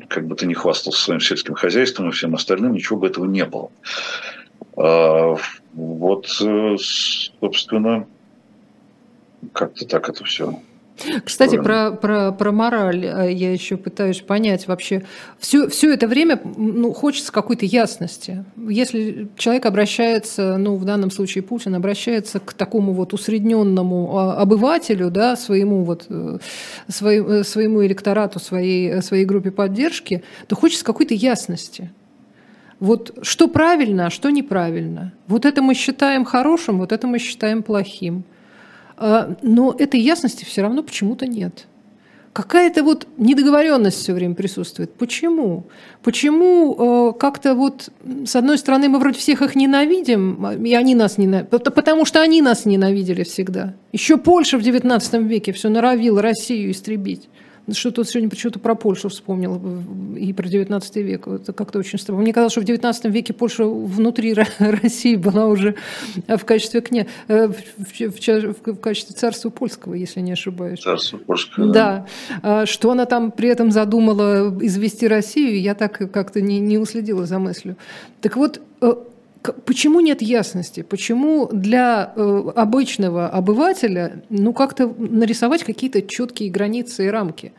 как 0.08 0.28
бы 0.28 0.36
ты 0.36 0.48
не 0.48 0.54
хвастался 0.54 1.04
своим 1.04 1.20
сельским 1.20 1.54
хозяйством 1.54 2.10
и 2.10 2.12
всем 2.12 2.34
остальным, 2.34 2.74
ничего 2.74 2.98
бы 2.98 3.08
этого 3.08 3.26
не 3.26 3.46
было. 3.46 3.70
А, 4.76 5.36
вот, 5.74 6.28
э, 6.42 6.76
собственно, 6.78 8.08
как-то 9.54 9.86
так 9.86 10.10
это 10.10 10.24
все. 10.24 10.60
Кстати, 11.26 11.58
про, 11.58 11.92
про, 11.92 12.32
про 12.32 12.52
мораль 12.52 13.06
э, 13.06 13.32
я 13.32 13.52
еще 13.52 13.78
пытаюсь 13.78 14.22
понять 14.22 14.68
вообще. 14.68 15.04
Все, 15.40 15.68
все 15.68 15.94
это 15.94 16.08
время 16.08 16.40
ну, 16.56 16.94
хочется 16.94 17.32
какой-то 17.32 17.66
ясности. 17.66 18.46
Если 18.56 19.28
человек 19.36 19.66
обращается, 19.66 20.58
ну, 20.58 20.76
в 20.76 20.86
данном 20.86 21.12
случае 21.12 21.44
Путин 21.44 21.76
обращается 21.76 22.40
к 22.40 22.54
такому 22.54 22.94
вот 22.94 23.14
усредненному 23.14 24.18
а, 24.18 24.42
обывателю, 24.42 25.10
да, 25.10 25.36
своему, 25.36 25.84
вот, 25.84 26.06
э, 26.10 26.38
своему, 26.88 27.44
своему 27.44 27.86
электорату, 27.86 28.40
своей, 28.40 29.02
своей 29.02 29.26
группе 29.26 29.52
поддержки, 29.52 30.24
то 30.48 30.56
хочется 30.56 30.86
какой-то 30.86 31.16
ясности. 31.16 31.92
Вот 32.84 33.18
что 33.22 33.48
правильно, 33.48 34.08
а 34.08 34.10
что 34.10 34.30
неправильно. 34.30 35.14
Вот 35.28 35.46
это 35.46 35.62
мы 35.62 35.74
считаем 35.74 36.26
хорошим, 36.26 36.80
вот 36.80 36.92
это 36.92 37.08
мы 37.08 37.18
считаем 37.18 37.64
плохим. 37.64 38.26
А, 38.98 39.38
но 39.42 39.74
этой 39.80 40.02
ясности 40.02 40.44
все 40.44 40.64
равно 40.64 40.84
почему-то 40.84 41.26
нет. 41.26 41.66
Какая-то 42.34 42.84
вот 42.84 43.08
недоговоренность 43.16 44.00
все 44.00 44.12
время 44.12 44.36
присутствует. 44.36 44.94
Почему? 44.96 45.64
Почему 46.02 46.76
э, 47.14 47.18
как-то 47.18 47.56
вот, 47.56 47.90
с 48.26 48.36
одной 48.36 48.58
стороны, 48.58 48.90
мы 48.90 49.00
вроде 49.00 49.18
всех 49.18 49.42
их 49.42 49.56
ненавидим, 49.56 50.46
и 50.66 50.74
они 50.74 50.94
нас 50.94 51.18
ненавидят, 51.18 51.74
потому 51.74 52.04
что 52.04 52.22
они 52.22 52.42
нас 52.42 52.66
ненавидели 52.66 53.24
всегда. 53.24 53.76
Еще 53.94 54.18
Польша 54.18 54.58
в 54.58 54.62
XIX 54.62 55.24
веке 55.24 55.54
все 55.54 55.70
норовила 55.70 56.22
Россию 56.22 56.72
истребить. 56.72 57.30
Что 57.72 57.92
тут 57.92 58.10
сегодня 58.10 58.30
почему-то 58.30 58.60
про 58.60 58.76
Польшу 58.76 59.08
вспомнил 59.08 59.62
и 60.18 60.34
про 60.34 60.48
19 60.48 60.96
век. 60.98 61.28
Это 61.28 61.54
как-то 61.54 61.80
очень 61.80 61.98
странно. 61.98 62.22
Мне 62.22 62.34
казалось, 62.34 62.52
что 62.52 62.62
в 62.62 62.66
19 62.66 63.06
веке 63.06 63.34
Польша 63.34 63.66
внутри 63.66 64.34
России 64.60 65.16
была 65.16 65.46
уже 65.48 65.76
в 66.28 66.44
качестве 66.44 66.82
кня... 66.82 67.08
Э, 67.30 67.48
в, 67.48 67.56
в, 67.78 68.66
в 68.66 68.76
качестве 68.76 69.16
царства 69.16 69.50
польского, 69.50 69.94
если 69.94 70.20
не 70.20 70.34
ошибаюсь. 70.34 70.82
Царство 70.82 71.18
польское. 71.18 71.68
Да. 71.68 72.06
да. 72.42 72.66
Что 72.66 72.92
она 72.92 73.06
там 73.06 73.32
при 73.32 73.48
этом 73.48 73.72
задумала 73.72 74.54
извести 74.62 75.06
Россию, 75.06 75.62
я 75.62 75.74
так 75.74 76.12
как-то 76.12 76.42
не, 76.42 76.60
не 76.60 76.78
уследила 76.78 77.26
за 77.26 77.40
мыслью. 77.40 77.78
Так 78.20 78.36
вот, 78.36 78.60
э, 78.82 78.94
Почему 79.66 80.00
нет 80.00 80.22
ясности? 80.22 80.84
Почему 80.84 81.50
для 81.52 82.14
э, 82.16 82.44
обычного 82.56 83.28
обывателя 83.28 84.24
ну 84.30 84.54
как-то 84.54 84.94
нарисовать 84.98 85.64
какие-то 85.64 86.02
четкие 86.02 86.50
границы 86.50 87.08
и 87.08 87.10
рамки? 87.10 87.52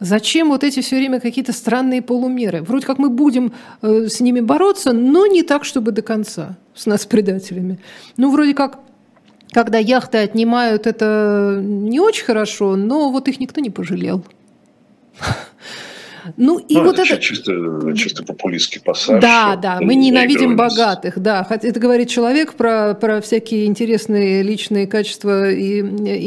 Зачем 0.00 0.48
вот 0.48 0.64
эти 0.64 0.80
все 0.80 0.96
время 0.96 1.20
какие-то 1.20 1.52
странные 1.52 2.02
полумеры? 2.02 2.62
Вроде 2.62 2.86
как 2.86 2.98
мы 2.98 3.08
будем 3.08 3.52
э, 3.80 4.08
с 4.08 4.20
ними 4.20 4.40
бороться, 4.40 4.92
но 4.92 5.26
не 5.26 5.42
так, 5.42 5.64
чтобы 5.64 5.92
до 5.92 6.02
конца, 6.02 6.58
с 6.74 6.84
нас 6.84 7.06
предателями. 7.06 7.78
Ну, 8.18 8.30
вроде 8.30 8.52
как, 8.52 8.80
когда 9.52 9.78
яхты 9.78 10.18
отнимают, 10.18 10.86
это 10.86 11.60
не 11.62 12.00
очень 12.00 12.24
хорошо, 12.24 12.76
но 12.76 13.10
вот 13.10 13.28
их 13.28 13.40
никто 13.40 13.60
не 13.62 13.70
пожалел. 13.70 14.24
Ну, 16.36 16.58
и 16.58 16.74
ну, 16.74 16.84
вот 16.84 16.98
это, 16.98 17.14
это... 17.14 17.22
Чисто, 17.22 17.52
чисто 17.96 18.24
популистский 18.24 18.80
пассаж. 18.80 19.20
Да, 19.20 19.56
да, 19.56 19.78
мы 19.80 19.94
ненавидим 19.94 20.56
богатых, 20.56 21.18
да. 21.18 21.46
Это 21.50 21.78
говорит 21.78 22.08
человек, 22.08 22.54
про, 22.54 22.94
про 22.94 23.20
всякие 23.20 23.66
интересные 23.66 24.42
личные 24.42 24.86
качества 24.86 25.50
и 25.50 25.80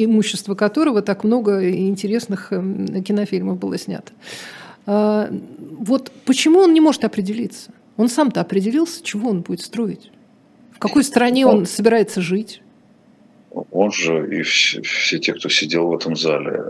имущество 0.06 0.56
которого 0.56 1.02
так 1.02 1.24
много 1.24 1.70
интересных 1.72 2.52
эм, 2.52 3.04
кинофильмов 3.04 3.58
было 3.58 3.78
снято. 3.78 4.12
А, 4.86 5.30
вот 5.60 6.12
почему 6.26 6.60
он 6.60 6.74
не 6.74 6.82
может 6.82 7.04
определиться? 7.04 7.72
Он 7.98 8.10
сам-то 8.10 8.42
определился, 8.42 9.04
чего 9.04 9.30
он 9.30 9.42
будет 9.42 9.62
строить. 9.62 10.12
В 10.72 10.80
какой 10.80 11.04
стране 11.04 11.48
он 11.48 11.66
собирается 11.66 12.22
жить? 12.22 12.62
Он 13.52 13.92
же 13.92 14.40
и 14.40 14.44
все, 14.44 14.82
все 14.82 15.20
те, 15.20 15.34
кто 15.34 15.50
сидел 15.50 15.88
в 15.88 15.96
этом 15.96 16.16
зале. 16.16 16.64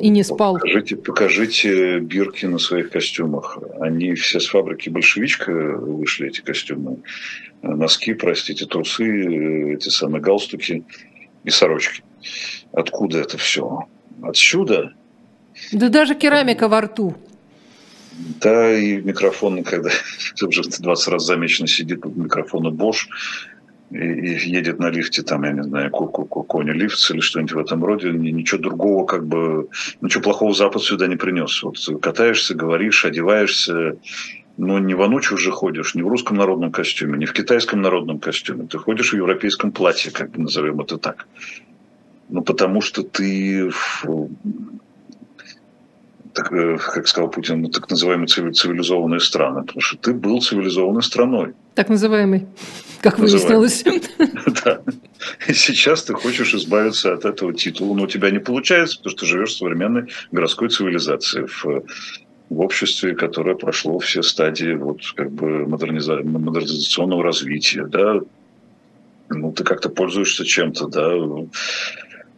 И 0.00 0.08
не 0.08 0.22
спал. 0.22 0.54
Покажите, 0.54 0.96
покажите 0.96 1.98
бирки 2.00 2.46
на 2.46 2.58
своих 2.58 2.90
костюмах. 2.90 3.58
Они 3.80 4.14
все 4.14 4.40
с 4.40 4.46
фабрики 4.46 4.88
большевичка 4.88 5.52
вышли, 5.52 6.28
эти 6.28 6.40
костюмы. 6.40 6.98
Носки, 7.62 8.14
простите, 8.14 8.66
трусы, 8.66 9.74
эти 9.74 9.88
самые 9.88 10.20
галстуки 10.20 10.84
и 11.44 11.50
сорочки. 11.50 12.02
Откуда 12.72 13.18
это 13.18 13.38
все? 13.38 13.86
Отсюда? 14.22 14.92
Да 15.72 15.88
даже 15.88 16.14
керамика 16.14 16.68
во 16.68 16.80
рту. 16.80 17.14
Да, 18.40 18.72
и 18.72 18.96
микрофон, 18.96 19.64
когда 19.64 19.90
уже 20.42 20.62
20 20.62 21.08
раз 21.08 21.24
замечено 21.24 21.66
сидит 21.66 22.04
микрофона 22.04 22.68
Bosch, 22.68 23.06
и, 23.92 24.38
едет 24.48 24.78
на 24.78 24.90
лифте, 24.90 25.22
там, 25.22 25.44
я 25.44 25.52
не 25.52 25.62
знаю, 25.62 25.90
коня 25.90 26.72
лифт 26.72 27.10
или 27.10 27.20
что-нибудь 27.20 27.52
в 27.52 27.58
этом 27.58 27.84
роде, 27.84 28.10
ничего 28.10 28.60
другого, 28.60 29.04
как 29.06 29.26
бы, 29.26 29.68
ничего 30.00 30.22
плохого 30.22 30.54
Запад 30.54 30.82
сюда 30.82 31.06
не 31.06 31.16
принес. 31.16 31.62
Вот 31.62 31.76
катаешься, 32.00 32.54
говоришь, 32.54 33.04
одеваешься, 33.04 33.96
но 34.56 34.78
не 34.78 34.94
в 34.94 35.02
Анучу 35.02 35.34
уже 35.34 35.50
ходишь, 35.50 35.94
не 35.94 36.02
в 36.02 36.08
русском 36.08 36.36
народном 36.36 36.72
костюме, 36.72 37.18
не 37.18 37.26
в 37.26 37.32
китайском 37.32 37.80
народном 37.82 38.18
костюме. 38.18 38.66
Ты 38.66 38.78
ходишь 38.78 39.12
в 39.12 39.16
европейском 39.16 39.72
платье, 39.72 40.10
как 40.10 40.30
бы 40.30 40.42
назовем 40.42 40.80
это 40.80 40.98
так. 40.98 41.26
Ну, 42.28 42.42
потому 42.42 42.80
что 42.80 43.02
ты 43.02 43.70
так, 46.32 46.52
э, 46.52 46.78
как 46.78 47.06
сказал 47.08 47.30
Путин, 47.30 47.62
ну, 47.62 47.68
так 47.68 47.90
называемые 47.90 48.26
цивилизованные 48.26 49.20
страны, 49.20 49.62
потому 49.62 49.80
что 49.80 49.96
ты 49.98 50.12
был 50.12 50.40
цивилизованной 50.40 51.02
страной. 51.02 51.54
Так 51.74 51.88
называемый, 51.88 52.46
как 53.00 53.18
выяснилось. 53.18 53.84
Да. 54.64 54.82
И 55.48 55.54
сейчас 55.54 56.02
ты 56.02 56.14
хочешь 56.14 56.54
избавиться 56.54 57.12
от 57.12 57.24
этого 57.24 57.54
титула, 57.54 57.94
но 57.94 58.04
у 58.04 58.06
тебя 58.06 58.30
не 58.30 58.40
получается, 58.40 58.98
потому 58.98 59.10
что 59.12 59.20
ты 59.20 59.26
живешь 59.26 59.50
в 59.50 59.58
современной 59.58 60.08
городской 60.32 60.68
цивилизации, 60.68 61.46
в, 61.46 61.84
в 62.50 62.60
обществе, 62.60 63.14
которое 63.14 63.54
прошло 63.54 63.98
все 64.00 64.22
стадии 64.22 64.74
вот, 64.74 65.00
как 65.14 65.30
бы 65.30 65.66
модерниза... 65.66 66.16
модернизационного 66.16 67.22
развития. 67.22 67.86
Да? 67.86 68.20
Ну, 69.28 69.52
ты 69.52 69.64
как-то 69.64 69.88
пользуешься 69.88 70.44
чем-то, 70.44 70.88
да, 70.88 71.14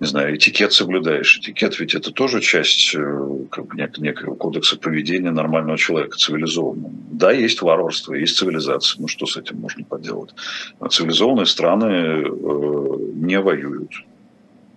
не 0.01 0.07
знаю, 0.07 0.37
этикет 0.37 0.73
соблюдаешь. 0.73 1.39
Этикет 1.39 1.79
ведь 1.79 1.95
это 1.95 2.11
тоже 2.11 2.41
часть 2.41 2.95
э, 2.95 3.29
как 3.51 3.75
нек- 3.75 4.01
некого 4.01 4.35
кодекса 4.35 4.77
поведения 4.79 5.31
нормального 5.31 5.79
человека, 5.79 6.17
цивилизованного. 6.17 6.93
Да, 7.13 7.31
есть 7.31 7.63
варварство, 7.63 8.15
есть 8.15 8.37
цивилизация. 8.37 9.01
Ну, 9.01 9.09
что 9.09 9.27
с 9.27 9.37
этим 9.37 9.61
можно 9.61 9.85
поделать? 9.85 10.35
А 10.81 10.89
цивилизованные 10.89 11.47
страны 11.47 11.87
э, 11.87 12.25
не 13.15 13.41
воюют. 13.41 13.93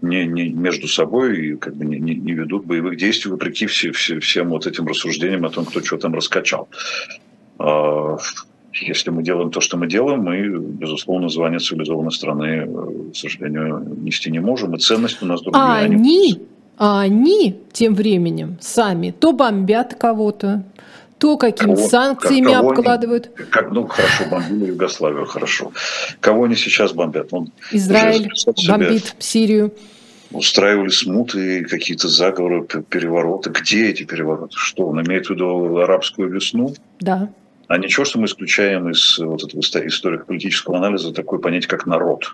Не, 0.01 0.27
не 0.27 0.49
между 0.49 0.87
собой 0.87 1.37
и 1.37 1.55
как 1.55 1.75
бы 1.75 1.83
не, 1.83 1.97
не, 1.97 2.13
не 2.13 2.33
ведут 2.33 2.65
боевых 2.65 2.97
действий 2.97 3.31
вопреки 3.31 3.65
все, 3.65 3.91
все, 3.91 4.19
всем 4.19 4.49
вот 4.49 4.67
этим 4.67 4.85
рассуждениям 4.85 5.45
о 5.45 5.49
том, 5.49 5.65
кто 5.65 5.83
что 5.83 5.97
там 5.97 6.13
раскачал. 6.13 6.69
Если 8.81 9.09
мы 9.09 9.23
делаем 9.23 9.51
то, 9.51 9.61
что 9.61 9.77
мы 9.77 9.87
делаем, 9.87 10.21
мы, 10.21 10.59
безусловно, 10.59 11.29
звание 11.29 11.59
цивилизованной 11.59 12.11
страны, 12.11 12.45
э, 12.67 13.11
к 13.11 13.15
сожалению, 13.15 13.83
нести 14.01 14.31
не 14.31 14.39
можем. 14.39 14.75
И 14.75 14.79
ценность 14.79 15.21
у 15.21 15.25
нас 15.25 15.41
другие. 15.41 15.61
А 15.61 15.77
они, 15.77 16.41
а 16.77 17.01
они 17.01 17.59
тем 17.71 17.95
временем 17.95 18.57
сами 18.61 19.11
то 19.11 19.33
бомбят 19.33 19.95
кого-то, 19.95 20.63
то 21.17 21.37
какими 21.37 21.75
кого, 21.75 21.87
санкциями 21.87 22.53
кого 22.53 22.69
обкладывают. 22.69 23.31
Они, 23.35 23.47
как, 23.49 23.71
ну, 23.71 23.87
хорошо, 23.87 24.23
бомбили 24.29 24.67
Югославию, 24.67 25.25
хорошо. 25.25 25.71
Кого 26.19 26.43
они 26.43 26.55
сейчас 26.55 26.93
бомбят? 26.93 27.29
Он 27.31 27.51
Израиль 27.71 28.29
бомбит 28.67 29.15
Сирию. 29.19 29.73
Устраивали 30.31 30.89
смуты, 30.89 31.63
какие-то 31.63 32.09
заговоры, 32.09 32.67
перевороты. 32.89 33.49
Где 33.49 33.89
эти 33.89 34.03
перевороты? 34.03 34.53
Что, 34.57 34.87
он 34.87 35.01
имеет 35.01 35.27
в 35.27 35.29
виду 35.29 35.77
арабскую 35.77 36.29
весну? 36.29 36.75
Да. 36.99 37.29
А 37.67 37.77
ничего, 37.77 38.05
что 38.05 38.19
мы 38.19 38.25
исключаем 38.25 38.89
из 38.89 39.17
вот 39.19 39.43
этого 39.43 39.59
историко-политического 39.59 40.77
анализа 40.77 41.13
такое 41.13 41.39
понятие, 41.39 41.69
как 41.69 41.85
народ. 41.85 42.33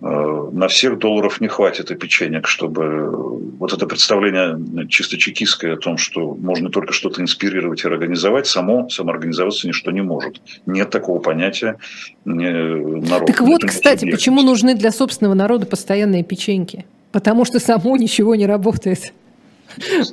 Э, 0.00 0.48
на 0.52 0.68
всех 0.68 0.98
долларов 0.98 1.40
не 1.40 1.48
хватит 1.48 1.90
и 1.90 1.94
печенек, 1.94 2.46
чтобы 2.46 3.10
вот 3.58 3.72
это 3.72 3.86
представление 3.86 4.86
чисто 4.88 5.18
чекистское 5.18 5.74
о 5.74 5.76
том, 5.76 5.98
что 5.98 6.34
можно 6.34 6.70
только 6.70 6.92
что-то 6.92 7.20
инспирировать 7.20 7.84
и 7.84 7.88
организовать, 7.88 8.46
само 8.46 8.88
самоорганизоваться 8.88 9.66
ничто 9.66 9.90
не 9.90 10.02
может. 10.02 10.40
Нет 10.66 10.90
такого 10.90 11.20
понятия 11.20 11.76
народа. 12.24 13.26
Так 13.26 13.40
вот, 13.40 13.64
кстати, 13.64 14.10
почему 14.10 14.42
нужны 14.42 14.74
для 14.74 14.92
собственного 14.92 15.34
народа 15.34 15.66
постоянные 15.66 16.24
печеньки? 16.24 16.86
Потому 17.10 17.44
что 17.44 17.58
само 17.58 17.96
ничего 17.98 18.34
не 18.34 18.46
работает. 18.46 19.12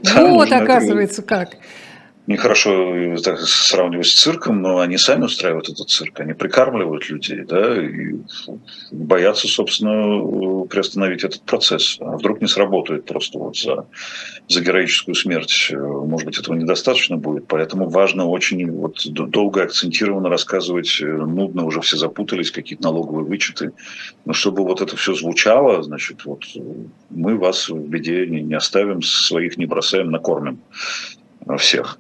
Да, 0.03 0.29
вот, 0.29 0.51
оказывается, 0.51 1.21
как 1.21 1.57
нехорошо 2.27 2.95
э, 2.95 3.17
так, 3.17 3.39
сравнивать 3.39 4.07
с 4.07 4.21
цирком, 4.21 4.61
но 4.61 4.79
они 4.79 4.97
сами 4.97 5.25
устраивают 5.25 5.69
этот 5.69 5.89
цирк, 5.89 6.19
они 6.19 6.33
прикармливают 6.33 7.09
людей, 7.09 7.43
да, 7.43 7.81
и 7.81 8.15
боятся, 8.91 9.47
собственно, 9.47 10.63
э, 10.63 10.67
приостановить 10.67 11.23
этот 11.23 11.41
процесс. 11.43 11.97
А 11.99 12.17
вдруг 12.17 12.41
не 12.41 12.47
сработает 12.47 13.05
просто 13.05 13.37
вот 13.37 13.57
за, 13.57 13.87
за 14.49 14.61
героическую 14.61 15.15
смерть. 15.15 15.69
Э, 15.71 15.77
может 15.77 16.25
быть, 16.25 16.39
этого 16.39 16.55
недостаточно 16.55 17.17
будет, 17.17 17.47
поэтому 17.47 17.89
важно 17.89 18.25
очень 18.25 18.71
вот 18.71 19.05
долго 19.05 19.63
акцентированно 19.63 20.29
рассказывать, 20.29 20.99
нудно 21.01 21.65
уже 21.65 21.81
все 21.81 21.97
запутались, 21.97 22.51
какие-то 22.51 22.83
налоговые 22.85 23.25
вычеты, 23.25 23.71
но 24.25 24.33
чтобы 24.33 24.63
вот 24.63 24.81
это 24.81 24.95
все 24.97 25.13
звучало, 25.13 25.83
значит, 25.83 26.25
вот 26.25 26.43
мы 27.09 27.37
вас 27.37 27.69
в 27.69 27.87
беде 27.87 28.25
не 28.25 28.53
оставим, 28.55 29.01
своих 29.01 29.57
не 29.57 29.65
бросаем, 29.65 30.09
накормим 30.09 30.59
всех. 31.57 31.99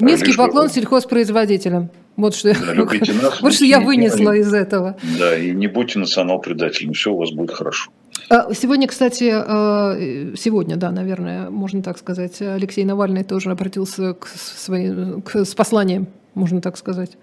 Низкий 0.00 0.34
поклон 0.36 0.68
сельхозпроизводителям. 0.68 1.90
Вот 2.16 2.34
что, 2.34 2.52
да, 2.52 2.74
нас, 3.22 3.40
вот 3.40 3.54
что 3.54 3.64
я 3.64 3.80
вынесла 3.80 4.36
из 4.36 4.52
этого. 4.52 4.96
Да, 5.18 5.36
и 5.36 5.50
не 5.50 5.66
будьте 5.66 5.98
национал-предателем, 5.98 6.92
все 6.92 7.12
у 7.12 7.16
вас 7.16 7.30
будет 7.30 7.52
хорошо. 7.52 7.90
А, 8.28 8.52
сегодня, 8.54 8.86
кстати, 8.86 9.32
а, 9.32 9.96
сегодня, 10.36 10.76
да, 10.76 10.90
наверное, 10.90 11.50
можно 11.50 11.82
так 11.82 11.98
сказать, 11.98 12.40
Алексей 12.40 12.84
Навальный 12.84 13.24
тоже 13.24 13.50
обратился 13.50 14.14
к, 14.14 14.26
своим, 14.26 15.22
к, 15.22 15.44
с 15.44 15.54
посланием 15.54 16.06
можно 16.34 16.60
так 16.60 16.76
сказать. 16.76 17.18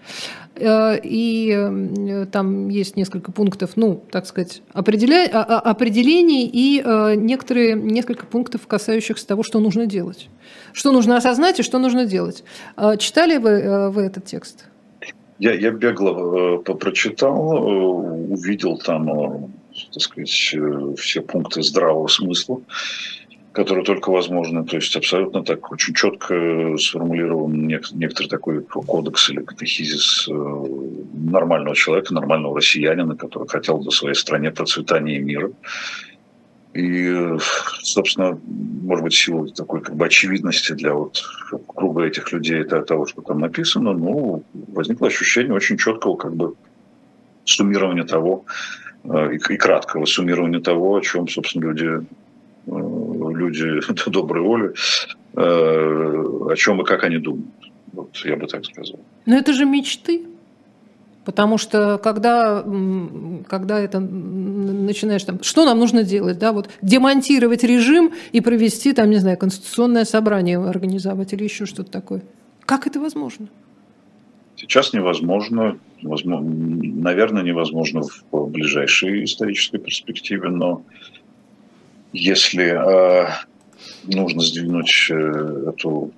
Э, 0.56 1.00
и 1.02 2.28
там 2.32 2.70
есть 2.70 2.96
несколько 2.96 3.32
пунктов, 3.32 3.72
ну, 3.76 4.04
так 4.12 4.26
сказать, 4.26 4.62
определя... 4.74 5.30
А, 5.32 5.44
а, 5.44 5.60
определений 5.60 6.50
и 6.52 6.82
э, 6.84 7.16
некоторые, 7.16 7.76
несколько 7.76 8.26
пунктов, 8.26 8.68
касающихся 8.68 9.28
того, 9.28 9.44
что 9.44 9.60
нужно 9.60 9.86
делать. 9.86 10.30
Что 10.74 10.92
нужно 10.92 11.18
осознать 11.18 11.60
и 11.60 11.64
что 11.64 11.80
нужно 11.80 12.06
делать. 12.06 12.44
Э, 12.78 12.98
читали 12.98 13.38
вы, 13.38 13.90
вы 13.92 14.04
этот 14.04 14.26
текст? 14.26 14.66
Я, 15.40 15.54
я 15.54 15.72
бегло 15.72 16.58
прочитал, 16.58 17.64
увидел 17.64 18.78
там, 18.78 19.54
так 19.94 20.02
сказать, 20.02 20.30
все 20.30 21.22
пункты 21.22 21.64
здравого 21.64 22.08
смысла 22.08 22.60
которые 23.52 23.84
только 23.84 24.12
возможны. 24.12 24.64
То 24.66 24.76
есть 24.76 24.96
абсолютно 24.96 25.44
так 25.44 25.72
очень 25.72 25.94
четко 25.94 26.78
сформулирован 26.78 27.68
некоторый 27.68 28.28
такой 28.28 28.62
кодекс 28.62 29.30
или 29.30 29.42
катехизис 29.42 30.28
э, 30.30 30.34
нормального 31.14 31.76
человека, 31.76 32.14
нормального 32.14 32.58
россиянина, 32.58 33.16
который 33.16 33.48
хотел 33.48 33.82
за 33.82 33.92
своей 33.92 34.16
стране 34.16 34.52
процветания 34.52 35.18
и 35.18 35.22
мира. 35.22 35.52
И, 36.76 37.38
собственно, 37.82 38.40
может 38.84 39.04
быть, 39.04 39.14
силу 39.16 39.48
такой 39.48 39.82
как 39.82 39.96
бы 39.96 40.06
очевидности 40.06 40.74
для 40.74 40.94
вот 40.94 41.24
круга 41.68 42.04
этих 42.04 42.32
людей 42.32 42.60
это 42.60 42.84
того, 42.84 43.08
что 43.08 43.24
там 43.24 43.40
написано, 43.40 43.94
ну, 43.94 44.44
возникло 44.54 45.08
ощущение 45.08 45.54
очень 45.54 45.78
четкого 45.78 46.16
как 46.16 46.36
бы 46.36 46.54
суммирования 47.44 48.04
того, 48.04 48.46
э, 49.04 49.34
и, 49.34 49.58
краткого 49.58 50.06
суммирования 50.06 50.60
того, 50.60 50.98
о 50.98 51.02
чем, 51.02 51.28
собственно, 51.28 51.64
люди 51.64 52.06
Э, 52.06 52.29
люди 52.70 53.82
доброй 54.10 54.42
воли, 54.44 54.74
э, 55.36 56.52
о 56.52 56.56
чем 56.56 56.82
и 56.82 56.86
как 56.86 57.04
они 57.04 57.18
думают. 57.18 57.48
Вот 57.94 58.16
я 58.26 58.36
бы 58.36 58.48
так 58.48 58.66
сказал. 58.66 59.00
Но 59.26 59.36
это 59.36 59.54
же 59.54 59.66
мечты. 59.66 60.26
Потому 61.26 61.60
что 61.60 62.00
когда, 62.02 62.64
когда 63.48 63.80
это 63.80 64.00
начинаешь 64.00 65.24
там, 65.24 65.44
что 65.44 65.64
нам 65.66 65.78
нужно 65.78 66.04
делать, 66.04 66.40
да, 66.40 66.52
вот 66.54 66.70
демонтировать 66.82 67.64
режим 67.64 68.14
и 68.32 68.42
провести 68.42 68.94
там, 68.94 69.12
не 69.12 69.18
знаю, 69.18 69.38
конституционное 69.38 70.06
собрание 70.06 70.58
организовать 70.58 71.34
или 71.34 71.44
еще 71.44 71.68
что-то 71.68 71.92
такое. 71.92 72.24
Как 72.66 72.88
это 72.88 73.00
возможно? 73.00 73.48
Сейчас 74.56 74.92
невозможно, 74.92 75.78
возможно, 76.02 76.50
наверное, 76.50 77.44
невозможно 77.44 78.02
в 78.32 78.48
ближайшей 78.48 79.24
исторической 79.24 79.78
перспективе, 79.78 80.50
но 80.50 80.84
если 82.14 82.66
э, 82.66 83.28
нужно 84.06 84.42
сдвинуть 84.42 85.08
э, 85.10 85.70
эту 85.70 86.12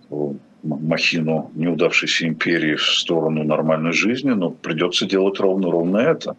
махину 0.63 1.51
неудавшейся 1.55 2.27
империи 2.27 2.75
в 2.75 2.83
сторону 2.83 3.43
нормальной 3.43 3.93
жизни, 3.93 4.31
но 4.31 4.51
придется 4.51 5.05
делать 5.05 5.39
ровно 5.39 5.71
ровно 5.71 5.97
это. 5.97 6.35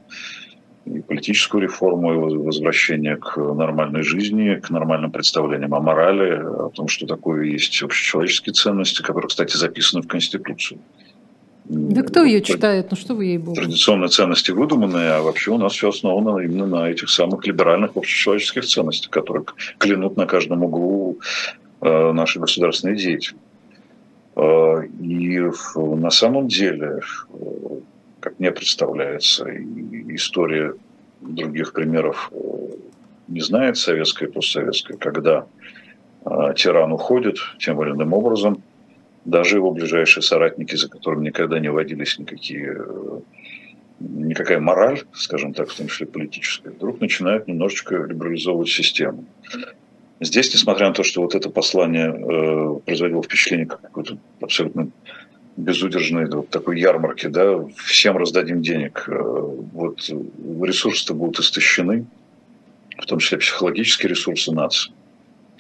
и 0.85 1.01
политическую 1.01 1.63
реформу, 1.63 2.13
и 2.13 2.37
возвращение 2.37 3.17
к 3.17 3.37
нормальной 3.37 4.03
жизни, 4.03 4.57
к 4.57 4.71
нормальным 4.71 5.13
представлениям 5.13 5.75
о 5.75 5.81
морали, 5.81 6.41
о 6.43 6.71
том, 6.71 6.89
что 6.89 7.07
такое 7.07 7.45
есть 7.45 7.83
общечеловеческие 7.83 8.53
ценности, 8.53 9.03
которые, 9.03 9.29
кстати, 9.29 9.57
записаны 9.57 10.03
в 10.03 10.09
Конституции. 10.09 10.79
Да 11.65 12.03
кто 12.03 12.25
ее 12.25 12.43
читает? 12.43 12.89
Ну 12.91 12.97
что 12.97 13.15
вы 13.15 13.27
ей 13.27 13.39
богу? 13.39 13.55
Традиционные 13.55 14.09
ценности 14.09 14.51
выдуманные, 14.51 15.13
а 15.13 15.23
вообще 15.23 15.53
у 15.53 15.59
нас 15.59 15.73
все 15.73 15.91
основано 15.91 16.41
именно 16.41 16.67
на 16.67 16.91
этих 16.91 17.09
самых 17.09 17.47
либеральных 17.47 17.97
общечеловеческих 17.97 18.65
ценностях, 18.65 19.11
которые 19.11 19.45
клянут 19.79 20.17
на 20.17 20.27
каждом 20.27 20.65
углу 20.65 21.19
э, 21.81 22.13
наши 22.13 22.41
государственные 22.41 22.97
деятели. 22.97 23.37
Э, 24.35 24.85
и 25.01 25.41
на 25.77 26.11
самом 26.11 26.49
деле, 26.49 27.01
э, 27.33 27.37
как 28.21 28.41
мне 28.41 28.51
представляется, 28.51 29.47
история 30.09 30.75
других 31.21 31.73
примеров 31.73 32.33
не 33.29 33.41
знает, 33.41 33.77
советская 33.79 34.29
и 34.29 34.33
постсоветская, 34.33 34.97
когда 34.97 35.47
тиран 36.57 36.93
уходит 36.93 37.37
тем 37.59 37.81
или 37.83 37.93
иным 37.93 38.13
образом– 38.13 38.63
даже 39.25 39.57
его 39.57 39.71
ближайшие 39.71 40.23
соратники, 40.23 40.75
за 40.75 40.89
которыми 40.89 41.27
никогда 41.27 41.59
не 41.59 41.71
водились 41.71 42.19
никакие, 42.19 42.77
никакая 44.01 44.61
мораль, 44.61 45.03
скажем 45.13 45.55
так, 45.55 45.71
в 45.71 45.77
том 45.77 45.89
числе 45.89 46.07
политическая, 46.07 46.71
вдруг 46.71 47.01
начинают 47.01 47.47
немножечко 47.47 47.97
либерализовывать 47.97 48.69
систему. 48.69 49.25
Здесь, 50.21 50.53
несмотря 50.55 50.89
на 50.89 50.95
то, 50.95 51.03
что 51.03 51.23
вот 51.23 51.35
это 51.35 51.51
послание 51.51 52.09
э, 52.09 52.81
производило 52.85 53.23
впечатление 53.23 53.67
как 53.67 53.81
какой-то 53.81 54.19
абсолютно 54.41 54.89
безудержной 55.57 56.27
вот 56.27 56.49
такой 56.49 56.81
ярмарки, 56.81 57.27
да, 57.27 57.65
всем 57.77 58.17
раздадим 58.17 58.63
денег, 58.63 59.05
э, 59.09 59.13
вот 59.13 60.09
ресурсы-то 60.09 61.15
будут 61.15 61.41
истощены, 61.41 62.07
в 62.99 63.07
том 63.07 63.19
числе 63.19 63.39
психологические 63.39 64.11
ресурсы 64.11 64.53
нации 64.53 64.93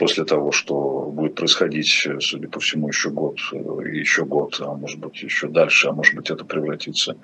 после 0.03 0.24
того, 0.24 0.50
что 0.50 1.12
будет 1.12 1.36
происходить, 1.36 2.09
судя 2.18 2.48
по 2.48 2.59
всему, 2.59 2.88
еще 2.88 3.09
год, 3.11 3.38
еще 3.53 4.24
год, 4.24 4.57
а 4.59 4.74
может 4.74 4.98
быть 4.98 5.22
еще 5.22 5.46
дальше, 5.46 5.86
а 5.86 5.92
может 5.92 6.16
быть 6.16 6.28
это 6.28 6.44
превратится 6.44 7.14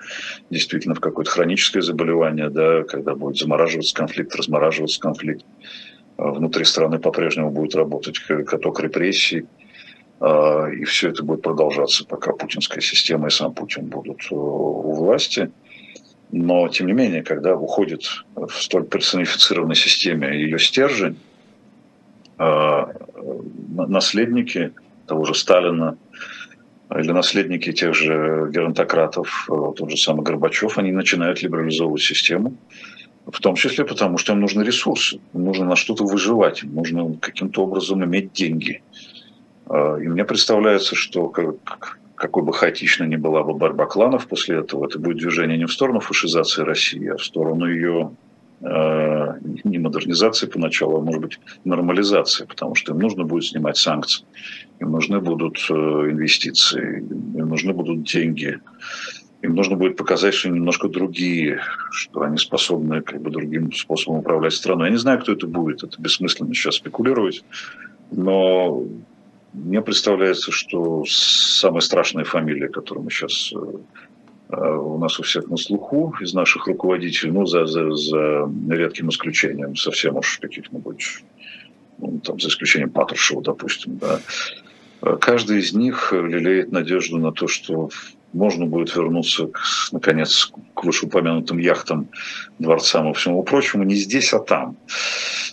действительно 0.49 0.95
в 0.95 1.01
какое-то 1.01 1.29
хроническое 1.29 1.81
заболевание, 1.81 2.49
да, 2.49 2.83
когда 2.83 3.15
будет 3.15 3.35
замораживаться 3.35 3.93
конфликт, 3.93 4.33
размораживаться 4.33 4.97
конфликт. 5.01 5.43
А 6.15 6.31
внутри 6.31 6.63
страны 6.63 6.99
по-прежнему 6.99 7.51
будет 7.51 7.75
работать 7.75 8.17
каток 8.19 8.79
репрессий, 8.79 9.45
а, 10.21 10.67
и 10.69 10.85
все 10.85 11.09
это 11.09 11.21
будет 11.21 11.41
продолжаться, 11.41 12.05
пока 12.05 12.31
путинская 12.31 12.79
система 12.79 13.27
и 13.27 13.29
сам 13.29 13.53
Путин 13.53 13.87
будут 13.87 14.21
э, 14.31 14.35
у 14.35 14.93
власти. 14.93 15.51
Но, 16.31 16.69
тем 16.69 16.87
не 16.87 16.93
менее, 16.93 17.23
когда 17.23 17.57
уходит 17.57 18.03
в 18.35 18.51
столь 18.51 18.85
персонифицированной 18.85 19.75
системе 19.75 20.39
ее 20.39 20.59
стержень, 20.59 21.17
Э, 21.19 21.28
наследники 22.39 24.71
того 25.05 25.25
же 25.25 25.35
Сталина 25.35 25.97
или 26.95 27.11
наследники 27.11 27.71
тех 27.71 27.93
же 27.93 28.49
геронтократов, 28.51 29.47
э, 29.49 29.73
тот 29.77 29.91
же 29.91 29.97
самый 29.97 30.23
Горбачев, 30.23 30.77
они 30.77 30.91
начинают 30.91 31.43
либерализовывать 31.43 32.01
систему, 32.01 32.55
в 33.27 33.39
том 33.41 33.55
числе 33.55 33.85
потому, 33.85 34.17
что 34.17 34.33
им 34.33 34.39
нужны 34.39 34.63
ресурсы, 34.63 35.19
им 35.33 35.43
нужно 35.43 35.65
на 35.65 35.75
что-то 35.75 36.03
выживать, 36.03 36.63
им 36.63 36.73
нужно 36.73 37.15
каким-то 37.19 37.63
образом 37.63 38.03
иметь 38.03 38.33
деньги. 38.33 38.81
Э, 39.67 39.99
и 40.01 40.07
мне 40.07 40.25
представляется, 40.25 40.95
что 40.95 41.31
какой 42.15 42.43
бы 42.43 42.53
хаотичной 42.53 43.07
ни 43.07 43.17
была 43.17 43.43
бы 43.43 43.53
борьба 43.53 43.85
кланов 43.85 44.27
после 44.27 44.57
этого, 44.57 44.87
это 44.87 44.97
будет 44.97 45.17
движение 45.17 45.57
не 45.57 45.65
в 45.65 45.71
сторону 45.71 45.99
фашизации 45.99 46.63
России, 46.63 47.07
а 47.07 47.17
в 47.17 47.23
сторону 47.23 47.67
ее 47.67 48.11
не 48.61 49.79
модернизации 49.79 50.47
поначалу, 50.47 50.97
а 50.97 51.01
может 51.01 51.21
быть 51.21 51.39
нормализации, 51.63 52.45
потому 52.45 52.75
что 52.75 52.93
им 52.93 52.99
нужно 52.99 53.23
будет 53.23 53.45
снимать 53.45 53.77
санкции, 53.77 54.25
им 54.79 54.91
нужны 54.91 55.21
будут 55.21 55.57
э, 55.69 55.73
инвестиции, 55.73 56.99
им 56.99 57.49
нужны 57.49 57.73
будут 57.73 58.03
деньги, 58.03 58.59
им 59.41 59.55
нужно 59.55 59.77
будет 59.77 59.95
показать, 59.95 60.33
что 60.33 60.49
они 60.49 60.57
немножко 60.57 60.89
другие, 60.89 61.61
что 61.91 62.21
они 62.21 62.37
способны 62.37 63.01
как 63.01 63.21
бы 63.21 63.31
другим 63.31 63.71
способом 63.71 64.19
управлять 64.19 64.53
страной. 64.53 64.87
Я 64.87 64.91
не 64.91 64.99
знаю, 64.99 65.19
кто 65.19 65.31
это 65.31 65.47
будет, 65.47 65.83
это 65.83 66.01
бессмысленно 66.01 66.53
сейчас 66.53 66.75
спекулировать, 66.75 67.45
но 68.11 68.83
мне 69.53 69.81
представляется, 69.81 70.51
что 70.51 71.05
самая 71.07 71.81
страшная 71.81 72.25
фамилия, 72.25 72.67
которую 72.67 73.05
мы 73.05 73.09
сейчас 73.09 73.53
э, 73.55 73.57
Э, 73.57 74.08
у 74.49 74.97
нас 74.97 75.19
у 75.19 75.23
всех 75.23 75.47
на 75.47 75.57
слуху 75.57 76.15
из 76.21 76.33
наших 76.33 76.67
руководителей, 76.67 77.31
ну, 77.31 77.45
за, 77.45 77.65
за, 77.65 77.91
за 77.91 78.49
редким 78.69 79.09
исключением, 79.09 79.75
совсем 79.75 80.17
уж 80.17 80.39
каких-нибудь, 80.39 81.23
ну, 81.99 82.19
там, 82.19 82.39
за 82.39 82.49
исключением 82.49 82.89
Патрушева, 82.89 83.43
допустим, 83.43 83.97
да. 83.97 84.19
Э, 85.01 85.17
каждый 85.21 85.59
из 85.59 85.73
них 85.73 86.11
лелеет 86.13 86.71
надежду 86.71 87.17
на 87.17 87.31
то, 87.31 87.47
что 87.47 87.89
можно 88.33 88.65
будет 88.65 88.95
вернуться, 88.95 89.47
к, 89.47 89.59
наконец, 89.91 90.51
к 90.73 90.83
вышеупомянутым 90.83 91.59
яхтам, 91.59 92.09
дворцам 92.57 93.11
и 93.11 93.13
всему 93.13 93.43
прочему, 93.43 93.83
не 93.83 93.95
здесь, 93.95 94.33
а 94.33 94.39
там. 94.39 94.77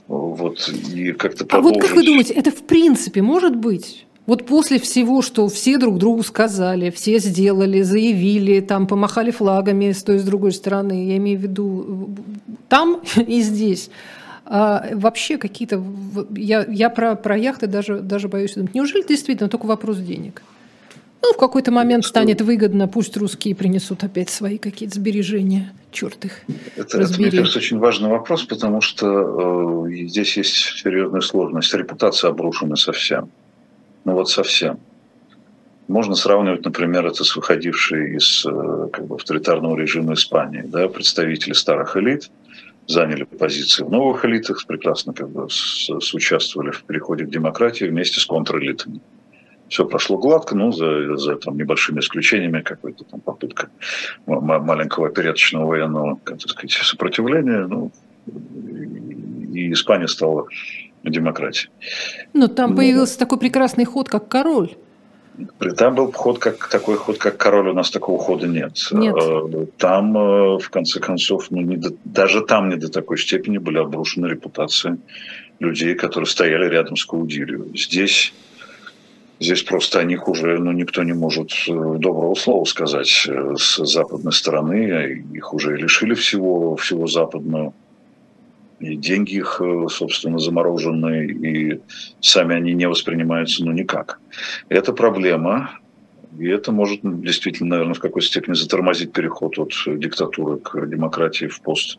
Вот, 0.09 0.69
и 0.95 1.13
как-то 1.13 1.45
продолжить... 1.45 1.77
А 1.77 1.81
вот 1.81 1.87
как 1.87 1.97
вы 1.97 2.05
думаете, 2.05 2.33
это 2.33 2.51
в 2.51 2.67
принципе 2.67 3.23
может 3.23 3.57
быть? 3.57 4.06
Вот 4.27 4.45
после 4.45 4.81
всего, 4.81 5.23
что 5.23 5.49
все 5.49 5.79
друг 5.79 5.99
другу 5.99 6.25
сказали, 6.25 6.91
все 6.91 7.19
сделали, 7.19 7.83
заявили, 7.83 8.61
там 8.61 8.89
помахали 8.89 9.31
флагами 9.31 9.93
с 9.93 10.03
той 10.03 10.17
и 10.17 10.19
с 10.19 10.25
другой 10.25 10.53
стороны, 10.53 11.07
я 11.07 11.17
имею 11.17 11.39
в 11.39 11.43
виду 11.43 12.11
там 12.69 13.01
и 13.17 13.41
здесь, 13.41 13.89
а 14.45 14.85
вообще 14.93 15.39
какие-то... 15.39 15.83
Я, 16.37 16.65
я 16.69 16.91
про, 16.91 17.15
про 17.15 17.37
яхты 17.37 17.67
даже, 17.69 18.01
даже 18.01 18.29
боюсь 18.29 18.55
думать. 18.55 18.75
Неужели 18.75 19.05
действительно 19.07 19.49
только 19.49 19.67
вопрос 19.67 19.99
денег? 19.99 20.43
Ну, 21.23 21.33
в 21.33 21.37
какой-то 21.37 21.73
момент 21.73 22.05
станет 22.05 22.41
выгодно, 22.41 22.87
пусть 22.87 23.17
русские 23.17 23.57
принесут 23.57 24.05
опять 24.05 24.31
свои 24.31 24.59
какие-то 24.59 24.97
сбережения. 24.97 25.73
Черт 25.91 26.25
их 26.25 26.43
это, 26.77 27.01
это, 27.01 27.19
мне 27.19 27.31
кажется, 27.31 27.59
очень 27.59 27.79
важный 27.79 28.09
вопрос, 28.09 28.45
потому 28.45 28.81
что 28.81 29.87
э, 29.89 29.95
здесь 30.07 30.37
есть 30.37 30.55
серьезная 30.55 31.23
сложность. 31.23 31.73
Репутация 31.75 32.31
обрушена 32.31 32.77
совсем 32.77 33.31
ну 34.07 34.13
вот 34.13 34.31
совсем. 34.31 34.79
Можно 35.89 36.15
сравнивать, 36.15 36.65
например, 36.65 37.07
это 37.07 37.25
с 37.25 37.37
выходившей 37.37 38.17
из 38.17 38.47
э, 38.47 38.89
как 38.93 39.07
бы, 39.07 39.17
авторитарного 39.17 39.77
режима 39.77 40.15
Испании. 40.15 40.63
Да, 40.63 40.89
представители 40.89 41.53
старых 41.53 41.97
элит 41.97 42.31
заняли 42.87 43.25
позиции 43.25 43.83
в 43.83 43.91
новых 43.91 44.25
элитах, 44.25 44.65
прекрасно 44.67 45.13
как 45.13 45.29
бы 45.29 45.49
участвовали 46.15 46.71
в 46.71 46.85
переходе 46.85 47.25
к 47.25 47.31
демократии 47.31 47.85
вместе 47.85 48.21
с 48.21 48.27
контрэлитами. 48.27 49.01
Все 49.69 49.85
прошло 49.85 50.19
гладко, 50.19 50.55
ну, 50.55 50.71
за, 50.71 51.17
за 51.17 51.35
там, 51.35 51.57
небольшими 51.57 51.99
исключениями, 51.99 52.61
какой-то 52.61 53.03
там 53.03 53.19
попытка 53.19 53.71
маленького 54.27 55.09
опереточного 55.09 55.67
военного, 55.67 56.21
как 56.23 56.41
сказать, 56.41 56.71
сопротивления. 56.71 57.67
Ну, 57.67 57.91
и 59.53 59.73
Испания 59.73 60.07
стала 60.07 60.47
демократии. 61.11 61.69
Но 62.33 62.49
там 62.49 62.71
Но... 62.71 62.77
появился 62.77 63.19
такой 63.19 63.39
прекрасный 63.39 63.85
ход, 63.85 64.09
как 64.09 64.29
король. 64.29 64.71
Там 65.77 65.95
был 65.95 66.13
ход 66.13 66.39
как 66.39 66.69
такой 66.69 66.97
ход, 66.97 67.19
как 67.19 67.37
король, 67.37 67.69
у 67.69 67.75
нас 67.75 67.91
такого 67.91 68.19
хода 68.19 68.47
нет. 68.47 68.79
нет. 68.93 69.15
Э, 69.21 69.67
там, 69.77 70.17
э, 70.17 70.59
в 70.59 70.71
конце 70.71 70.99
концов, 70.99 71.51
ну, 71.51 71.61
не 71.61 71.77
до, 71.77 71.91
даже 72.05 72.41
там 72.41 72.71
не 72.71 72.77
до 72.77 72.89
такой 72.91 73.19
степени 73.19 73.59
были 73.59 73.79
обрушены 73.79 74.27
репутации 74.27 74.99
людей, 75.59 75.95
которые 75.95 76.27
стояли 76.27 76.69
рядом 76.71 76.97
с 76.97 77.05
Каудилью. 77.05 77.71
Здесь, 77.75 78.33
здесь 79.39 79.63
просто 79.63 80.01
о 80.01 80.05
них 80.05 80.27
уже 80.27 80.59
ну, 80.59 80.73
никто 80.73 81.03
не 81.03 81.13
может 81.13 81.51
э, 81.69 81.73
доброго 81.99 82.35
слова 82.35 82.65
сказать 82.65 83.09
с 83.09 83.77
западной 83.85 84.33
стороны. 84.33 85.23
Их 85.35 85.53
уже 85.53 85.77
лишили 85.77 86.15
всего, 86.15 86.77
всего 86.77 87.07
западного 87.07 87.75
и 88.81 88.97
деньги 88.97 89.37
их, 89.37 89.61
э, 89.61 89.87
собственно, 89.89 90.39
заморожены, 90.39 91.27
и 91.27 91.81
сами 92.21 92.55
они 92.57 92.73
не 92.75 92.89
воспринимаются 92.89 93.65
ну 93.65 93.73
никак. 93.73 94.21
Это 94.69 94.93
проблема, 94.93 95.79
и 96.39 96.47
это 96.47 96.73
может 96.73 97.01
действительно, 97.03 97.71
наверное, 97.71 97.95
в 97.95 98.01
какой-то 98.01 98.27
степени 98.27 98.55
затормозить 98.55 99.13
переход 99.13 99.59
от 99.59 99.73
диктатуры 99.87 100.59
к 100.59 100.87
демократии 100.87 101.47
в 101.47 101.61
пост 101.61 101.99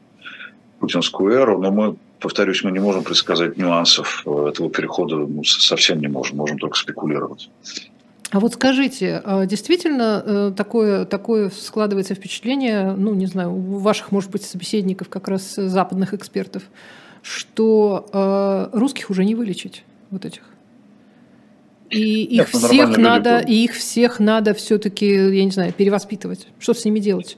путинскую 0.80 1.34
эру, 1.34 1.60
но 1.60 1.72
мы, 1.72 1.96
повторюсь, 2.20 2.64
мы 2.64 2.72
не 2.72 2.80
можем 2.80 3.04
предсказать 3.04 3.58
нюансов 3.58 4.24
э, 4.26 4.50
этого 4.50 4.70
перехода, 4.70 5.16
ну, 5.16 5.44
совсем 5.44 6.00
не 6.00 6.08
можем, 6.08 6.38
можем 6.38 6.60
только 6.60 6.78
спекулировать. 6.78 7.50
А 8.32 8.40
вот 8.42 8.54
скажите, 8.54 9.22
а 9.24 9.46
действительно 9.46 10.22
э, 10.26 10.54
такое, 10.56 11.06
такое 11.06 11.50
складывается 11.50 12.14
впечатление, 12.14 12.92
ну, 12.92 13.14
не 13.14 13.26
знаю, 13.26 13.54
у 13.54 13.78
ваших, 13.78 14.12
может 14.12 14.32
быть, 14.32 14.44
собеседников, 14.44 15.08
как 15.08 15.30
раз 15.30 15.56
западных 15.56 16.14
экспертов, 16.14 16.64
что 17.22 18.10
э, 18.12 18.78
русских 18.78 19.10
уже 19.10 19.24
не 19.24 19.34
вылечить, 19.34 19.84
вот 20.10 20.26
этих? 20.26 20.42
И 21.90 22.24
их 22.24 22.50
всех 22.50 22.98
надо, 22.98 23.40
и 23.40 23.64
их 23.64 23.74
всех 23.74 24.20
надо 24.20 24.54
все-таки, 24.54 25.08
я 25.08 25.46
не 25.46 25.52
знаю, 25.52 25.72
перевоспитывать. 25.72 26.48
Что 26.60 26.74
с 26.74 26.84
ними 26.84 27.00
делать? 27.00 27.38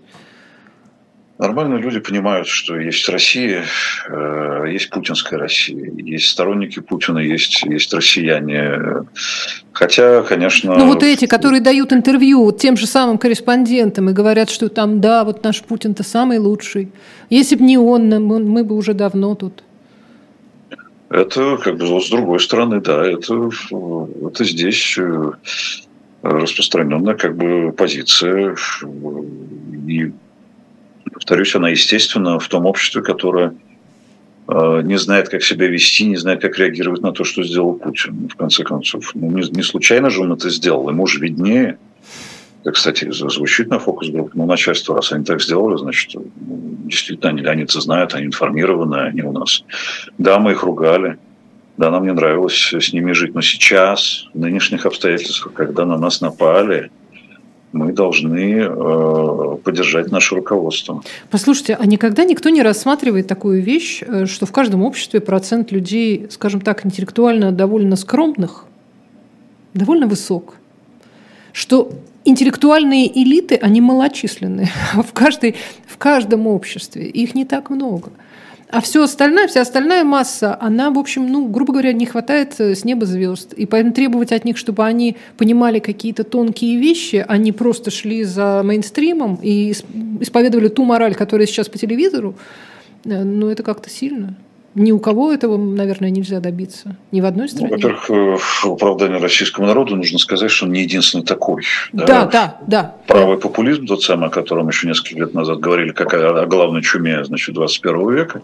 Нормальные 1.40 1.80
люди 1.80 2.02
понимают, 2.02 2.48
что 2.50 2.78
есть 2.78 3.08
Россия, 3.08 3.64
э, 4.10 4.66
есть 4.74 4.90
путинская 4.90 5.40
Россия, 5.40 5.90
есть 5.96 6.28
сторонники 6.28 6.82
Путина, 6.82 7.20
есть, 7.20 7.64
есть 7.64 7.94
россияне. 7.94 9.06
Хотя, 9.72 10.22
конечно... 10.24 10.76
Ну 10.76 10.88
вот 10.88 11.02
эти, 11.02 11.28
которые 11.28 11.62
дают 11.62 11.94
интервью 11.94 12.52
тем 12.52 12.76
же 12.76 12.86
самым 12.86 13.18
корреспондентам 13.18 14.10
и 14.10 14.14
говорят, 14.14 14.50
что 14.50 14.68
там, 14.68 15.00
да, 15.00 15.24
вот 15.24 15.42
наш 15.42 15.62
Путин-то 15.62 16.04
самый 16.04 16.40
лучший. 16.40 16.92
Если 17.30 17.56
бы 17.56 17.64
не 17.64 17.78
он, 17.78 18.10
мы, 18.10 18.40
мы 18.40 18.66
бы 18.66 18.76
уже 18.76 18.94
давно 18.94 19.34
тут. 19.36 19.64
Это, 21.10 21.56
как 21.56 21.78
бы, 21.78 21.86
вот 21.86 22.04
с 22.04 22.10
другой 22.10 22.42
стороны, 22.42 22.82
да, 22.82 23.06
это, 23.06 23.50
это 24.28 24.44
здесь 24.44 24.98
э, 24.98 25.32
распространенная 26.22 27.16
как 27.16 27.38
бы 27.38 27.72
позиция. 27.72 28.58
И 29.88 30.12
повторюсь, 31.10 31.56
она 31.56 31.70
естественно 31.70 32.40
в 32.40 32.48
том 32.48 32.66
обществе, 32.66 33.02
которое 33.02 33.56
э, 34.48 34.82
не 34.84 34.98
знает, 34.98 35.30
как 35.30 35.44
себя 35.44 35.68
вести, 35.68 36.06
не 36.06 36.18
знает, 36.18 36.42
как 36.42 36.58
реагировать 36.58 37.02
на 37.02 37.12
то, 37.12 37.24
что 37.24 37.44
сделал 37.44 37.74
Путин, 37.74 38.28
в 38.28 38.36
конце 38.36 38.64
концов. 38.64 39.12
Ну, 39.14 39.30
не, 39.32 39.50
не 39.50 39.64
случайно 39.64 40.10
же 40.10 40.22
он 40.22 40.34
это 40.34 40.50
сделал, 40.50 40.90
ему 40.90 41.06
же 41.08 41.20
виднее. 41.20 41.78
Это, 42.62 42.72
кстати, 42.72 43.10
звучит 43.12 43.70
на 43.70 43.80
фокус-группе. 43.80 44.32
Ну, 44.34 44.46
начальство, 44.46 44.96
раз 44.96 45.14
они 45.14 45.24
так 45.24 45.42
сделали, 45.42 45.78
значит, 45.78 46.12
действительно, 46.36 47.30
они, 47.30 47.46
они 47.46 47.64
это 47.64 47.80
знают, 47.80 48.14
они 48.14 48.26
информированы, 48.26 48.98
они 48.98 49.22
у 49.22 49.32
нас. 49.32 49.64
Да, 50.18 50.40
мы 50.40 50.52
их 50.52 50.64
ругали, 50.64 51.18
да, 51.78 51.90
нам 51.92 52.04
не 52.04 52.12
нравилось 52.12 52.74
с 52.74 52.92
ними 52.92 53.14
жить. 53.14 53.34
Но 53.34 53.42
сейчас, 53.42 54.28
в 54.34 54.40
нынешних 54.40 54.86
обстоятельствах, 54.86 55.54
когда 55.54 55.86
на 55.86 55.98
нас 55.98 56.20
напали, 56.20 56.92
мы 57.72 57.94
должны 57.94 58.62
э, 58.62 59.58
поддержать 59.64 60.12
наше 60.12 60.36
руководство. 60.36 61.04
Послушайте, 61.30 61.78
а 61.80 61.86
никогда 61.86 62.24
никто 62.24 62.50
не 62.50 62.64
рассматривает 62.64 63.28
такую 63.28 63.62
вещь, 63.62 64.02
э, 64.02 64.26
что 64.26 64.46
в 64.46 64.52
каждом 64.52 64.84
обществе 64.84 65.20
процент 65.20 65.72
людей, 65.72 66.28
скажем 66.30 66.62
так, 66.62 66.86
интеллектуально 66.86 67.52
довольно 67.52 67.96
скромных, 67.96 68.66
довольно 69.74 70.08
высок, 70.08 70.56
что 71.54 71.92
интеллектуальные 72.26 73.08
элиты, 73.24 73.56
они 73.56 73.82
малочисленные 73.82 74.70
в, 74.94 75.14
каждой, 75.14 75.56
в 75.88 75.98
каждом 75.98 76.48
обществе, 76.48 77.06
их 77.06 77.36
не 77.36 77.46
так 77.46 77.70
много– 77.70 78.12
а 78.72 78.82
все 78.82 79.04
остальное, 79.04 79.48
вся 79.48 79.62
остальная 79.62 80.04
масса, 80.04 80.56
она, 80.62 80.92
в 80.92 81.00
общем, 81.00 81.28
ну, 81.28 81.48
грубо 81.48 81.74
говоря, 81.74 81.92
не 81.92 82.06
хватает 82.06 82.54
э, 82.60 82.76
с 82.76 82.86
неба 82.86 83.08
звезд. 83.08 83.54
И 83.54 83.66
поэтому 83.66 83.94
требовать 83.94 84.32
от 84.32 84.46
них, 84.46 84.58
чтобы 84.58 84.86
они 84.86 85.18
понимали 85.38 85.80
какие-то 85.80 86.24
тонкие 86.24 86.78
вещи, 86.78 87.26
они 87.28 87.52
просто 87.52 87.90
шли 87.90 88.24
за 88.24 88.62
мейнстримом 88.64 89.40
и 89.42 89.74
исповедовали 90.22 90.68
ту 90.68 90.84
мораль, 90.84 91.16
которая 91.16 91.48
сейчас 91.48 91.68
по 91.68 91.80
телевизору, 91.80 92.36
э, 93.06 93.24
ну, 93.24 93.50
это 93.50 93.64
как-то 93.64 93.90
сильно. 93.90 94.36
Ни 94.76 94.92
у 94.92 95.00
кого 95.00 95.34
этого, 95.34 95.58
наверное, 95.58 96.12
нельзя 96.12 96.40
добиться. 96.40 96.96
Ни 97.12 97.22
в 97.22 97.26
одной 97.26 97.48
ну, 97.48 97.48
стране. 97.48 97.70
Ну, 97.72 97.76
во-первых, 97.76 98.10
э, 98.10 98.38
в 98.38 98.66
оправдании 98.66 99.20
российскому 99.20 99.66
народу 99.66 99.96
нужно 99.96 100.20
сказать, 100.20 100.52
что 100.52 100.66
он 100.66 100.74
не 100.74 100.82
единственный 100.82 101.24
такой. 101.24 101.64
Да, 101.92 102.06
да, 102.06 102.26
да. 102.26 102.60
да 102.68 102.96
Правый 103.08 103.38
популизм, 103.38 103.88
тот 103.88 104.04
самый, 104.04 104.28
о 104.28 104.30
котором 104.30 104.68
еще 104.68 104.88
несколько 104.88 105.22
лет 105.22 105.34
назад 105.34 105.60
говорили, 105.60 105.92
как 105.92 106.14
о 106.14 106.46
главной 106.46 106.84
чуме 106.84 107.24
значит, 107.26 107.56
21 107.56 108.14
века, 108.14 108.42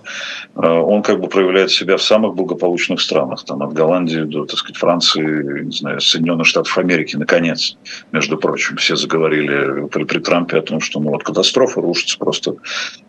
э, 0.56 0.68
он 0.68 1.04
как 1.04 1.20
бы 1.20 1.28
проявляет 1.28 1.70
себя 1.70 1.98
в 1.98 2.02
самых 2.02 2.34
благополучных 2.34 3.02
странах. 3.02 3.44
Там 3.46 3.62
от 3.62 3.74
Голландии 3.74 4.22
до, 4.22 4.46
так 4.46 4.58
сказать, 4.58 4.78
Франции, 4.78 5.64
не 5.66 5.72
знаю, 5.72 6.02
Соединенных 6.02 6.48
Штатов 6.48 6.76
Америки, 6.80 7.16
наконец, 7.16 7.78
между 8.12 8.38
прочим. 8.38 8.78
Все 8.78 8.96
заговорили 8.96 9.88
при, 9.88 10.06
при 10.06 10.20
Трампе 10.20 10.58
о 10.58 10.62
том, 10.64 10.82
что 10.82 11.00
ну, 11.00 11.12
вот 11.12 11.24
катастрофа 11.24 11.82
рушится 11.82 12.18
просто 12.18 12.56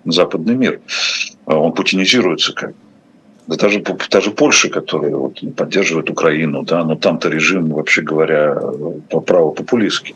западный 0.05 0.55
мир. 0.55 0.81
Э, 1.47 1.55
он 1.55 1.73
путинизируется 1.73 2.53
как 2.53 2.75
да 3.47 3.57
даже, 3.57 3.83
даже 4.11 4.31
Польша, 4.33 4.69
которая 4.69 5.15
вот 5.15 5.41
поддерживает 5.57 6.11
Украину, 6.11 6.63
да, 6.63 6.85
но 6.85 6.97
там-то 6.97 7.29
режим, 7.29 7.69
вообще 7.71 8.03
говоря, 8.03 8.55
правопопулистский. 9.11 10.15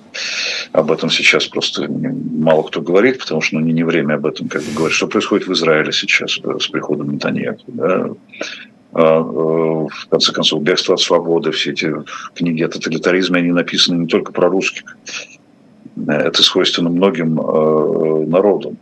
Об 0.72 0.90
этом 0.90 1.10
сейчас 1.10 1.46
просто 1.46 1.86
мало 1.88 2.62
кто 2.62 2.80
говорит, 2.80 3.18
потому 3.18 3.40
что 3.40 3.56
ну, 3.56 3.60
не, 3.60 3.72
не 3.72 3.84
время 3.84 4.14
об 4.14 4.26
этом 4.26 4.48
как 4.48 4.62
бы 4.62 4.72
говорить. 4.72 4.96
Что 4.96 5.06
происходит 5.06 5.46
в 5.46 5.52
Израиле 5.52 5.92
сейчас 5.92 6.38
с 6.58 6.68
приходом 6.68 7.10
Нетаньяху? 7.10 7.62
Да? 7.68 8.10
А, 8.92 9.20
э, 9.20 9.22
в 9.22 10.08
конце 10.08 10.32
концов, 10.32 10.62
бегство 10.62 10.94
от 10.94 11.00
свободы, 11.00 11.52
все 11.52 11.70
эти 11.70 11.92
книги 12.34 12.62
о 12.62 12.68
тоталитаризме, 12.68 13.38
они 13.38 13.52
написаны 13.52 14.00
не 14.00 14.06
только 14.08 14.32
про 14.32 14.48
русских, 14.48 14.96
это 16.08 16.42
свойственно 16.42 16.90
многим 16.90 17.40
э, 17.40 18.26
народам. 18.26 18.78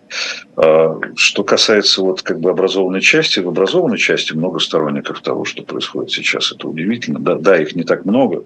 А 0.56 0.98
что 1.16 1.44
касается 1.44 2.02
вот 2.02 2.22
как 2.22 2.40
бы 2.40 2.50
образованной 2.50 3.00
части, 3.00 3.40
в 3.40 3.48
образованной 3.48 3.98
части 3.98 4.32
много 4.32 4.58
сторонников 4.58 5.20
того, 5.20 5.44
что 5.44 5.62
происходит 5.62 6.10
сейчас. 6.10 6.52
Это 6.52 6.68
удивительно. 6.68 7.18
Да, 7.18 7.34
да 7.34 7.60
их 7.60 7.74
не 7.74 7.84
так 7.84 8.04
много, 8.04 8.44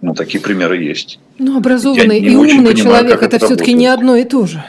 но 0.00 0.14
такие 0.14 0.42
примеры 0.42 0.82
есть. 0.82 1.18
Ну, 1.38 1.56
образованный 1.56 2.20
и 2.20 2.34
умный 2.34 2.72
понимаю, 2.72 2.76
человек 2.76 3.22
это, 3.22 3.36
это 3.36 3.46
все-таки 3.46 3.72
не 3.72 3.86
одно 3.86 4.16
и 4.16 4.24
то 4.24 4.46
же. 4.46 4.64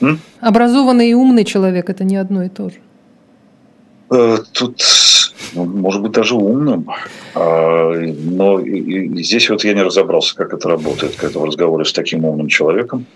М? 0.00 0.20
Образованный 0.40 1.10
и 1.10 1.14
умный 1.14 1.44
человек 1.44 1.90
это 1.90 2.04
не 2.04 2.16
одно 2.16 2.42
и 2.44 2.48
то 2.48 2.70
же. 2.70 2.76
Э, 4.10 4.38
тут 4.52 4.80
может 5.54 6.02
быть, 6.02 6.12
даже 6.12 6.34
умным. 6.34 6.88
А, 7.34 7.92
но 7.92 8.60
здесь 8.60 9.50
вот 9.50 9.64
я 9.64 9.74
не 9.74 9.82
разобрался, 9.82 10.34
как 10.34 10.52
это 10.54 10.68
работает, 10.68 11.16
когда 11.16 11.40
в 11.40 11.44
разговоре 11.44 11.84
с 11.84 11.92
таким 11.92 12.24
умным 12.24 12.48
человеком 12.48 13.06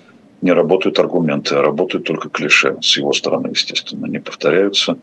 не 0.42 0.52
работают 0.52 0.98
аргументы, 0.98 1.54
а 1.54 1.62
работают 1.62 2.06
только 2.06 2.28
клише 2.28 2.76
с 2.80 2.96
его 2.96 3.12
стороны, 3.12 3.48
естественно, 3.48 4.06
не 4.06 4.18
повторяются. 4.18 4.98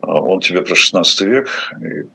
А 0.00 0.20
он 0.20 0.40
тебе 0.40 0.62
про 0.62 0.74
16 0.74 1.20
век, 1.22 1.48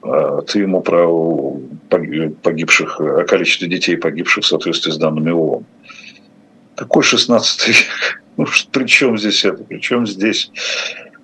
а 0.02 0.42
ты 0.44 0.60
ему 0.60 0.82
про 0.82 1.60
погибших, 1.90 3.02
о 3.02 3.24
количестве 3.26 3.68
детей, 3.68 3.98
погибших 3.98 4.46
в 4.46 4.48
соответствии 4.48 4.92
с 4.92 4.98
данными 4.98 5.32
ООН. 5.32 5.66
Какой 6.76 7.04
16 7.04 7.68
век? 7.68 7.78
Ну, 8.38 8.46
при 8.72 8.86
чем 8.86 9.18
здесь 9.18 9.44
это? 9.44 9.62
При 9.66 9.80
чем 9.82 10.08
здесь 10.08 10.52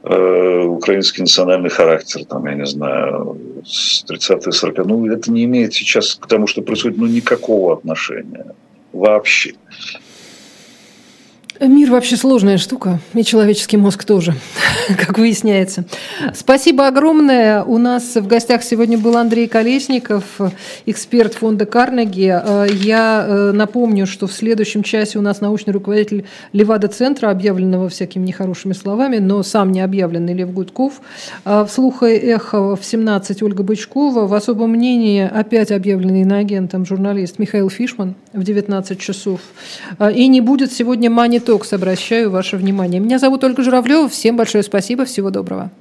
Э, 0.10 0.64
украинский 0.64 1.22
национальный 1.22 1.70
характер, 1.70 2.24
там, 2.26 2.46
я 2.46 2.54
не 2.54 2.66
знаю, 2.66 3.38
с 3.66 4.06
30-е 4.06 4.54
40 4.54 4.86
ну, 4.86 5.12
это 5.12 5.32
не 5.32 5.44
имеет 5.44 5.74
сейчас 5.74 6.16
к 6.16 6.28
тому, 6.28 6.48
что 6.48 6.62
происходит, 6.62 6.98
ну, 6.98 7.08
никакого 7.08 7.74
отношения 7.74 8.46
вообще. 8.94 9.56
Мир 11.60 11.90
вообще 11.90 12.18
сложная 12.18 12.60
штука, 12.60 13.00
и 13.16 13.24
человеческий 13.24 13.78
мозг 13.78 14.04
тоже, 14.04 14.36
как 14.90 15.18
выясняется. 15.18 15.86
Спасибо 16.36 16.88
огромное. 16.88 17.64
У 17.64 17.80
нас 17.80 18.16
в 18.16 18.28
гостях 18.28 18.62
сегодня 18.62 18.98
был 18.98 19.18
Андрей 19.18 19.48
Колесников, 19.48 20.24
эксперт 20.86 21.34
фонда 21.34 21.66
Карнеги. 21.66 22.32
Э, 22.44 22.68
я 22.72 23.26
э, 23.28 23.52
напомню, 23.54 24.06
что 24.06 24.28
в 24.28 24.34
следующем 24.34 24.84
часе 24.84 25.18
у 25.18 25.22
нас 25.22 25.42
научный 25.42 25.74
руководитель 25.74 26.26
Левада-центра, 26.54 27.32
объявленного 27.32 27.90
всякими 27.90 28.28
нехорошими 28.28 28.74
словами, 28.74 29.18
но 29.18 29.42
сам 29.42 29.72
не 29.72 29.82
объявленный 29.82 30.34
Лев 30.34 30.52
Гудков. 30.54 31.02
Э, 31.44 31.66
в 31.68 31.72
«Слуха 31.72 32.06
эхо» 32.06 32.76
в 32.76 32.86
17 32.86 33.42
Ольга 33.42 33.64
Бычкова. 33.64 34.28
В 34.28 34.34
особом 34.36 34.72
мнении 34.72 35.28
опять 35.28 35.72
объявленный 35.72 36.22
иноагентом 36.22 36.86
журналист 36.86 37.40
Михаил 37.40 37.72
Фишман 37.72 38.14
в 38.34 38.44
19 38.44 39.00
часов. 39.00 39.40
И 40.14 40.28
не 40.28 40.42
будет 40.42 40.72
сегодня 40.72 41.10
Мани 41.10 41.40
Токс 41.48 41.72
обращаю 41.72 42.30
ваше 42.30 42.58
внимание. 42.58 43.00
Меня 43.00 43.20
зовут 43.20 43.42
Ольга 43.46 43.64
Журавлева. 43.64 44.10
Всем 44.10 44.36
большое 44.36 44.66
спасибо. 44.66 45.06
Всего 45.06 45.30
доброго. 45.30 45.72